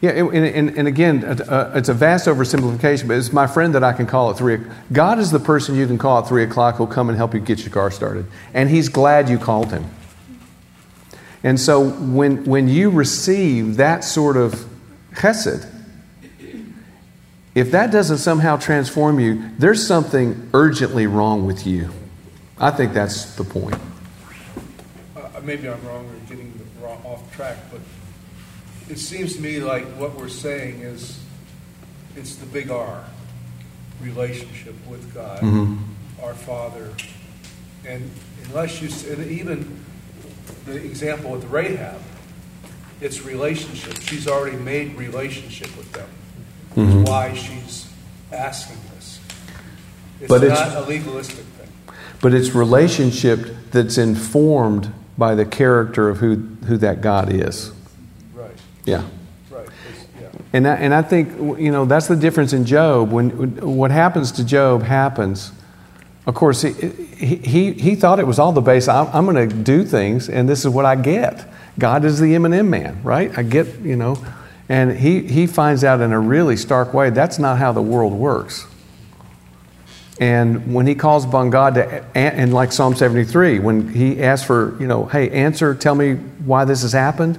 Yeah, 0.00 0.10
and, 0.10 0.34
and, 0.34 0.78
and 0.78 0.86
again, 0.86 1.24
uh, 1.24 1.72
it's 1.74 1.88
a 1.88 1.94
vast 1.94 2.26
oversimplification, 2.26 3.08
but 3.08 3.16
it's 3.16 3.32
my 3.32 3.46
friend 3.46 3.74
that 3.74 3.82
I 3.82 3.94
can 3.94 4.06
call 4.06 4.30
at 4.30 4.36
3 4.36 4.58
God 4.92 5.18
is 5.18 5.30
the 5.30 5.38
person 5.40 5.76
you 5.76 5.86
can 5.86 5.96
call 5.96 6.18
at 6.18 6.28
3 6.28 6.42
o'clock 6.42 6.76
who'll 6.76 6.86
come 6.86 7.08
and 7.08 7.16
help 7.16 7.32
you 7.32 7.40
get 7.40 7.60
your 7.60 7.70
car 7.70 7.90
started. 7.90 8.26
And 8.52 8.68
He's 8.68 8.88
glad 8.88 9.28
you 9.28 9.38
called 9.38 9.72
Him. 9.72 9.86
And 11.42 11.58
so 11.58 11.90
when, 11.90 12.44
when 12.44 12.68
you 12.68 12.90
receive 12.90 13.76
that 13.76 14.04
sort 14.04 14.36
of 14.36 14.66
chesed, 15.12 15.70
if 17.54 17.70
that 17.70 17.92
doesn't 17.92 18.18
somehow 18.18 18.56
transform 18.56 19.20
you, 19.20 19.50
there's 19.58 19.86
something 19.86 20.50
urgently 20.52 21.06
wrong 21.06 21.46
with 21.46 21.66
you. 21.66 21.90
I 22.58 22.70
think 22.72 22.92
that's 22.92 23.36
the 23.36 23.44
point. 23.44 23.76
Uh, 25.16 25.40
maybe 25.42 25.68
I'm 25.68 25.84
wrong 25.86 26.06
or 26.06 26.28
getting 26.28 26.52
wrong, 26.82 27.00
off 27.04 27.32
track, 27.34 27.58
but 27.70 27.80
it 28.88 28.98
seems 28.98 29.36
to 29.36 29.40
me 29.40 29.60
like 29.60 29.84
what 29.96 30.14
we're 30.16 30.28
saying 30.28 30.80
is 30.80 31.20
it's 32.16 32.36
the 32.36 32.46
big 32.46 32.70
R 32.70 33.04
relationship 34.00 34.74
with 34.88 35.14
God, 35.14 35.40
mm-hmm. 35.40 35.76
our 36.22 36.34
Father. 36.34 36.92
And 37.86 38.10
unless 38.46 38.82
you, 38.82 38.88
and 39.12 39.30
even 39.30 39.84
the 40.64 40.76
example 40.76 41.30
with 41.30 41.44
Rahab, 41.44 42.00
it's 43.00 43.22
relationship. 43.22 44.00
She's 44.00 44.26
already 44.26 44.56
made 44.56 44.96
relationship 44.96 45.76
with 45.76 45.92
them 45.92 46.08
mm-hmm. 46.74 47.04
why 47.04 47.34
she's 47.34 47.88
asking 48.32 48.76
this. 48.94 49.20
It's 50.20 50.28
but 50.28 50.42
not 50.42 50.66
it's, 50.68 50.76
a 50.76 50.82
legalistic 50.82 51.44
thing. 51.44 51.68
But 52.20 52.34
it's 52.34 52.54
relationship 52.54 53.46
that's 53.70 53.98
informed 53.98 54.92
by 55.16 55.34
the 55.34 55.44
character 55.44 56.08
of 56.08 56.18
who, 56.18 56.36
who 56.66 56.76
that 56.78 57.00
God 57.00 57.32
is. 57.32 57.72
Right. 58.32 58.50
Yeah. 58.84 59.04
Right. 59.50 59.68
yeah. 60.20 60.28
And 60.52 60.66
I, 60.66 60.74
and 60.74 60.94
I 60.94 61.02
think 61.02 61.60
you 61.60 61.70
know 61.70 61.84
that's 61.84 62.08
the 62.08 62.16
difference 62.16 62.52
in 62.52 62.64
Job. 62.64 63.10
When 63.12 63.30
what 63.60 63.90
happens 63.90 64.32
to 64.32 64.44
Job 64.44 64.82
happens. 64.82 65.52
Of 66.26 66.34
course, 66.34 66.62
he, 66.62 66.72
he, 66.72 67.72
he 67.72 67.94
thought 67.96 68.18
it 68.18 68.26
was 68.26 68.38
all 68.38 68.52
the 68.52 68.62
base. 68.62 68.88
I'm, 68.88 69.08
I'm 69.12 69.26
going 69.26 69.46
to 69.46 69.54
do 69.54 69.84
things, 69.84 70.30
and 70.30 70.48
this 70.48 70.60
is 70.60 70.68
what 70.70 70.86
I 70.86 70.96
get. 70.96 71.46
God 71.78 72.04
is 72.04 72.18
the 72.18 72.34
M&M 72.34 72.70
man, 72.70 73.02
right? 73.02 73.36
I 73.36 73.42
get, 73.42 73.80
you 73.80 73.96
know, 73.96 74.16
and 74.68 74.96
he, 74.96 75.20
he 75.26 75.46
finds 75.46 75.84
out 75.84 76.00
in 76.00 76.12
a 76.12 76.20
really 76.20 76.56
stark 76.56 76.94
way 76.94 77.10
that's 77.10 77.38
not 77.38 77.58
how 77.58 77.72
the 77.72 77.82
world 77.82 78.12
works. 78.12 78.66
And 80.20 80.72
when 80.72 80.86
he 80.86 80.94
calls 80.94 81.24
upon 81.24 81.50
God 81.50 81.74
to, 81.74 82.04
and 82.16 82.54
like 82.54 82.70
Psalm 82.70 82.94
73, 82.94 83.58
when 83.58 83.92
he 83.92 84.22
asks 84.22 84.46
for, 84.46 84.76
you 84.78 84.86
know, 84.86 85.06
hey, 85.06 85.28
answer, 85.30 85.74
tell 85.74 85.94
me 85.94 86.14
why 86.14 86.64
this 86.64 86.82
has 86.82 86.92
happened. 86.92 87.38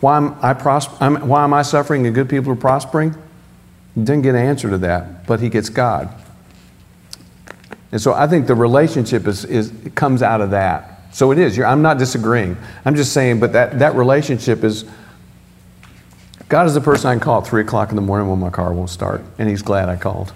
Why 0.00 0.16
am 0.16 0.34
I, 0.40 0.54
pros- 0.54 0.86
why 0.86 1.44
am 1.44 1.52
I 1.52 1.62
suffering 1.62 2.06
and 2.06 2.14
good 2.14 2.28
people 2.28 2.52
are 2.52 2.56
prospering? 2.56 3.14
He 3.94 4.00
didn't 4.00 4.22
get 4.22 4.34
an 4.34 4.46
answer 4.46 4.70
to 4.70 4.78
that, 4.78 5.26
but 5.26 5.40
he 5.40 5.50
gets 5.50 5.68
God. 5.68 6.08
And 7.92 8.00
so 8.00 8.14
I 8.14 8.26
think 8.26 8.46
the 8.46 8.54
relationship 8.54 9.26
is, 9.26 9.44
is 9.44 9.72
comes 9.94 10.22
out 10.22 10.40
of 10.40 10.50
that. 10.50 11.02
So 11.12 11.32
it 11.32 11.38
is. 11.38 11.58
I'm 11.58 11.82
not 11.82 11.98
disagreeing. 11.98 12.56
I'm 12.84 12.94
just 12.94 13.12
saying, 13.12 13.40
but 13.40 13.52
that, 13.52 13.78
that 13.80 13.94
relationship 13.94 14.64
is 14.64 14.84
God 16.50 16.66
is 16.66 16.74
the 16.74 16.80
person 16.80 17.06
I 17.06 17.12
can 17.12 17.20
call 17.20 17.40
at 17.40 17.46
3 17.46 17.62
o'clock 17.62 17.90
in 17.90 17.96
the 17.96 18.02
morning 18.02 18.28
when 18.28 18.40
my 18.40 18.50
car 18.50 18.72
won't 18.74 18.90
start, 18.90 19.22
and 19.38 19.48
He's 19.48 19.62
glad 19.62 19.88
I 19.88 19.94
called. 19.94 20.32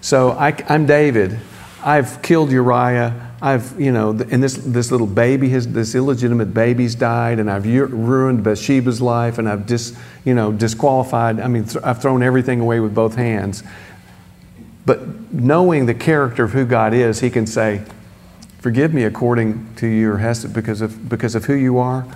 So 0.00 0.32
I, 0.32 0.48
am 0.68 0.84
David. 0.84 1.38
I've 1.80 2.20
killed 2.22 2.50
Uriah. 2.50 3.30
I've, 3.40 3.80
you 3.80 3.92
know, 3.92 4.10
and 4.10 4.42
this, 4.42 4.54
this 4.54 4.90
little 4.90 5.06
baby, 5.06 5.48
has, 5.50 5.68
this 5.68 5.94
illegitimate 5.94 6.52
baby's 6.52 6.96
died, 6.96 7.38
and 7.38 7.48
I've 7.48 7.64
ruined 7.64 8.42
Bathsheba's 8.42 9.00
life, 9.00 9.38
and 9.38 9.48
I've 9.48 9.64
dis, 9.64 9.96
you 10.24 10.34
know, 10.34 10.50
disqualified. 10.50 11.38
I 11.38 11.46
mean, 11.46 11.66
th- 11.66 11.84
I've 11.84 12.02
thrown 12.02 12.24
everything 12.24 12.58
away 12.58 12.80
with 12.80 12.92
both 12.92 13.14
hands. 13.14 13.62
But 14.84 15.32
knowing 15.32 15.86
the 15.86 15.94
character 15.94 16.42
of 16.42 16.50
who 16.50 16.64
God 16.64 16.94
is, 16.94 17.20
He 17.20 17.30
can 17.30 17.46
say, 17.46 17.84
Forgive 18.58 18.92
me 18.92 19.04
according 19.04 19.74
to 19.76 19.86
your 19.86 20.18
hesed 20.18 20.52
because 20.52 20.80
of, 20.80 21.08
because 21.08 21.36
of 21.36 21.44
who 21.44 21.54
you 21.54 21.78
are. 21.78 22.06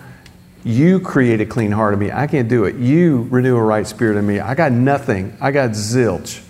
You 0.66 0.98
create 0.98 1.40
a 1.40 1.46
clean 1.46 1.70
heart 1.70 1.94
in 1.94 2.00
me. 2.00 2.10
I 2.10 2.26
can't 2.26 2.48
do 2.48 2.64
it. 2.64 2.74
You 2.74 3.28
renew 3.30 3.56
a 3.56 3.62
right 3.62 3.86
spirit 3.86 4.18
in 4.18 4.26
me. 4.26 4.40
I 4.40 4.56
got 4.56 4.72
nothing. 4.72 5.38
I 5.40 5.52
got 5.52 5.70
zilch. 5.70 6.42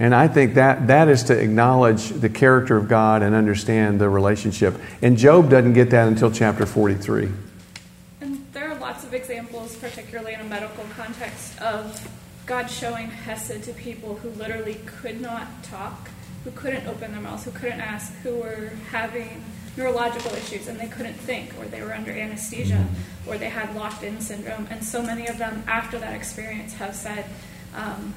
And 0.00 0.12
I 0.12 0.26
think 0.26 0.54
that, 0.54 0.88
that 0.88 1.06
is 1.06 1.22
to 1.24 1.38
acknowledge 1.38 2.08
the 2.08 2.28
character 2.28 2.76
of 2.76 2.88
God 2.88 3.22
and 3.22 3.36
understand 3.36 4.00
the 4.00 4.08
relationship. 4.08 4.74
And 5.00 5.16
Job 5.16 5.48
doesn't 5.48 5.74
get 5.74 5.90
that 5.90 6.08
until 6.08 6.32
chapter 6.32 6.66
43. 6.66 7.30
And 8.20 8.44
there 8.52 8.68
are 8.68 8.78
lots 8.80 9.04
of 9.04 9.14
examples, 9.14 9.76
particularly 9.76 10.34
in 10.34 10.40
a 10.40 10.44
medical 10.44 10.82
context, 10.96 11.60
of 11.60 12.10
God 12.46 12.68
showing 12.68 13.06
Hesed 13.06 13.62
to 13.62 13.72
people 13.74 14.16
who 14.16 14.30
literally 14.30 14.80
could 14.86 15.20
not 15.20 15.62
talk, 15.62 16.10
who 16.42 16.50
couldn't 16.50 16.88
open 16.88 17.12
their 17.12 17.20
mouths, 17.20 17.44
who 17.44 17.52
couldn't 17.52 17.80
ask, 17.80 18.12
who 18.24 18.40
were 18.40 18.72
having 18.90 19.44
neurological 19.76 20.32
issues 20.32 20.68
and 20.68 20.78
they 20.78 20.88
couldn't 20.88 21.14
think, 21.14 21.54
or 21.58 21.64
they 21.66 21.82
were 21.82 21.94
under 21.94 22.10
anesthesia, 22.10 22.74
mm-hmm. 22.74 23.30
or 23.30 23.38
they 23.38 23.48
had 23.48 23.74
locked 23.74 24.02
in 24.02 24.20
syndrome. 24.20 24.66
And 24.70 24.84
so 24.84 25.02
many 25.02 25.26
of 25.26 25.38
them, 25.38 25.64
after 25.66 25.98
that 25.98 26.14
experience, 26.14 26.74
have 26.74 26.94
said, 26.94 27.24
um, 27.74 28.14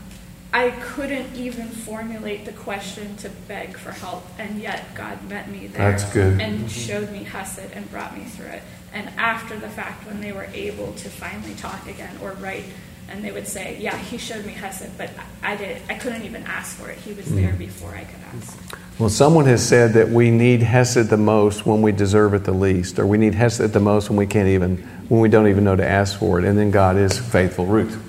I 0.54 0.70
couldn't 0.82 1.36
even 1.36 1.68
formulate 1.68 2.46
the 2.46 2.54
question 2.54 3.18
to 3.18 3.30
beg 3.48 3.78
for 3.78 3.92
help, 3.92 4.24
and 4.40 4.62
yet 4.62 4.86
God 4.96 5.22
met 5.30 5.50
me 5.50 5.68
there 5.68 5.92
That's 5.92 6.06
good. 6.14 6.40
and 6.40 6.60
mm-hmm. 6.60 6.68
showed 6.68 7.12
me 7.12 7.24
Hesed 7.24 7.72
and 7.74 7.90
brought 7.92 8.18
me 8.18 8.24
through 8.24 8.48
it. 8.48 8.64
And 8.94 9.10
after 9.18 9.58
the 9.60 9.68
fact, 9.68 10.08
when 10.08 10.22
they 10.22 10.32
were 10.32 10.48
able 10.54 10.94
to 10.94 11.10
finally 11.10 11.56
talk 11.56 11.86
again 11.88 12.18
or 12.22 12.32
write, 12.34 12.64
and 13.10 13.24
they 13.24 13.32
would 13.32 13.48
say, 13.48 13.78
"Yeah, 13.80 13.98
he 13.98 14.18
showed 14.18 14.46
me 14.46 14.54
Hesed, 14.54 14.98
but 14.98 15.12
I 15.44 15.58
did. 15.58 15.82
I 15.90 15.96
couldn't 15.96 16.24
even 16.24 16.44
ask 16.44 16.78
for 16.78 16.90
it. 16.90 16.98
He 17.00 17.14
was 17.14 17.26
there 17.36 17.52
mm. 17.52 17.58
before 17.58 17.94
I 17.94 18.06
could 18.06 18.22
ask." 18.34 18.58
Well, 18.98 19.10
someone 19.10 19.46
has 19.48 19.68
said 19.68 19.92
that 19.94 20.08
we 20.08 20.32
need 20.32 20.62
Hesed 20.62 21.10
the 21.10 21.18
most 21.18 21.66
when 21.66 21.82
we 21.82 21.92
deserve 21.92 22.34
it 22.34 22.46
the 22.46 22.54
least, 22.54 22.98
or 22.98 23.06
we 23.06 23.18
need 23.18 23.36
Hesed 23.36 23.74
the 23.74 23.80
most 23.82 24.10
when 24.10 24.16
we 24.16 24.26
can't 24.26 24.48
even, 24.48 24.78
when 25.10 25.20
we 25.20 25.28
don't 25.28 25.50
even 25.50 25.66
know 25.66 25.76
to 25.76 25.86
ask 25.86 26.18
for 26.18 26.40
it. 26.40 26.46
And 26.46 26.58
then 26.58 26.72
God 26.72 26.96
is 26.96 27.20
faithful. 27.20 27.66
Ruth. 27.66 28.02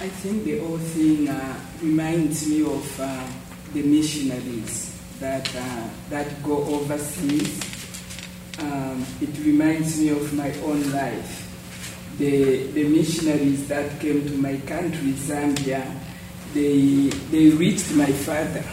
I 0.00 0.08
think 0.08 0.44
the 0.44 0.60
whole 0.60 0.78
thing 0.78 1.28
uh, 1.28 1.60
reminds 1.82 2.48
me 2.48 2.62
of 2.62 3.00
uh, 3.00 3.26
the 3.74 3.82
missionaries 3.82 4.98
that, 5.20 5.54
uh, 5.54 5.88
that 6.08 6.42
go 6.42 6.64
overseas. 6.64 7.60
Um, 8.58 9.04
it 9.20 9.36
reminds 9.44 10.00
me 10.00 10.08
of 10.10 10.32
my 10.32 10.50
own 10.60 10.90
life. 10.92 12.16
The, 12.16 12.68
the 12.68 12.88
missionaries 12.88 13.68
that 13.68 14.00
came 14.00 14.26
to 14.26 14.34
my 14.38 14.56
country, 14.58 15.12
Zambia, 15.12 16.01
they, 16.54 17.08
they 17.30 17.50
reached 17.50 17.94
my 17.94 18.10
father. 18.12 18.64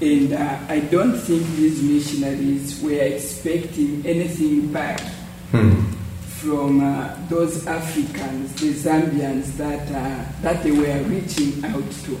And 0.00 0.32
uh, 0.32 0.58
I 0.68 0.80
don't 0.80 1.18
think 1.18 1.46
these 1.56 1.82
missionaries 1.82 2.80
were 2.82 2.92
expecting 2.92 4.04
anything 4.06 4.72
back. 4.72 5.00
Hmm 5.50 5.90
from 6.40 6.80
uh, 6.80 7.14
those 7.28 7.66
Africans, 7.66 8.54
the 8.54 8.72
Zambians 8.72 9.58
that, 9.58 9.86
uh, 9.90 10.24
that 10.40 10.62
they 10.62 10.70
were 10.70 11.02
reaching 11.02 11.62
out 11.66 11.90
to. 12.04 12.18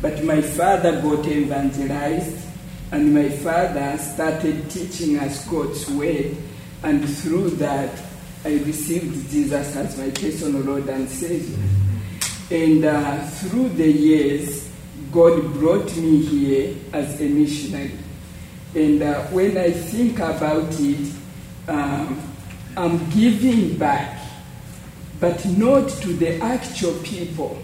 But 0.00 0.24
my 0.24 0.40
father 0.40 1.02
got 1.02 1.26
evangelized, 1.26 2.46
and 2.92 3.14
my 3.14 3.28
father 3.28 3.98
started 3.98 4.70
teaching 4.70 5.18
us 5.18 5.46
God's 5.48 5.86
word, 5.90 6.34
and 6.82 7.06
through 7.06 7.50
that, 7.50 8.00
I 8.42 8.54
received 8.64 9.30
Jesus 9.30 9.76
as 9.76 9.98
my 9.98 10.08
personal 10.10 10.62
Lord 10.62 10.88
and 10.88 11.06
Savior. 11.06 11.58
And 12.50 12.84
uh, 12.84 13.26
through 13.26 13.70
the 13.70 13.90
years, 13.90 14.70
God 15.12 15.52
brought 15.54 15.94
me 15.96 16.22
here 16.24 16.76
as 16.92 17.20
a 17.20 17.28
missionary. 17.28 17.98
And 18.74 19.02
uh, 19.02 19.22
when 19.28 19.56
I 19.56 19.70
think 19.70 20.18
about 20.18 20.68
it, 20.78 21.12
um, 21.68 22.20
I'm 22.76 23.10
giving 23.10 23.76
back, 23.78 24.20
but 25.18 25.44
not 25.46 25.88
to 25.88 26.12
the 26.12 26.40
actual 26.40 26.92
people 27.02 27.62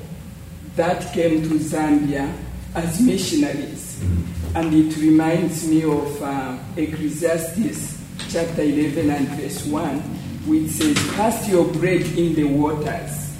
that 0.76 1.12
came 1.12 1.42
to 1.42 1.58
Zambia 1.58 2.32
as 2.74 3.00
missionaries. 3.00 4.00
Mm-hmm. 4.00 4.56
And 4.56 4.74
it 4.74 4.96
reminds 4.96 5.68
me 5.68 5.84
of 5.84 6.22
uh, 6.22 6.58
Ecclesiastes 6.76 8.02
chapter 8.30 8.62
11 8.62 9.10
and 9.10 9.28
verse 9.28 9.66
1, 9.66 9.98
which 10.46 10.70
says, 10.70 10.96
Cast 11.14 11.48
your 11.48 11.66
bread 11.66 12.02
in 12.16 12.34
the 12.34 12.44
waters, 12.44 13.31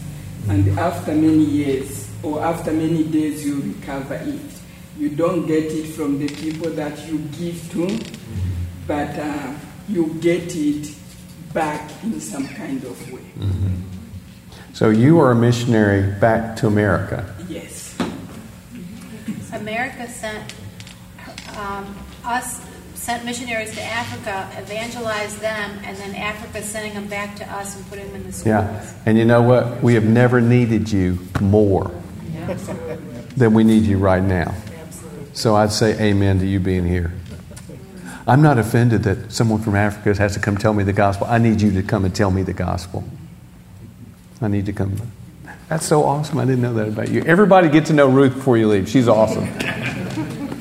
and 0.48 0.78
after 0.78 1.14
many 1.14 1.44
years 1.44 2.10
or 2.22 2.42
after 2.42 2.72
many 2.72 3.04
days 3.04 3.44
you 3.44 3.60
recover 3.60 4.14
it. 4.14 4.40
You 4.98 5.08
don't 5.08 5.46
get 5.46 5.64
it 5.64 5.86
from 5.88 6.18
the 6.18 6.28
people 6.28 6.70
that 6.70 7.08
you 7.08 7.18
give 7.38 7.70
to, 7.72 7.98
but 8.86 9.18
uh, 9.18 9.54
you 9.88 10.14
get 10.20 10.54
it 10.54 10.94
back 11.52 11.90
in 12.04 12.20
some 12.20 12.46
kind 12.46 12.82
of 12.84 13.12
way. 13.12 13.20
Mm-hmm. 13.38 13.74
So 14.74 14.90
you 14.90 15.18
are 15.20 15.32
a 15.32 15.34
missionary 15.34 16.12
back 16.20 16.56
to 16.56 16.66
America. 16.66 17.34
Yes. 17.48 17.96
America 19.52 20.08
sent 20.08 20.54
um, 21.56 21.96
us 22.24 22.60
sent 23.02 23.24
missionaries 23.24 23.74
to 23.74 23.82
Africa, 23.82 24.48
evangelized 24.56 25.40
them, 25.40 25.76
and 25.82 25.96
then 25.96 26.14
Africa 26.14 26.62
sending 26.62 26.94
them 26.94 27.08
back 27.08 27.34
to 27.34 27.52
us 27.52 27.74
and 27.74 27.84
putting 27.88 28.06
them 28.06 28.16
in 28.20 28.26
the 28.26 28.32
schools. 28.32 28.46
Yeah, 28.46 28.94
and 29.04 29.18
you 29.18 29.24
know 29.24 29.42
what? 29.42 29.82
We 29.82 29.94
have 29.94 30.04
never 30.04 30.40
needed 30.40 30.90
you 30.92 31.18
more 31.40 31.90
than 33.36 33.54
we 33.54 33.64
need 33.64 33.82
you 33.82 33.98
right 33.98 34.22
now. 34.22 34.54
Absolutely. 34.80 35.34
So 35.34 35.56
I'd 35.56 35.72
say 35.72 36.00
amen 36.00 36.38
to 36.38 36.46
you 36.46 36.60
being 36.60 36.86
here. 36.86 37.12
I'm 38.28 38.40
not 38.40 38.56
offended 38.56 39.02
that 39.02 39.32
someone 39.32 39.60
from 39.62 39.74
Africa 39.74 40.16
has 40.20 40.34
to 40.34 40.40
come 40.40 40.56
tell 40.56 40.72
me 40.72 40.84
the 40.84 40.92
gospel. 40.92 41.26
I 41.28 41.38
need 41.38 41.60
you 41.60 41.72
to 41.72 41.82
come 41.82 42.04
and 42.04 42.14
tell 42.14 42.30
me 42.30 42.42
the 42.42 42.52
gospel. 42.52 43.02
I 44.40 44.46
need 44.46 44.66
to 44.66 44.72
come. 44.72 44.94
That's 45.68 45.86
so 45.86 46.04
awesome. 46.04 46.38
I 46.38 46.44
didn't 46.44 46.62
know 46.62 46.74
that 46.74 46.86
about 46.86 47.08
you. 47.08 47.24
Everybody 47.24 47.68
get 47.68 47.86
to 47.86 47.94
know 47.94 48.08
Ruth 48.08 48.34
before 48.34 48.58
you 48.58 48.68
leave. 48.68 48.88
She's 48.88 49.08
awesome. 49.08 49.44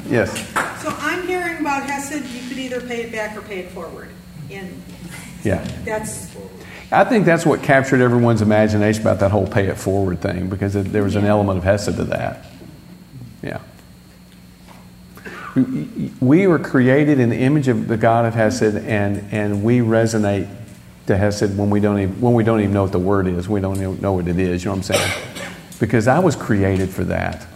yes. 0.09 0.49
So 0.81 0.89
I'm 0.89 1.27
hearing 1.27 1.57
about 1.59 1.87
Hesed. 1.87 2.25
You 2.25 2.49
could 2.49 2.57
either 2.57 2.80
pay 2.91 3.03
it 3.03 3.11
back 3.11 3.37
or 3.37 3.41
pay 3.41 3.59
it 3.59 3.69
forward. 3.69 4.09
And 4.49 4.83
yeah, 5.43 5.63
that's. 5.85 6.35
I 6.91 7.05
think 7.05 7.25
that's 7.25 7.45
what 7.45 7.63
captured 7.63 8.01
everyone's 8.01 8.41
imagination 8.41 9.01
about 9.01 9.21
that 9.21 9.31
whole 9.31 9.47
pay 9.47 9.67
it 9.67 9.77
forward 9.77 10.19
thing 10.19 10.49
because 10.49 10.75
it, 10.75 10.91
there 10.91 11.03
was 11.03 11.15
an 11.15 11.25
element 11.25 11.57
of 11.57 11.63
Hesed 11.63 11.95
to 11.95 12.03
that. 12.05 12.45
Yeah. 13.41 13.61
We 16.19 16.47
were 16.47 16.59
created 16.59 17.19
in 17.19 17.29
the 17.29 17.37
image 17.37 17.69
of 17.69 17.87
the 17.87 17.95
God 17.95 18.25
of 18.25 18.33
Hesed, 18.33 18.75
and, 18.75 19.25
and 19.33 19.63
we 19.63 19.79
resonate 19.79 20.49
to 21.07 21.17
Hesed 21.17 21.57
when 21.57 21.69
we, 21.69 21.79
don't 21.79 21.99
even, 21.99 22.21
when 22.21 22.33
we 22.33 22.43
don't 22.43 22.59
even 22.59 22.73
know 22.73 22.83
what 22.83 22.91
the 22.91 22.99
word 22.99 23.27
is. 23.27 23.47
We 23.47 23.61
don't 23.61 23.77
even 23.77 24.01
know 24.01 24.13
what 24.13 24.27
it 24.27 24.37
is. 24.37 24.63
You 24.63 24.69
know 24.69 24.77
what 24.77 24.89
I'm 24.89 24.95
saying? 24.95 25.23
Because 25.79 26.07
I 26.07 26.19
was 26.19 26.35
created 26.35 26.89
for 26.89 27.05
that. 27.05 27.47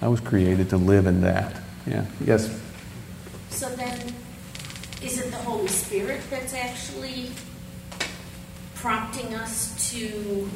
I 0.00 0.08
was 0.08 0.20
created 0.20 0.70
to 0.70 0.76
live 0.76 1.06
in 1.06 1.20
that. 1.22 1.60
Yeah. 1.86 2.04
Yes? 2.24 2.62
So 3.62 3.68
then, 3.76 4.12
is 5.02 5.20
it 5.20 5.30
the 5.30 5.36
Holy 5.36 5.68
Spirit 5.92 6.22
that's 6.30 6.54
actually 6.54 7.28
prompting 8.76 9.34
us 9.34 9.90
to 9.90 10.48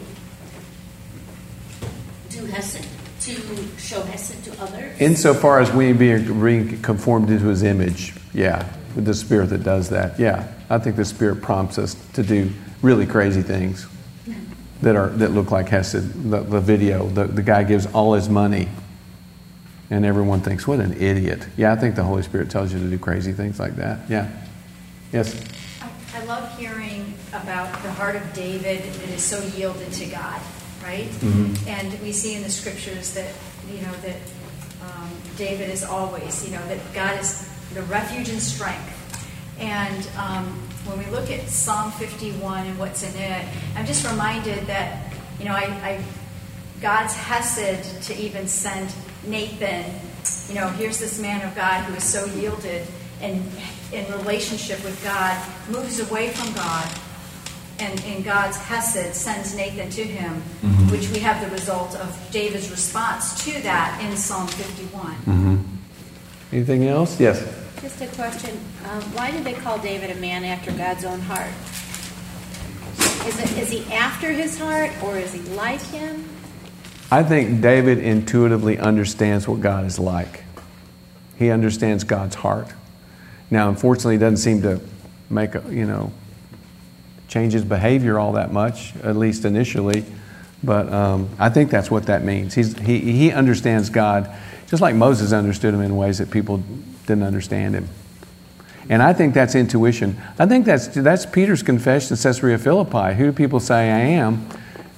do 2.30 2.46
Hesed? 2.46 2.88
to 3.20 3.32
show 3.76 4.00
Hesed 4.00 4.42
to 4.46 4.62
others? 4.62 4.98
Insofar 4.98 5.60
as 5.60 5.70
we 5.72 5.92
being 5.92 6.80
conformed 6.80 7.28
into 7.28 7.48
his 7.48 7.62
image, 7.62 8.14
yeah, 8.32 8.66
with 8.94 9.04
the 9.04 9.12
Spirit 9.12 9.50
that 9.50 9.62
does 9.62 9.90
that, 9.90 10.18
yeah. 10.18 10.50
I 10.70 10.78
think 10.78 10.96
the 10.96 11.04
Spirit 11.04 11.42
prompts 11.42 11.76
us 11.76 11.94
to 12.14 12.22
do 12.22 12.50
really 12.80 13.04
crazy 13.04 13.42
things 13.42 13.86
that 14.80 14.96
are 14.96 15.08
that 15.08 15.32
look 15.32 15.50
like 15.50 15.68
Hesed. 15.68 16.30
The, 16.30 16.40
the 16.40 16.60
video, 16.62 17.08
the, 17.08 17.24
the 17.24 17.42
guy 17.42 17.62
gives 17.62 17.84
all 17.84 18.14
his 18.14 18.30
money, 18.30 18.68
and 19.90 20.06
everyone 20.06 20.40
thinks, 20.40 20.66
what 20.66 20.80
an 20.80 20.94
idiot. 20.94 21.46
Yeah, 21.58 21.74
I 21.74 21.76
think 21.76 21.94
the 21.94 22.04
Holy 22.04 22.22
Spirit 22.22 22.50
tells 22.50 22.72
you 22.72 22.78
to 22.78 22.88
do 22.88 22.98
crazy 22.98 23.32
things 23.32 23.60
like 23.60 23.76
that. 23.76 24.08
Yeah. 24.08 24.30
Yes? 25.12 25.40
I, 25.82 26.20
I 26.20 26.24
love 26.24 26.58
hearing 26.58 27.14
about 27.30 27.72
the 27.82 27.92
heart 27.92 28.16
of 28.16 28.32
David 28.32 28.82
that 28.82 29.08
is 29.10 29.22
so 29.22 29.42
yielded 29.56 29.92
to 29.92 30.06
God 30.06 30.40
right? 30.86 31.06
Mm-hmm. 31.06 31.68
And 31.68 32.00
we 32.00 32.12
see 32.12 32.34
in 32.34 32.42
the 32.42 32.50
scriptures 32.50 33.12
that 33.14 33.32
you 33.68 33.82
know 33.82 33.92
that 34.02 34.16
um, 34.82 35.10
David 35.36 35.70
is 35.70 35.84
always, 35.84 36.44
you 36.44 36.56
know, 36.56 36.66
that 36.68 36.78
God 36.94 37.18
is 37.20 37.48
the 37.74 37.82
refuge 37.82 38.28
and 38.28 38.40
strength. 38.40 38.92
And 39.58 40.08
um, 40.16 40.46
when 40.84 40.98
we 40.98 41.06
look 41.10 41.30
at 41.30 41.48
Psalm 41.48 41.90
51 41.92 42.66
and 42.66 42.78
what's 42.78 43.02
in 43.02 43.20
it, 43.20 43.48
I'm 43.74 43.86
just 43.86 44.08
reminded 44.08 44.66
that 44.66 45.12
you 45.38 45.46
know 45.46 45.52
I, 45.52 45.64
I 45.82 46.04
God's 46.80 47.14
hesed 47.14 48.02
to 48.04 48.16
even 48.16 48.46
send 48.46 48.92
Nathan, 49.26 49.84
you 50.48 50.60
know, 50.60 50.68
here's 50.68 50.98
this 50.98 51.18
man 51.18 51.46
of 51.46 51.54
God 51.56 51.82
who 51.84 51.94
is 51.94 52.04
so 52.04 52.26
yielded 52.26 52.86
and 53.20 53.42
in 53.92 54.10
relationship 54.12 54.82
with 54.84 55.02
God, 55.04 55.40
moves 55.70 56.00
away 56.00 56.30
from 56.30 56.52
God, 56.54 56.88
and 57.78 58.02
in 58.04 58.22
God's 58.22 58.56
Hesed 58.56 59.14
sends 59.14 59.54
Nathan 59.54 59.90
to 59.90 60.02
him, 60.02 60.34
mm-hmm. 60.34 60.90
which 60.90 61.08
we 61.10 61.18
have 61.18 61.40
the 61.42 61.50
result 61.50 61.94
of 61.96 62.28
David's 62.30 62.70
response 62.70 63.44
to 63.44 63.52
that 63.62 64.02
in 64.04 64.16
Psalm 64.16 64.46
51. 64.46 65.14
Mm-hmm. 65.14 65.56
Anything 66.52 66.86
else? 66.86 67.20
Yes. 67.20 67.42
Just 67.80 68.00
a 68.00 68.06
question. 68.08 68.58
Um, 68.90 69.02
why 69.12 69.30
did 69.30 69.44
they 69.44 69.52
call 69.52 69.78
David 69.78 70.10
a 70.10 70.20
man 70.20 70.44
after 70.44 70.72
God's 70.72 71.04
own 71.04 71.20
heart? 71.20 71.50
Is, 73.26 73.38
it, 73.40 73.58
is 73.58 73.70
he 73.70 73.92
after 73.92 74.32
his 74.32 74.58
heart 74.58 74.90
or 75.02 75.18
is 75.18 75.32
he 75.32 75.40
like 75.54 75.82
him? 75.82 76.24
I 77.10 77.22
think 77.22 77.60
David 77.60 77.98
intuitively 77.98 78.78
understands 78.78 79.46
what 79.46 79.60
God 79.60 79.84
is 79.84 79.98
like. 79.98 80.44
He 81.36 81.50
understands 81.50 82.04
God's 82.04 82.36
heart. 82.36 82.68
Now, 83.50 83.68
unfortunately, 83.68 84.14
he 84.14 84.20
doesn't 84.20 84.38
seem 84.38 84.62
to 84.62 84.80
make 85.30 85.54
you 85.68 85.86
know, 85.86 86.12
change 87.28 87.52
his 87.52 87.64
behavior 87.64 88.18
all 88.18 88.32
that 88.32 88.52
much, 88.52 88.94
at 89.02 89.16
least 89.16 89.44
initially. 89.44 90.04
But 90.64 90.92
um, 90.92 91.28
I 91.38 91.48
think 91.48 91.70
that's 91.70 91.90
what 91.90 92.06
that 92.06 92.24
means. 92.24 92.54
He's, 92.54 92.76
he, 92.78 92.98
he 93.00 93.30
understands 93.32 93.90
God 93.90 94.34
just 94.66 94.82
like 94.82 94.94
Moses 94.94 95.32
understood 95.32 95.74
him 95.74 95.80
in 95.80 95.96
ways 95.96 96.18
that 96.18 96.30
people 96.30 96.62
didn't 97.06 97.22
understand 97.22 97.74
him. 97.74 97.88
And 98.88 99.02
I 99.02 99.12
think 99.12 99.34
that's 99.34 99.54
intuition. 99.54 100.20
I 100.38 100.46
think 100.46 100.64
that's, 100.64 100.88
that's 100.88 101.26
Peter's 101.26 101.62
confession 101.62 102.16
in 102.16 102.22
Caesarea 102.22 102.58
Philippi. 102.58 103.14
Who 103.14 103.26
do 103.26 103.32
people 103.32 103.60
say 103.60 103.90
I 103.90 103.98
am? 103.98 104.48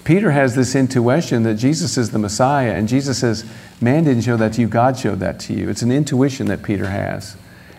Peter 0.04 0.30
has 0.30 0.54
this 0.54 0.74
intuition 0.74 1.42
that 1.42 1.54
Jesus 1.54 1.98
is 1.98 2.10
the 2.10 2.18
Messiah, 2.18 2.72
and 2.72 2.88
Jesus 2.88 3.18
says, 3.18 3.44
Man 3.80 4.04
didn't 4.04 4.22
show 4.22 4.36
that 4.38 4.54
to 4.54 4.62
you, 4.62 4.68
God 4.68 4.98
showed 4.98 5.20
that 5.20 5.38
to 5.40 5.52
you. 5.52 5.68
It's 5.68 5.82
an 5.82 5.92
intuition 5.92 6.46
that 6.46 6.62
Peter 6.62 6.86
has. 6.86 7.36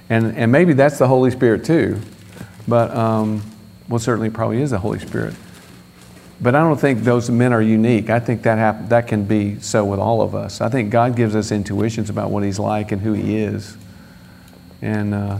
And, 0.09 0.35
and 0.35 0.51
maybe 0.51 0.73
that's 0.73 0.97
the 0.97 1.07
Holy 1.07 1.31
Spirit 1.31 1.63
too. 1.63 1.99
But, 2.67 2.95
um, 2.95 3.41
well, 3.87 3.99
certainly 3.99 4.29
probably 4.29 4.61
is 4.61 4.71
the 4.71 4.79
Holy 4.79 4.99
Spirit. 4.99 5.35
But 6.41 6.55
I 6.55 6.61
don't 6.61 6.79
think 6.79 7.01
those 7.03 7.29
men 7.29 7.51
are 7.51 7.61
unique. 7.61 8.09
I 8.09 8.19
think 8.19 8.43
that, 8.43 8.57
hap- 8.57 8.89
that 8.89 9.07
can 9.07 9.25
be 9.25 9.59
so 9.59 9.83
with 9.83 9.99
all 9.99 10.21
of 10.21 10.33
us. 10.33 10.61
I 10.61 10.69
think 10.69 10.89
God 10.89 11.15
gives 11.15 11.35
us 11.35 11.51
intuitions 11.51 12.09
about 12.09 12.31
what 12.31 12.43
He's 12.43 12.59
like 12.59 12.91
and 12.91 13.01
who 13.01 13.13
He 13.13 13.37
is. 13.37 13.77
And, 14.81 15.13
uh, 15.13 15.39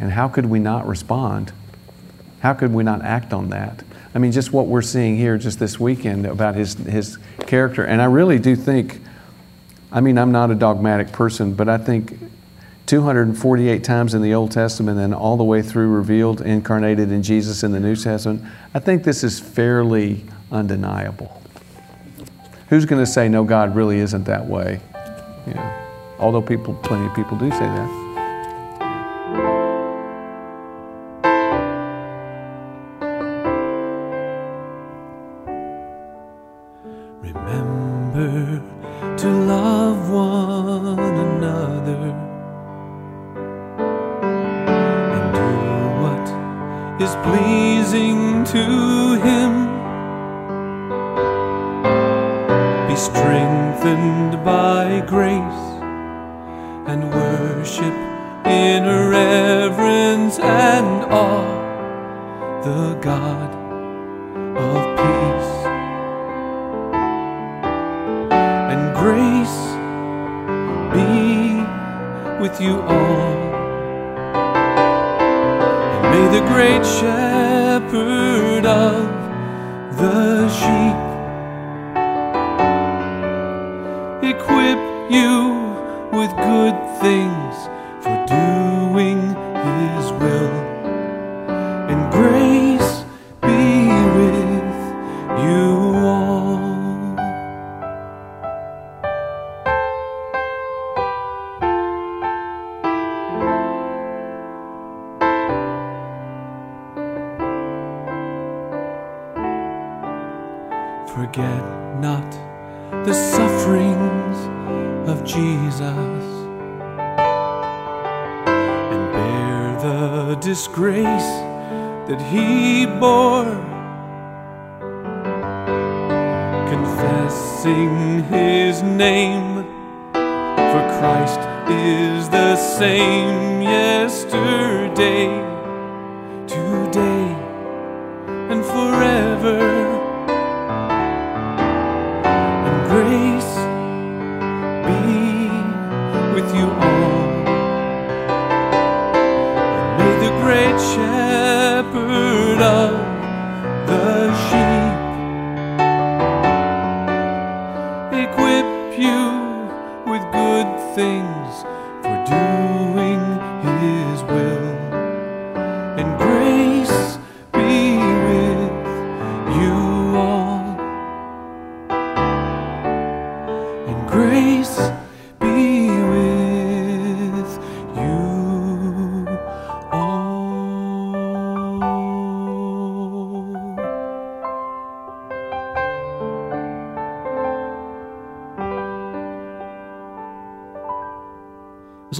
and 0.00 0.10
how 0.10 0.28
could 0.28 0.46
we 0.46 0.58
not 0.58 0.86
respond? 0.86 1.52
How 2.40 2.54
could 2.54 2.72
we 2.72 2.82
not 2.82 3.02
act 3.02 3.32
on 3.32 3.50
that? 3.50 3.84
I 4.14 4.18
mean, 4.18 4.32
just 4.32 4.52
what 4.52 4.66
we're 4.66 4.82
seeing 4.82 5.16
here 5.16 5.38
just 5.38 5.58
this 5.58 5.78
weekend 5.78 6.26
about 6.26 6.56
his, 6.56 6.74
his 6.74 7.18
character. 7.46 7.84
And 7.84 8.02
I 8.02 8.06
really 8.06 8.38
do 8.38 8.56
think, 8.56 9.00
I 9.92 10.00
mean, 10.00 10.18
I'm 10.18 10.32
not 10.32 10.50
a 10.50 10.54
dogmatic 10.54 11.12
person, 11.12 11.54
but 11.54 11.68
I 11.68 11.78
think 11.78 12.18
248 12.90 13.84
times 13.84 14.14
in 14.14 14.20
the 14.20 14.34
Old 14.34 14.50
Testament 14.50 14.98
and 14.98 15.14
all 15.14 15.36
the 15.36 15.44
way 15.44 15.62
through 15.62 15.86
revealed, 15.86 16.40
incarnated 16.40 17.12
in 17.12 17.22
Jesus 17.22 17.62
in 17.62 17.70
the 17.70 17.78
New 17.78 17.94
Testament, 17.94 18.42
I 18.74 18.80
think 18.80 19.04
this 19.04 19.22
is 19.22 19.38
fairly 19.38 20.24
undeniable. 20.50 21.40
Who's 22.68 22.86
going 22.86 23.00
to 23.00 23.06
say, 23.08 23.28
no, 23.28 23.44
God 23.44 23.76
really 23.76 24.00
isn't 24.00 24.24
that 24.24 24.44
way? 24.44 24.80
Although 26.18 26.42
people, 26.42 26.74
plenty 26.82 27.06
of 27.06 27.14
people 27.14 27.38
do 27.38 27.48
say 27.52 27.60
that. 27.60 28.09
strengthened 53.00 54.44
by 54.44 55.02
grace 55.06 55.64
and 56.86 57.10
worship 57.10 57.94
in 58.44 58.84
reverence 58.84 60.38
and 60.38 61.04
awe 61.10 62.60
the 62.62 62.98
God 63.00 63.50
of 64.66 64.82
peace. 65.00 65.54
And 68.70 68.82
grace 69.02 69.60
be 70.92 71.64
with 72.42 72.60
you 72.60 72.82
all. 72.82 73.32
And 75.94 76.02
may 76.12 76.26
the 76.38 76.44
great 76.52 76.84
shepherd 76.84 78.66
of 78.66 79.08
the 79.96 80.48
sheep 80.50 80.99
Forget 85.10 85.50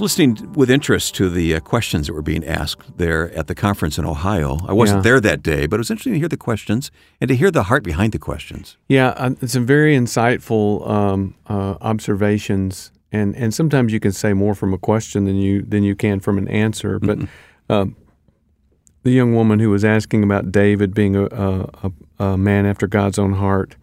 was 0.01 0.17
listening 0.17 0.51
with 0.53 0.69
interest 0.69 1.15
to 1.15 1.29
the 1.29 1.55
uh, 1.55 1.59
questions 1.59 2.07
that 2.07 2.13
were 2.13 2.21
being 2.21 2.45
asked 2.45 2.97
there 2.97 3.31
at 3.33 3.47
the 3.47 3.55
conference 3.55 3.97
in 3.97 4.05
Ohio. 4.05 4.57
I 4.67 4.73
wasn't 4.73 4.99
Yeah. 4.99 5.03
there 5.03 5.19
that 5.21 5.43
day, 5.43 5.67
but 5.67 5.75
it 5.75 5.79
was 5.79 5.91
interesting 5.91 6.13
to 6.13 6.19
hear 6.19 6.27
the 6.27 6.37
questions 6.37 6.91
and 7.19 7.27
to 7.27 7.35
hear 7.35 7.51
the 7.51 7.63
heart 7.63 7.83
behind 7.83 8.11
the 8.11 8.19
questions. 8.19 8.77
Yeah, 8.89 9.09
uh, 9.09 9.31
it's 9.41 9.53
some 9.53 9.65
very 9.65 9.95
insightful 9.95 10.89
um, 10.89 11.35
uh, 11.47 11.75
observations, 11.81 12.91
and, 13.11 13.35
and 13.35 13.53
sometimes 13.53 13.93
you 13.93 13.99
can 13.99 14.11
say 14.11 14.33
more 14.33 14.55
from 14.55 14.73
a 14.73 14.77
question 14.77 15.25
than 15.25 15.35
you 15.35 15.61
than 15.61 15.83
you 15.83 15.95
can 15.95 16.19
from 16.19 16.37
an 16.37 16.47
answer. 16.47 16.99
But 16.99 17.19
um, 17.69 17.95
the 19.03 19.11
young 19.11 19.35
woman 19.35 19.59
who 19.59 19.69
was 19.69 19.85
asking 19.85 20.23
about 20.23 20.51
David 20.51 20.93
being 20.93 21.15
a, 21.15 21.25
a, 21.25 21.69
a, 22.19 22.23
a 22.23 22.37
man 22.37 22.65
after 22.65 22.87
God's 22.87 23.19
own 23.19 23.33
heart, 23.33 23.75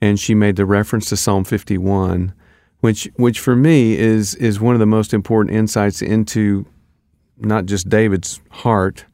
and 0.00 0.18
she 0.20 0.34
made 0.34 0.56
the 0.56 0.66
reference 0.66 1.08
to 1.10 1.16
Psalm 1.16 1.44
51, 1.44 2.32
which 2.84 3.08
which 3.16 3.40
for 3.40 3.56
me 3.56 3.96
is 3.96 4.34
is 4.34 4.60
one 4.60 4.74
of 4.74 4.78
the 4.78 4.84
most 4.84 5.14
important 5.14 5.56
insights 5.56 6.02
into 6.02 6.66
not 7.38 7.64
just 7.64 7.88
David's 7.88 8.42
heart, 8.50 9.06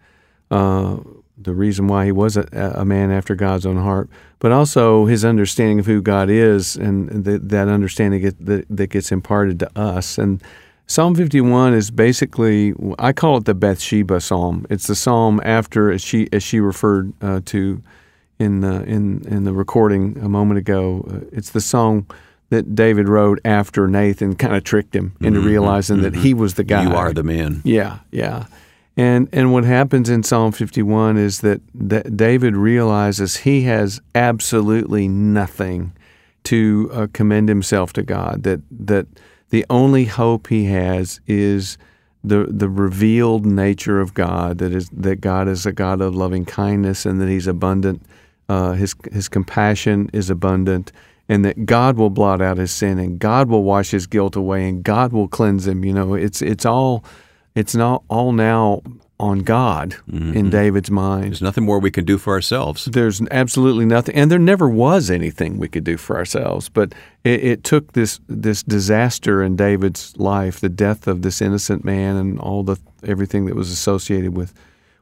uh, 0.51 0.97
the 1.39 1.55
reason 1.55 1.87
why 1.87 2.05
he 2.05 2.11
was 2.11 2.37
a, 2.37 2.49
a, 2.75 2.85
man 2.85 3.13
after 3.13 3.37
God's 3.37 3.65
own 3.65 3.77
heart, 3.77 4.11
but 4.41 4.51
also 4.51 5.07
his 5.07 5.25
understanding 5.25 5.79
of 5.79 5.87
who 5.87 6.03
God 6.03 6.29
is 6.29 6.75
and 6.75 7.25
that 7.25 7.69
understanding 7.69 8.23
get, 8.23 8.45
that, 8.45 8.67
that 8.69 8.89
gets 8.89 9.13
imparted 9.13 9.61
to 9.61 9.79
us. 9.79 10.19
And 10.19 10.43
Psalm 10.89 11.15
51 11.15 11.73
is 11.73 11.93
basically, 11.93 12.75
I 12.99 13.13
call 13.13 13.37
it 13.37 13.45
the 13.45 13.55
Bathsheba 13.55 14.21
Psalm. 14.21 14.67
It's 14.69 14.89
the 14.89 14.97
psalm 14.97 15.41
after, 15.45 15.93
as 15.93 16.03
she, 16.03 16.29
as 16.33 16.43
she 16.43 16.59
referred 16.59 17.13
uh, 17.23 17.41
to 17.47 17.81
in, 18.41 18.61
the, 18.63 18.83
in, 18.83 19.25
in 19.29 19.45
the 19.45 19.53
recording 19.53 20.19
a 20.19 20.29
moment 20.29 20.59
ago, 20.59 21.07
uh, 21.09 21.21
it's 21.31 21.51
the 21.51 21.61
song 21.61 22.07
that 22.51 22.75
David 22.75 23.09
wrote 23.09 23.41
after 23.45 23.89
Nathan 23.89 24.35
kind 24.37 24.55
of 24.55 24.65
tricked 24.65 24.95
him 24.95 25.17
into 25.21 25.39
mm-hmm, 25.39 25.49
realizing 25.49 25.97
mm-hmm. 25.97 26.05
that 26.05 26.17
he 26.17 26.35
was 26.35 26.55
the 26.55 26.65
guy. 26.65 26.83
You 26.83 26.95
are 26.95 27.13
the 27.13 27.23
man. 27.23 27.63
Yeah, 27.65 28.01
yeah. 28.11 28.47
And 28.97 29.29
and 29.33 29.53
what 29.53 29.65
happens 29.65 30.11
in 30.11 30.23
Psalm 30.23 30.53
51 30.53 31.17
is 31.17 31.41
that, 31.41 31.63
that 31.75 32.17
David 32.17 32.57
realizes 32.57 33.39
he 33.39 33.63
has 33.63 34.01
absolutely 34.15 35.09
nothing 35.09 35.93
to 36.45 36.91
uh, 36.93 37.07
commend 37.13 37.49
himself 37.49 37.93
to 37.95 38.03
God. 38.03 38.43
That 38.43 38.61
that 38.71 39.07
the 39.51 39.65
only 39.71 40.05
hope 40.05 40.49
he 40.49 40.67
has 40.67 41.21
is 41.27 41.79
the 42.25 42.47
the 42.51 42.69
revealed 42.69 43.47
nature 43.47 44.01
of 44.01 44.13
God. 44.13 44.59
That 44.59 44.73
is 44.73 44.89
that 44.91 45.21
God 45.21 45.49
is 45.49 45.67
a 45.67 45.73
God 45.73 46.01
of 46.01 46.15
loving 46.15 46.45
kindness 46.45 47.07
and 47.07 47.21
that 47.21 47.29
He's 47.29 47.47
abundant. 47.47 48.03
Uh, 48.49 48.73
his 48.73 48.95
His 49.13 49.29
compassion 49.29 50.11
is 50.13 50.31
abundant 50.31 50.93
and 51.31 51.45
that 51.45 51.65
God 51.65 51.97
will 51.97 52.11
blot 52.11 52.43
out 52.43 52.59
his 52.59 52.73
sin 52.73 52.99
and 52.99 53.17
God 53.17 53.49
will 53.49 53.63
wash 53.63 53.93
his 53.93 54.09
guilt 54.09 54.35
away 54.35 54.69
and 54.69 54.83
God 54.83 55.13
will 55.13 55.29
cleanse 55.29 55.65
him. 55.65 55.85
You 55.85 55.93
know, 55.93 56.15
it's 56.15 56.43
it's 56.43 56.67
all 56.67 57.05
it's 57.55 57.73
not 57.73 58.03
all 58.09 58.33
now 58.33 58.83
on 59.21 59.41
God 59.41 59.95
mm-hmm. 60.11 60.37
in 60.37 60.51
David's 60.51 60.91
mind. 60.91 61.27
There's 61.27 61.41
nothing 61.41 61.65
more 61.65 61.79
we 61.79 61.93
can 61.93 62.05
do 62.05 62.19
for 62.19 62.33
ourselves. 62.33 62.87
There's 62.87 63.23
absolutely 63.31 63.85
nothing, 63.85 64.17
and 64.17 64.29
there 64.29 64.41
never 64.41 64.69
was 64.69 65.09
anything 65.09 65.59
we 65.59 65.69
could 65.69 65.85
do 65.85 65.97
for 65.97 66.17
ourselves. 66.17 66.69
But 66.69 66.95
it, 67.23 67.45
it, 67.45 67.65
took 67.65 67.93
this 67.93 68.19
this 68.29 68.65
disaster 68.65 69.41
in 69.41 69.55
David's 69.55 70.17
life, 70.17 70.59
the 70.59 70.69
death 70.69 71.07
of 71.07 71.23
this 71.23 71.41
innocent 71.41 71.85
man, 71.85 72.17
and 72.17 72.41
all 72.41 72.65
the 72.65 72.77
everything 73.07 73.47
that 73.47 73.55
was 73.55 73.71
associated 73.71 74.37
with 74.37 74.53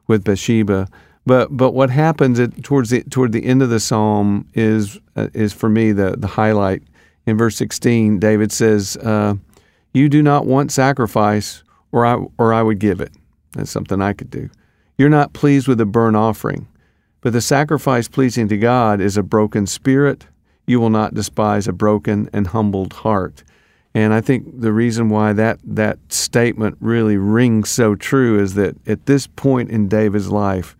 with 0.05 0.23
Bathsheba, 0.25 0.89
but 1.29 1.55
but 1.55 1.75
what 1.75 1.91
happens 1.91 2.39
at, 2.39 2.63
towards 2.63 2.89
the 2.89 3.03
toward 3.03 3.33
the 3.33 3.45
end 3.45 3.61
of 3.61 3.69
the 3.69 3.79
psalm 3.79 4.47
is 4.55 4.99
uh, 5.15 5.27
is 5.35 5.53
for 5.53 5.69
me 5.69 5.91
the 5.91 6.15
the 6.17 6.25
highlight. 6.25 6.81
In 7.27 7.37
verse 7.37 7.55
sixteen, 7.55 8.17
David 8.17 8.51
says, 8.51 8.97
uh, 8.97 9.35
"You 9.93 10.09
do 10.09 10.23
not 10.23 10.47
want 10.47 10.71
sacrifice, 10.71 11.63
or 11.91 12.03
I 12.03 12.25
or 12.39 12.51
I 12.51 12.63
would 12.63 12.79
give 12.79 12.99
it." 12.99 13.11
That's 13.51 13.69
something 13.69 14.01
I 14.01 14.13
could 14.13 14.31
do. 14.31 14.49
You're 14.97 15.17
not 15.19 15.33
pleased 15.33 15.67
with 15.67 15.79
a 15.79 15.85
burnt 15.85 16.15
offering, 16.15 16.67
but 17.21 17.31
the 17.31 17.41
sacrifice 17.41 18.07
pleasing 18.07 18.47
to 18.47 18.57
God 18.57 18.99
is 18.99 19.15
a 19.15 19.21
broken 19.21 19.67
spirit. 19.67 20.25
You 20.65 20.79
will 20.79 20.89
not 20.89 21.13
despise 21.13 21.67
a 21.67 21.73
broken 21.73 22.27
and 22.33 22.47
humbled 22.47 22.93
heart. 22.93 23.43
And 23.93 24.15
I 24.15 24.21
think 24.21 24.61
the 24.61 24.73
reason 24.73 25.09
why 25.09 25.33
that, 25.33 25.59
that 25.63 25.97
statement 26.09 26.77
really 26.79 27.17
rings 27.17 27.69
so 27.69 27.95
true 27.95 28.39
is 28.39 28.53
that 28.53 28.75
at 28.87 29.05
this 29.05 29.27
point 29.27 29.69
in 29.71 29.87
David's 29.87 30.29
life, 30.29 30.75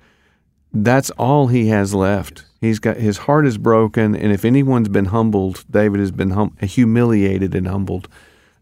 that's 0.74 1.10
all 1.12 1.48
he 1.48 1.68
has 1.68 1.94
left. 1.94 2.46
He's 2.62 2.80
got 2.80 2.98
his 2.98 3.20
heart 3.20 3.46
is 3.46 3.58
broken, 3.58 4.16
and 4.16 4.32
if 4.32 4.44
anyone's 4.44 4.90
been 4.90 5.06
humbled, 5.06 5.64
David 5.70 6.00
has 6.00 6.12
been 6.12 6.32
hum, 6.32 6.56
humiliated 6.62 7.56
and 7.56 7.68
humbled 7.68 8.08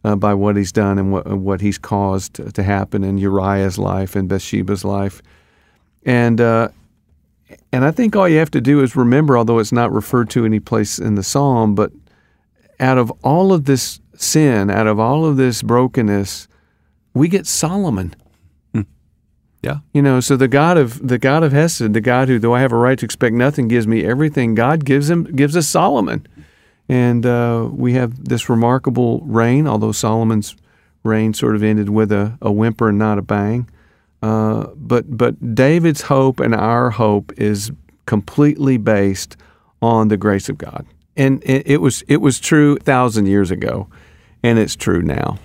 uh, 0.03 0.15
by 0.15 0.33
what 0.33 0.55
he's 0.55 0.71
done 0.71 0.99
and 0.99 1.11
what 1.11 1.27
what 1.27 1.61
he's 1.61 1.77
caused 1.77 2.53
to 2.53 2.63
happen 2.63 3.03
in 3.03 3.17
Uriah's 3.17 3.77
life 3.77 4.15
and 4.15 4.29
Bathsheba's 4.29 4.85
life, 4.85 5.21
and 6.05 6.39
uh, 6.39 6.69
and 7.71 7.85
I 7.85 7.91
think 7.91 8.15
all 8.15 8.29
you 8.29 8.37
have 8.37 8.51
to 8.51 8.61
do 8.61 8.81
is 8.81 8.95
remember, 8.95 9.37
although 9.37 9.59
it's 9.59 9.71
not 9.71 9.91
referred 9.91 10.29
to 10.31 10.45
any 10.45 10.59
place 10.59 10.99
in 10.99 11.15
the 11.15 11.23
psalm, 11.23 11.75
but 11.75 11.91
out 12.79 12.97
of 12.97 13.11
all 13.23 13.51
of 13.51 13.65
this 13.65 13.99
sin, 14.15 14.69
out 14.69 14.87
of 14.87 14.99
all 14.99 15.25
of 15.25 15.37
this 15.37 15.61
brokenness, 15.61 16.47
we 17.13 17.27
get 17.27 17.47
Solomon. 17.47 18.15
Yeah. 19.63 19.77
You 19.93 20.01
know, 20.01 20.19
so 20.19 20.37
the 20.37 20.47
God 20.47 20.77
of 20.77 21.05
the 21.07 21.17
God 21.17 21.43
of 21.43 21.51
Hesed, 21.51 21.93
the 21.93 22.01
God 22.01 22.27
who, 22.27 22.39
though 22.39 22.53
I 22.53 22.61
have 22.61 22.71
a 22.71 22.77
right 22.77 22.97
to 22.99 23.05
expect 23.05 23.35
nothing, 23.35 23.67
gives 23.67 23.87
me 23.87 24.05
everything. 24.05 24.55
God 24.55 24.85
gives 24.85 25.09
him 25.09 25.23
gives 25.23 25.57
us 25.57 25.67
Solomon, 25.67 26.27
and 26.87 27.25
uh, 27.25 27.67
we 27.71 27.93
have 27.93 28.25
this 28.25 28.49
remarkable 28.49 29.21
reign. 29.21 29.67
Although 29.67 29.91
Solomon's 29.91 30.55
reign 31.03 31.33
sort 31.33 31.55
of 31.55 31.63
ended 31.63 31.89
with 31.89 32.11
a, 32.11 32.37
a 32.41 32.51
whimper 32.51 32.89
and 32.89 32.99
not 32.99 33.17
a 33.17 33.23
bang, 33.23 33.67
uh, 34.21 34.67
but 34.75 35.17
but 35.17 35.55
David's 35.55 36.01
hope 36.01 36.39
and 36.39 36.53
our 36.53 36.91
hope 36.91 37.33
is 37.37 37.71
completely 38.05 38.77
based 38.77 39.37
on 39.81 40.07
the 40.09 40.17
grace 40.17 40.49
of 40.49 40.59
God, 40.59 40.85
and 41.15 41.43
it, 41.43 41.65
it 41.65 41.81
was 41.81 42.03
it 42.07 42.17
was 42.17 42.39
true 42.39 42.75
a 42.75 42.79
thousand 42.79 43.25
years 43.25 43.49
ago, 43.49 43.87
and 44.43 44.59
it's 44.59 44.75
true 44.75 45.01
now. 45.01 45.39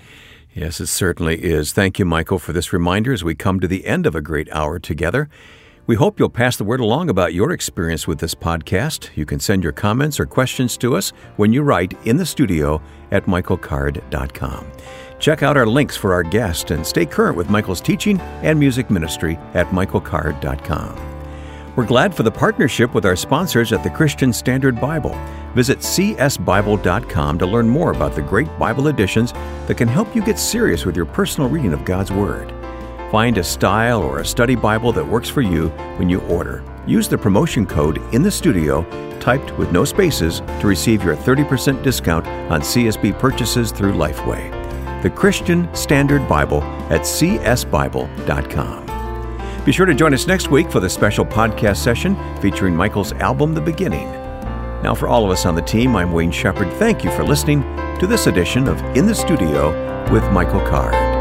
Yes, 0.53 0.79
it 0.79 0.87
certainly 0.87 1.43
is. 1.43 1.73
Thank 1.73 1.97
you, 1.97 2.05
Michael, 2.05 2.37
for 2.37 2.53
this 2.53 2.71
reminder 2.71 3.11
as 3.11 3.23
we 3.23 3.33
come 3.33 3.59
to 3.59 3.67
the 3.67 3.85
end 3.85 4.05
of 4.05 4.15
a 4.15 4.21
great 4.21 4.51
hour 4.51 4.77
together. 4.77 5.27
We 5.85 5.95
hope 5.95 6.17
you'll 6.17 6.29
pass 6.29 6.55
the 6.55 6.63
word 6.63 6.79
along 6.79 7.09
about 7.09 7.33
your 7.33 7.51
experience 7.51 8.07
with 8.07 8.19
this 8.19 8.35
podcast. 8.35 9.09
You 9.15 9.25
can 9.25 9.39
send 9.39 9.63
your 9.63 9.73
comments 9.73 10.19
or 10.19 10.25
questions 10.25 10.77
to 10.77 10.95
us 10.95 11.11
when 11.35 11.51
you 11.51 11.61
write 11.61 11.93
in 12.05 12.15
the 12.17 12.25
studio 12.25 12.81
at 13.11 13.25
michaelcard.com. 13.25 14.71
Check 15.19 15.43
out 15.43 15.57
our 15.57 15.67
links 15.67 15.97
for 15.97 16.13
our 16.13 16.23
guest 16.23 16.71
and 16.71 16.85
stay 16.85 17.05
current 17.05 17.35
with 17.35 17.49
Michael's 17.49 17.81
teaching 17.81 18.19
and 18.19 18.57
music 18.57 18.89
ministry 18.89 19.37
at 19.53 19.67
michaelcard.com. 19.67 21.12
We're 21.75 21.87
glad 21.87 22.13
for 22.13 22.21
the 22.21 22.31
partnership 22.31 22.93
with 22.93 23.03
our 23.03 23.15
sponsors 23.15 23.73
at 23.73 23.81
the 23.81 23.89
Christian 23.89 24.31
Standard 24.31 24.79
Bible. 24.79 25.17
Visit 25.55 25.79
csbible.com 25.79 27.39
to 27.39 27.45
learn 27.47 27.67
more 27.67 27.91
about 27.91 28.13
the 28.13 28.21
great 28.21 28.59
Bible 28.59 28.89
editions 28.89 29.33
that 29.65 29.77
can 29.77 29.87
help 29.87 30.15
you 30.15 30.23
get 30.23 30.37
serious 30.37 30.85
with 30.85 30.95
your 30.95 31.05
personal 31.07 31.49
reading 31.49 31.73
of 31.73 31.83
God's 31.83 32.11
Word. 32.11 32.53
Find 33.11 33.39
a 33.39 33.43
style 33.43 34.03
or 34.03 34.19
a 34.19 34.25
study 34.25 34.55
Bible 34.55 34.91
that 34.91 35.07
works 35.07 35.29
for 35.29 35.41
you 35.41 35.69
when 35.97 36.09
you 36.09 36.21
order. 36.21 36.63
Use 36.85 37.07
the 37.07 37.17
promotion 37.17 37.65
code 37.65 37.97
in 38.13 38.21
the 38.21 38.29
studio, 38.29 38.83
typed 39.19 39.57
with 39.57 39.71
no 39.71 39.83
spaces, 39.83 40.41
to 40.59 40.67
receive 40.67 41.03
your 41.03 41.15
30% 41.15 41.81
discount 41.81 42.27
on 42.51 42.61
CSB 42.61 43.17
purchases 43.17 43.71
through 43.71 43.93
Lifeway. 43.93 44.51
The 45.01 45.09
Christian 45.09 45.73
Standard 45.73 46.27
Bible 46.27 46.61
at 46.91 47.01
csbible.com. 47.01 48.92
Be 49.65 49.71
sure 49.71 49.85
to 49.85 49.93
join 49.93 50.13
us 50.13 50.27
next 50.27 50.51
week 50.51 50.69
for 50.69 50.81
the 50.81 50.89
special 50.89 51.23
podcast 51.25 51.77
session 51.77 52.17
featuring 52.41 52.75
Michael's 52.75 53.13
album, 53.13 53.53
The 53.53 53.61
Beginning. 53.61 54.11
Now, 54.83 54.93
for 54.93 55.07
all 55.07 55.23
of 55.23 55.31
us 55.31 55.45
on 55.45 55.55
the 55.55 55.61
team, 55.61 55.95
I'm 55.95 56.11
Wayne 56.11 56.31
Shepherd. 56.31 56.69
Thank 56.73 57.05
you 57.05 57.11
for 57.11 57.23
listening 57.23 57.61
to 57.99 58.05
this 58.05 58.27
edition 58.27 58.67
of 58.67 58.81
In 58.97 59.05
the 59.05 59.15
Studio 59.15 59.71
with 60.11 60.29
Michael 60.33 60.59
Card. 60.67 61.12